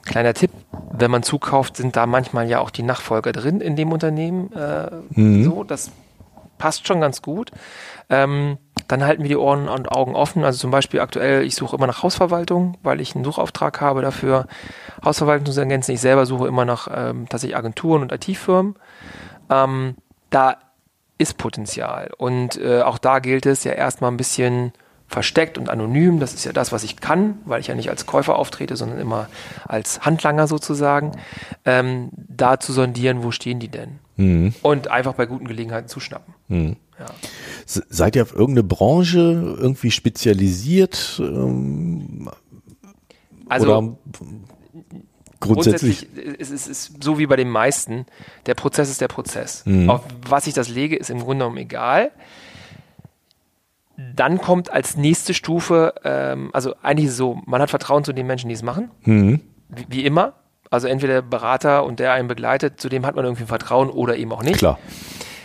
Kleiner 0.03 0.33
Tipp, 0.33 0.51
wenn 0.91 1.11
man 1.11 1.23
zukauft, 1.23 1.77
sind 1.77 1.95
da 1.95 2.05
manchmal 2.05 2.49
ja 2.49 2.59
auch 2.59 2.69
die 2.69 2.83
Nachfolger 2.83 3.31
drin 3.31 3.61
in 3.61 3.75
dem 3.75 3.91
Unternehmen. 3.91 4.51
Äh, 4.53 4.89
mhm. 5.11 5.43
So, 5.43 5.63
das 5.63 5.91
passt 6.57 6.87
schon 6.87 6.99
ganz 7.01 7.21
gut. 7.21 7.51
Ähm, 8.09 8.57
dann 8.93 9.07
halten 9.07 9.23
wir 9.23 9.29
die 9.29 9.37
Ohren 9.37 9.67
und 9.67 9.91
Augen 9.91 10.15
offen. 10.15 10.43
Also 10.43 10.59
zum 10.59 10.69
Beispiel 10.69 10.99
aktuell, 10.99 11.43
ich 11.43 11.55
suche 11.55 11.75
immer 11.75 11.87
nach 11.87 12.03
Hausverwaltung, 12.03 12.77
weil 12.83 13.01
ich 13.01 13.15
einen 13.15 13.25
Suchauftrag 13.25 13.81
habe 13.81 14.01
dafür, 14.01 14.47
Hausverwaltung 15.03 15.51
zu 15.51 15.59
ergänzen. 15.59 15.91
Ich 15.93 16.01
selber 16.01 16.25
suche 16.25 16.47
immer 16.47 16.63
nach 16.63 16.87
ähm, 16.93 17.27
tatsächlich 17.27 17.57
Agenturen 17.57 18.03
und 18.03 18.11
IT-Firmen. 18.11 18.75
Ähm, 19.49 19.95
da 20.29 20.57
ist 21.17 21.37
Potenzial. 21.39 22.11
Und 22.17 22.59
äh, 22.61 22.81
auch 22.81 22.99
da 22.99 23.19
gilt 23.19 23.47
es 23.47 23.63
ja 23.63 23.71
erstmal 23.71 24.11
ein 24.11 24.17
bisschen 24.17 24.73
versteckt 25.07 25.57
und 25.57 25.69
anonym, 25.69 26.19
das 26.19 26.33
ist 26.33 26.43
ja 26.43 26.53
das, 26.53 26.71
was 26.71 26.83
ich 26.83 26.97
kann, 26.97 27.37
weil 27.45 27.61
ich 27.61 27.67
ja 27.67 27.75
nicht 27.75 27.89
als 27.89 28.05
Käufer 28.05 28.35
auftrete, 28.35 28.75
sondern 28.75 28.99
immer 28.99 29.27
als 29.67 30.01
Handlanger 30.01 30.47
sozusagen, 30.47 31.11
ähm, 31.65 32.09
da 32.13 32.59
zu 32.59 32.73
sondieren, 32.73 33.23
wo 33.23 33.31
stehen 33.31 33.59
die 33.59 33.67
denn? 33.67 33.99
Mhm. 34.15 34.55
Und 34.61 34.89
einfach 34.89 35.13
bei 35.13 35.25
guten 35.25 35.47
Gelegenheiten 35.47 35.87
zuschnappen. 35.87 36.33
Mhm. 36.47 36.77
Ja. 36.99 37.05
Seid 37.65 38.15
ihr 38.15 38.23
auf 38.23 38.33
irgendeine 38.33 38.63
Branche 38.63 39.55
irgendwie 39.59 39.91
spezialisiert? 39.91 41.19
Ähm, 41.19 42.29
also 43.47 43.77
oder 43.77 43.95
grundsätzlich, 45.39 46.07
grundsätzlich 46.13 46.39
ist 46.39 46.51
es 46.51 46.67
ist 46.67 47.03
so 47.03 47.17
wie 47.19 47.27
bei 47.27 47.35
den 47.35 47.49
meisten, 47.49 48.05
der 48.45 48.55
Prozess 48.55 48.89
ist 48.89 49.01
der 49.01 49.07
Prozess. 49.07 49.65
Mhm. 49.65 49.89
Auf 49.89 50.01
was 50.27 50.47
ich 50.47 50.53
das 50.53 50.69
lege, 50.69 50.95
ist 50.95 51.09
im 51.09 51.19
Grunde 51.19 51.45
genommen 51.45 51.57
egal. 51.57 52.11
Dann 54.15 54.39
kommt 54.39 54.71
als 54.71 54.97
nächste 54.97 55.33
Stufe, 55.33 55.93
ähm, 56.03 56.49
also 56.53 56.73
eigentlich 56.81 57.11
so, 57.11 57.39
man 57.45 57.61
hat 57.61 57.69
Vertrauen 57.69 58.03
zu 58.03 58.11
den 58.11 58.25
Menschen, 58.25 58.47
die 58.47 58.55
es 58.55 58.63
machen, 58.63 58.89
mhm. 59.03 59.41
wie, 59.69 59.85
wie, 59.89 60.05
immer. 60.05 60.33
Also 60.71 60.87
entweder 60.87 61.13
der 61.13 61.21
Berater 61.21 61.85
und 61.85 61.99
der 61.99 62.13
einen 62.13 62.27
begleitet, 62.27 62.79
zu 62.79 62.89
dem 62.89 63.05
hat 63.05 63.15
man 63.15 63.23
irgendwie 63.23 63.45
Vertrauen 63.45 63.91
oder 63.91 64.17
eben 64.17 64.31
auch 64.31 64.41
nicht. 64.41 64.57
Klar. 64.57 64.79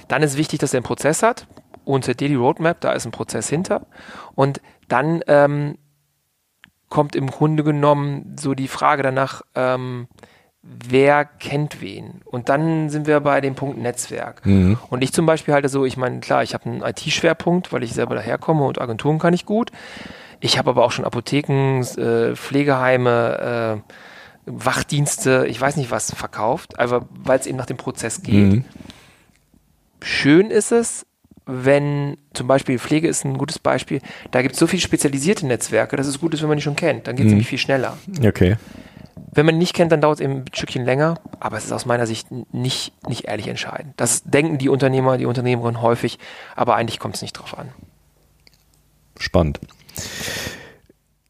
Dann 0.09 0.23
ist 0.23 0.39
wichtig, 0.39 0.61
dass 0.61 0.73
er 0.73 0.79
einen 0.79 0.85
Prozess 0.85 1.23
hat. 1.23 1.47
Und 1.89 2.07
der 2.07 2.15
Daily 2.15 2.35
Roadmap, 2.35 2.83
da 2.83 2.93
ist 2.93 3.07
ein 3.07 3.13
Prozess 3.13 3.49
hinter. 3.49 3.87
Und 4.35 4.61
dann 4.89 5.23
ähm, 5.27 5.79
kommt 6.91 7.17
im 7.17 7.31
Grunde 7.31 7.65
genommen 7.65 8.37
so 8.39 8.53
die 8.53 8.69
Frage 8.69 9.03
danach, 9.03 9.41
ähm, 9.55 10.07
wer 10.61 11.25
kennt 11.25 11.81
wen? 11.81 12.21
Und 12.27 12.51
dann 12.51 12.91
sind 12.91 13.07
wir 13.07 13.21
bei 13.21 13.41
dem 13.41 13.55
Punkt 13.55 13.79
Netzwerk. 13.79 14.45
Mhm. 14.45 14.77
Und 14.91 15.01
ich 15.01 15.15
zum 15.15 15.25
Beispiel 15.25 15.55
halte 15.55 15.71
so, 15.71 15.87
ich 15.87 15.97
meine, 15.97 16.21
klar, 16.21 16.43
ich 16.43 16.53
habe 16.53 16.67
einen 16.67 16.83
IT-Schwerpunkt, 16.83 17.73
weil 17.73 17.83
ich 17.83 17.95
selber 17.95 18.17
daherkomme 18.17 18.65
und 18.65 18.79
Agenturen 18.79 19.19
kann 19.19 19.33
ich 19.33 19.47
gut. 19.47 19.71
Ich 20.41 20.59
habe 20.59 20.69
aber 20.69 20.85
auch 20.85 20.93
schon 20.93 21.07
Apotheken, 21.07 21.81
äh, 21.97 22.37
Pflegeheime, 22.37 23.81
äh, 23.87 23.93
Wachdienste, 24.45 25.47
ich 25.49 25.59
weiß 25.59 25.77
nicht 25.77 25.91
was 25.91 26.15
verkauft, 26.15 26.75
weil 26.77 27.39
es 27.39 27.47
eben 27.47 27.57
nach 27.57 27.65
dem 27.65 27.79
Prozess 27.79 28.23
geht. 28.23 28.53
Mhm. 28.53 28.65
Schön 30.03 30.51
ist 30.51 30.71
es, 30.71 31.07
wenn 31.51 32.19
zum 32.35 32.47
Beispiel 32.47 32.79
Pflege 32.79 33.09
ist 33.09 33.25
ein 33.25 33.39
gutes 33.39 33.59
Beispiel, 33.59 34.03
da 34.31 34.43
gibt 34.43 34.53
es 34.53 34.61
so 34.61 34.67
viele 34.67 34.83
spezialisierte 34.83 35.47
Netzwerke, 35.47 35.97
dass 35.97 36.07
es 36.07 36.21
gut 36.21 36.35
ist, 36.35 36.43
wenn 36.43 36.49
man 36.49 36.59
die 36.59 36.63
schon 36.63 36.77
kennt. 36.77 37.07
Dann 37.07 37.17
geht 37.17 37.25
es 37.25 37.31
mhm. 37.31 37.37
nämlich 37.37 37.49
viel 37.49 37.59
schneller. 37.59 37.97
Okay. 38.23 38.57
Wenn 39.33 39.47
man 39.47 39.55
ihn 39.55 39.59
nicht 39.59 39.75
kennt, 39.75 39.91
dann 39.91 40.03
dauert 40.03 40.21
es 40.21 40.25
eben 40.25 40.35
ein 40.35 40.45
Stückchen 40.53 40.85
länger, 40.85 41.21
aber 41.41 41.57
es 41.57 41.65
ist 41.65 41.73
aus 41.73 41.87
meiner 41.87 42.07
Sicht 42.07 42.29
nicht, 42.53 42.93
nicht 43.09 43.25
ehrlich 43.25 43.49
entscheidend. 43.49 43.95
Das 43.97 44.25
denken 44.25 44.59
die 44.59 44.69
Unternehmer, 44.69 45.17
die 45.17 45.25
Unternehmerinnen 45.25 45.81
häufig, 45.81 46.19
aber 46.55 46.77
eigentlich 46.77 46.99
kommt 46.99 47.15
es 47.17 47.23
nicht 47.23 47.33
drauf 47.33 47.57
an. 47.59 47.71
Spannend. 49.19 49.59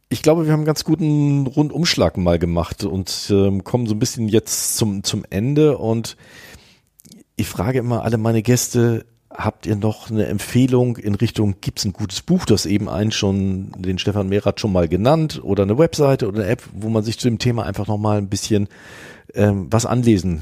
Ich 0.09 0.23
glaube, 0.23 0.47
wir 0.47 0.53
haben 0.53 0.61
einen 0.61 0.67
ganz 0.67 0.85
guten 0.85 1.47
Rundumschlag 1.47 2.17
mal 2.17 2.39
gemacht 2.39 2.83
und 2.83 3.29
ähm, 3.31 3.63
kommen 3.63 3.87
so 3.87 3.95
ein 3.95 3.99
bisschen 3.99 4.29
jetzt 4.29 4.77
zum, 4.77 5.05
zum 5.05 5.25
Ende 5.31 5.79
und 5.79 6.17
ich 7.37 7.47
frage 7.47 7.79
immer 7.79 8.03
alle 8.03 8.19
meine 8.19 8.43
Gäste, 8.43 9.07
habt 9.31 9.67
ihr 9.67 9.77
noch 9.77 10.11
eine 10.11 10.27
Empfehlung 10.27 10.97
in 10.97 11.15
Richtung, 11.15 11.57
gibt 11.61 11.79
es 11.79 11.85
ein 11.85 11.93
gutes 11.93 12.23
Buch, 12.23 12.45
das 12.47 12.67
eben 12.67 12.89
einen 12.89 13.13
schon, 13.13 13.73
den 13.77 13.99
Stefan 13.99 14.29
Mehrath 14.29 14.61
schon 14.61 14.73
mal 14.73 14.89
genannt, 14.89 15.41
oder 15.43 15.65
eine 15.65 15.79
Webseite 15.79 16.29
oder 16.29 16.41
eine 16.41 16.51
App, 16.51 16.63
wo 16.73 16.89
man 16.89 17.05
sich 17.05 17.19
zu 17.19 17.29
dem 17.29 17.39
Thema 17.39 17.65
einfach 17.65 17.87
nochmal 17.87 18.19
ein 18.19 18.29
bisschen 18.29 18.69
ähm, 19.35 19.67
was 19.71 19.87
anlesen 19.87 20.41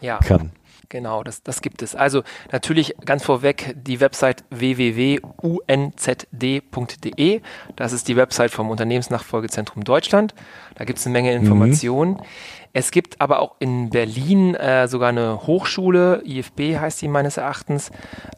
ja. 0.00 0.18
kann? 0.18 0.50
Genau, 0.88 1.22
das, 1.22 1.42
das 1.42 1.60
gibt 1.62 1.82
es. 1.82 1.94
Also 1.94 2.22
natürlich 2.52 2.94
ganz 3.04 3.24
vorweg 3.24 3.74
die 3.76 4.00
Website 4.00 4.44
www.unzd.de. 4.50 5.20
Das 7.76 7.92
ist 7.92 8.08
die 8.08 8.16
Website 8.16 8.50
vom 8.50 8.70
Unternehmensnachfolgezentrum 8.70 9.84
Deutschland. 9.84 10.34
Da 10.76 10.84
gibt 10.84 10.98
es 10.98 11.06
eine 11.06 11.12
Menge 11.12 11.32
Informationen. 11.32 12.12
Mhm. 12.12 12.22
Es 12.72 12.90
gibt 12.90 13.22
aber 13.22 13.40
auch 13.40 13.56
in 13.58 13.88
Berlin 13.88 14.54
äh, 14.54 14.86
sogar 14.86 15.08
eine 15.08 15.46
Hochschule, 15.46 16.22
IFB 16.26 16.78
heißt 16.78 17.00
die 17.00 17.08
meines 17.08 17.38
Erachtens, 17.38 17.90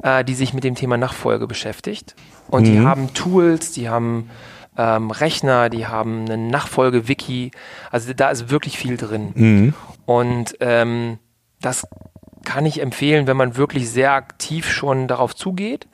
äh, 0.04 0.24
die 0.24 0.34
sich 0.34 0.54
mit 0.54 0.62
dem 0.62 0.76
Thema 0.76 0.96
Nachfolge 0.96 1.48
beschäftigt. 1.48 2.14
Und 2.48 2.62
mhm. 2.62 2.72
die 2.72 2.80
haben 2.80 3.14
Tools, 3.14 3.72
die 3.72 3.88
haben 3.88 4.30
ähm, 4.76 5.10
Rechner, 5.10 5.68
die 5.70 5.88
haben 5.88 6.26
eine 6.26 6.38
Nachfolge-Wiki. 6.38 7.50
Also 7.90 8.12
da 8.14 8.30
ist 8.30 8.48
wirklich 8.48 8.78
viel 8.78 8.96
drin. 8.96 9.32
Mhm. 9.34 9.74
Und 10.06 10.56
ähm, 10.60 11.18
das 11.60 11.86
kann 12.44 12.66
ich 12.66 12.80
empfehlen, 12.80 13.26
wenn 13.26 13.36
man 13.36 13.56
wirklich 13.56 13.90
sehr 13.90 14.12
aktiv 14.12 14.70
schon 14.70 15.08
darauf 15.08 15.34
zugeht. 15.34 15.86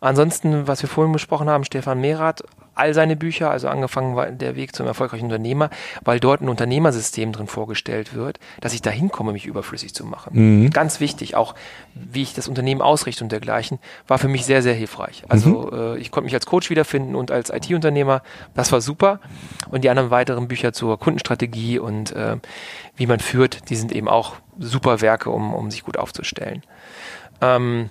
Ansonsten, 0.00 0.66
was 0.66 0.82
wir 0.82 0.88
vorhin 0.88 1.12
besprochen 1.12 1.48
haben, 1.48 1.64
Stefan 1.64 2.00
Mehrath, 2.00 2.44
all 2.74 2.94
seine 2.94 3.16
Bücher, 3.16 3.50
also 3.50 3.68
angefangen 3.68 4.16
war 4.16 4.30
der 4.30 4.56
Weg 4.56 4.74
zum 4.74 4.86
erfolgreichen 4.86 5.24
Unternehmer, 5.24 5.70
weil 6.02 6.20
dort 6.20 6.40
ein 6.40 6.48
Unternehmersystem 6.48 7.32
drin 7.32 7.46
vorgestellt 7.46 8.14
wird, 8.14 8.38
dass 8.60 8.74
ich 8.74 8.82
da 8.82 8.90
hinkomme, 8.90 9.32
mich 9.32 9.46
überflüssig 9.46 9.94
zu 9.94 10.04
machen. 10.04 10.62
Mhm. 10.64 10.70
Ganz 10.70 11.00
wichtig, 11.00 11.36
auch 11.36 11.54
wie 11.94 12.22
ich 12.22 12.34
das 12.34 12.48
Unternehmen 12.48 12.82
ausrichte 12.82 13.24
und 13.24 13.32
dergleichen, 13.32 13.78
war 14.06 14.18
für 14.18 14.28
mich 14.28 14.44
sehr, 14.44 14.62
sehr 14.62 14.74
hilfreich. 14.74 15.24
Also 15.28 15.70
mhm. 15.70 15.78
äh, 15.78 15.98
ich 15.98 16.10
konnte 16.10 16.24
mich 16.24 16.34
als 16.34 16.46
Coach 16.46 16.70
wiederfinden 16.70 17.14
und 17.14 17.30
als 17.30 17.50
IT-Unternehmer, 17.50 18.22
das 18.54 18.72
war 18.72 18.80
super. 18.80 19.20
Und 19.70 19.84
die 19.84 19.90
anderen 19.90 20.10
weiteren 20.10 20.48
Bücher 20.48 20.72
zur 20.72 20.98
Kundenstrategie 20.98 21.78
und 21.78 22.12
äh, 22.12 22.36
wie 22.96 23.06
man 23.06 23.20
führt, 23.20 23.70
die 23.70 23.76
sind 23.76 23.92
eben 23.92 24.08
auch 24.08 24.36
super 24.58 25.00
Werke, 25.00 25.30
um, 25.30 25.54
um 25.54 25.70
sich 25.70 25.84
gut 25.84 25.98
aufzustellen. 25.98 26.62
Ähm, 27.40 27.90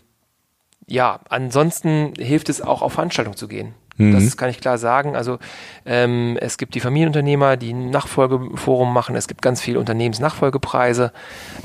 ja, 0.88 1.20
ansonsten 1.30 2.14
hilft 2.18 2.50
es 2.50 2.62
auch 2.62 2.82
auf 2.82 2.94
Veranstaltungen 2.94 3.38
zu 3.38 3.48
gehen. 3.48 3.74
Mhm. 3.98 4.14
Das 4.14 4.38
kann 4.38 4.50
ich 4.50 4.60
klar 4.60 4.78
sagen. 4.78 5.16
Also 5.16 5.40
ähm, 5.86 6.38
es 6.40 6.58
gibt 6.58 6.76
die 6.76 6.80
Familienunternehmer, 6.80 7.58
die 7.58 7.74
ein 7.74 7.90
Nachfolgeforum 7.90 8.94
machen. 8.94 9.16
Es 9.16 9.28
gibt 9.28 9.42
ganz 9.42 9.62
viele 9.62 9.80
Unternehmensnachfolgepreise 9.80 11.12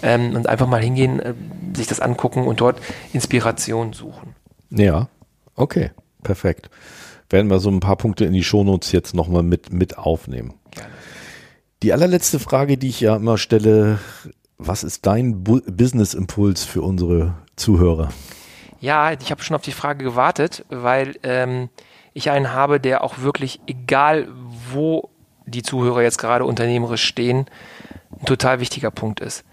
ähm, 0.02 0.36
und 0.36 0.48
einfach 0.48 0.66
mal 0.66 0.82
hingehen, 0.82 1.20
äh, 1.20 1.34
sich 1.74 1.86
das 1.86 2.00
angucken 2.00 2.46
und 2.46 2.60
dort 2.60 2.80
Inspiration 3.12 3.92
suchen. 3.92 4.34
Ja, 4.70 5.08
okay, 5.54 5.90
perfekt. 6.22 6.70
Werden 7.30 7.50
wir 7.50 7.60
so 7.60 7.70
ein 7.70 7.80
paar 7.80 7.96
Punkte 7.96 8.24
in 8.24 8.32
die 8.32 8.44
Shownotes 8.44 8.92
jetzt 8.92 9.14
nochmal 9.14 9.42
mit, 9.42 9.72
mit 9.72 9.98
aufnehmen. 9.98 10.54
Gerne. 10.70 10.88
Die 11.82 11.92
allerletzte 11.92 12.40
Frage, 12.40 12.76
die 12.76 12.88
ich 12.88 13.00
ja 13.00 13.16
immer 13.16 13.38
stelle, 13.38 14.00
was 14.56 14.82
ist 14.82 15.06
dein 15.06 15.44
Business-Impuls 15.44 16.64
für 16.64 16.82
unsere 16.82 17.34
Zuhörer? 17.54 18.08
Ja, 18.80 19.12
ich 19.12 19.30
habe 19.30 19.42
schon 19.42 19.54
auf 19.54 19.62
die 19.62 19.72
Frage 19.72 20.04
gewartet, 20.04 20.64
weil 20.70 21.14
ähm, 21.22 21.68
ich 22.18 22.30
einen 22.30 22.52
habe, 22.52 22.80
der 22.80 23.02
auch 23.02 23.18
wirklich, 23.18 23.60
egal 23.66 24.28
wo 24.70 25.08
die 25.46 25.62
Zuhörer 25.62 26.02
jetzt 26.02 26.18
gerade 26.18 26.44
unternehmerisch 26.44 27.04
stehen, 27.04 27.46
ein 28.20 28.26
total 28.26 28.60
wichtiger 28.60 28.90
Punkt 28.90 29.20
ist. 29.20 29.44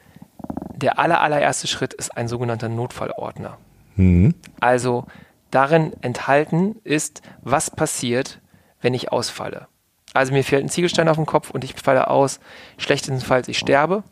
Der 0.75 0.99
aller, 0.99 1.21
allererste 1.21 1.67
Schritt 1.67 1.93
ist 1.93 2.15
ein 2.17 2.28
sogenannter 2.28 2.67
Notfallordner. 2.67 3.58
Mhm. 3.95 4.34
Also 4.60 5.06
darin 5.51 5.93
enthalten 6.01 6.75
ist, 6.84 7.21
was 7.41 7.71
passiert, 7.71 8.41
wenn 8.82 8.93
ich 8.93 9.12
ausfalle. 9.12 9.67
Also 10.13 10.34
mir 10.34 10.43
fällt 10.43 10.63
ein 10.63 10.69
Ziegelstein 10.69 11.08
auf 11.08 11.17
den 11.17 11.25
Kopf 11.25 11.51
und 11.51 11.63
ich 11.63 11.75
falle 11.75 12.10
aus. 12.10 12.39
Schlechtestenfalls 12.78 13.47
ich 13.47 13.58
sterbe. 13.58 14.04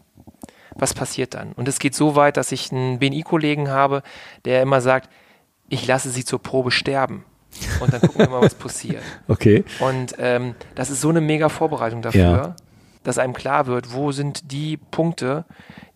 Was 0.76 0.94
passiert 0.94 1.34
dann? 1.34 1.54
Und 1.54 1.68
es 1.68 1.80
geht 1.80 1.96
so 1.96 2.16
weit, 2.16 2.38
dass 2.38 2.52
ich 2.52 2.72
einen 2.72 3.00
BNI-Kollegen 3.00 3.70
habe, 3.70 4.04
der 4.46 4.62
immer 4.62 4.82
sagt, 4.82 5.10
ich 5.70 5.86
lasse 5.86 6.10
sie 6.10 6.26
zur 6.26 6.42
Probe 6.42 6.72
sterben 6.72 7.26
und 7.80 7.94
dann 7.94 8.02
gucken 8.02 8.20
wir 8.20 8.30
mal, 8.30 8.42
was 8.42 8.56
passiert. 8.56 9.04
Okay. 9.28 9.64
Und 9.80 10.16
ähm, 10.20 10.56
das 10.76 10.90
ist 10.90 11.02
so 11.02 11.10
eine 11.10 11.22
mega 11.22 11.50
Vorbereitung 11.50 12.02
dafür, 12.02 12.22
ja. 12.22 12.56
dass 13.04 13.18
einem 13.18 13.34
klar 13.34 13.68
wird, 13.68 13.94
wo 13.94 14.12
sind 14.12 14.52
die 14.52 14.78
Punkte, 14.78 15.46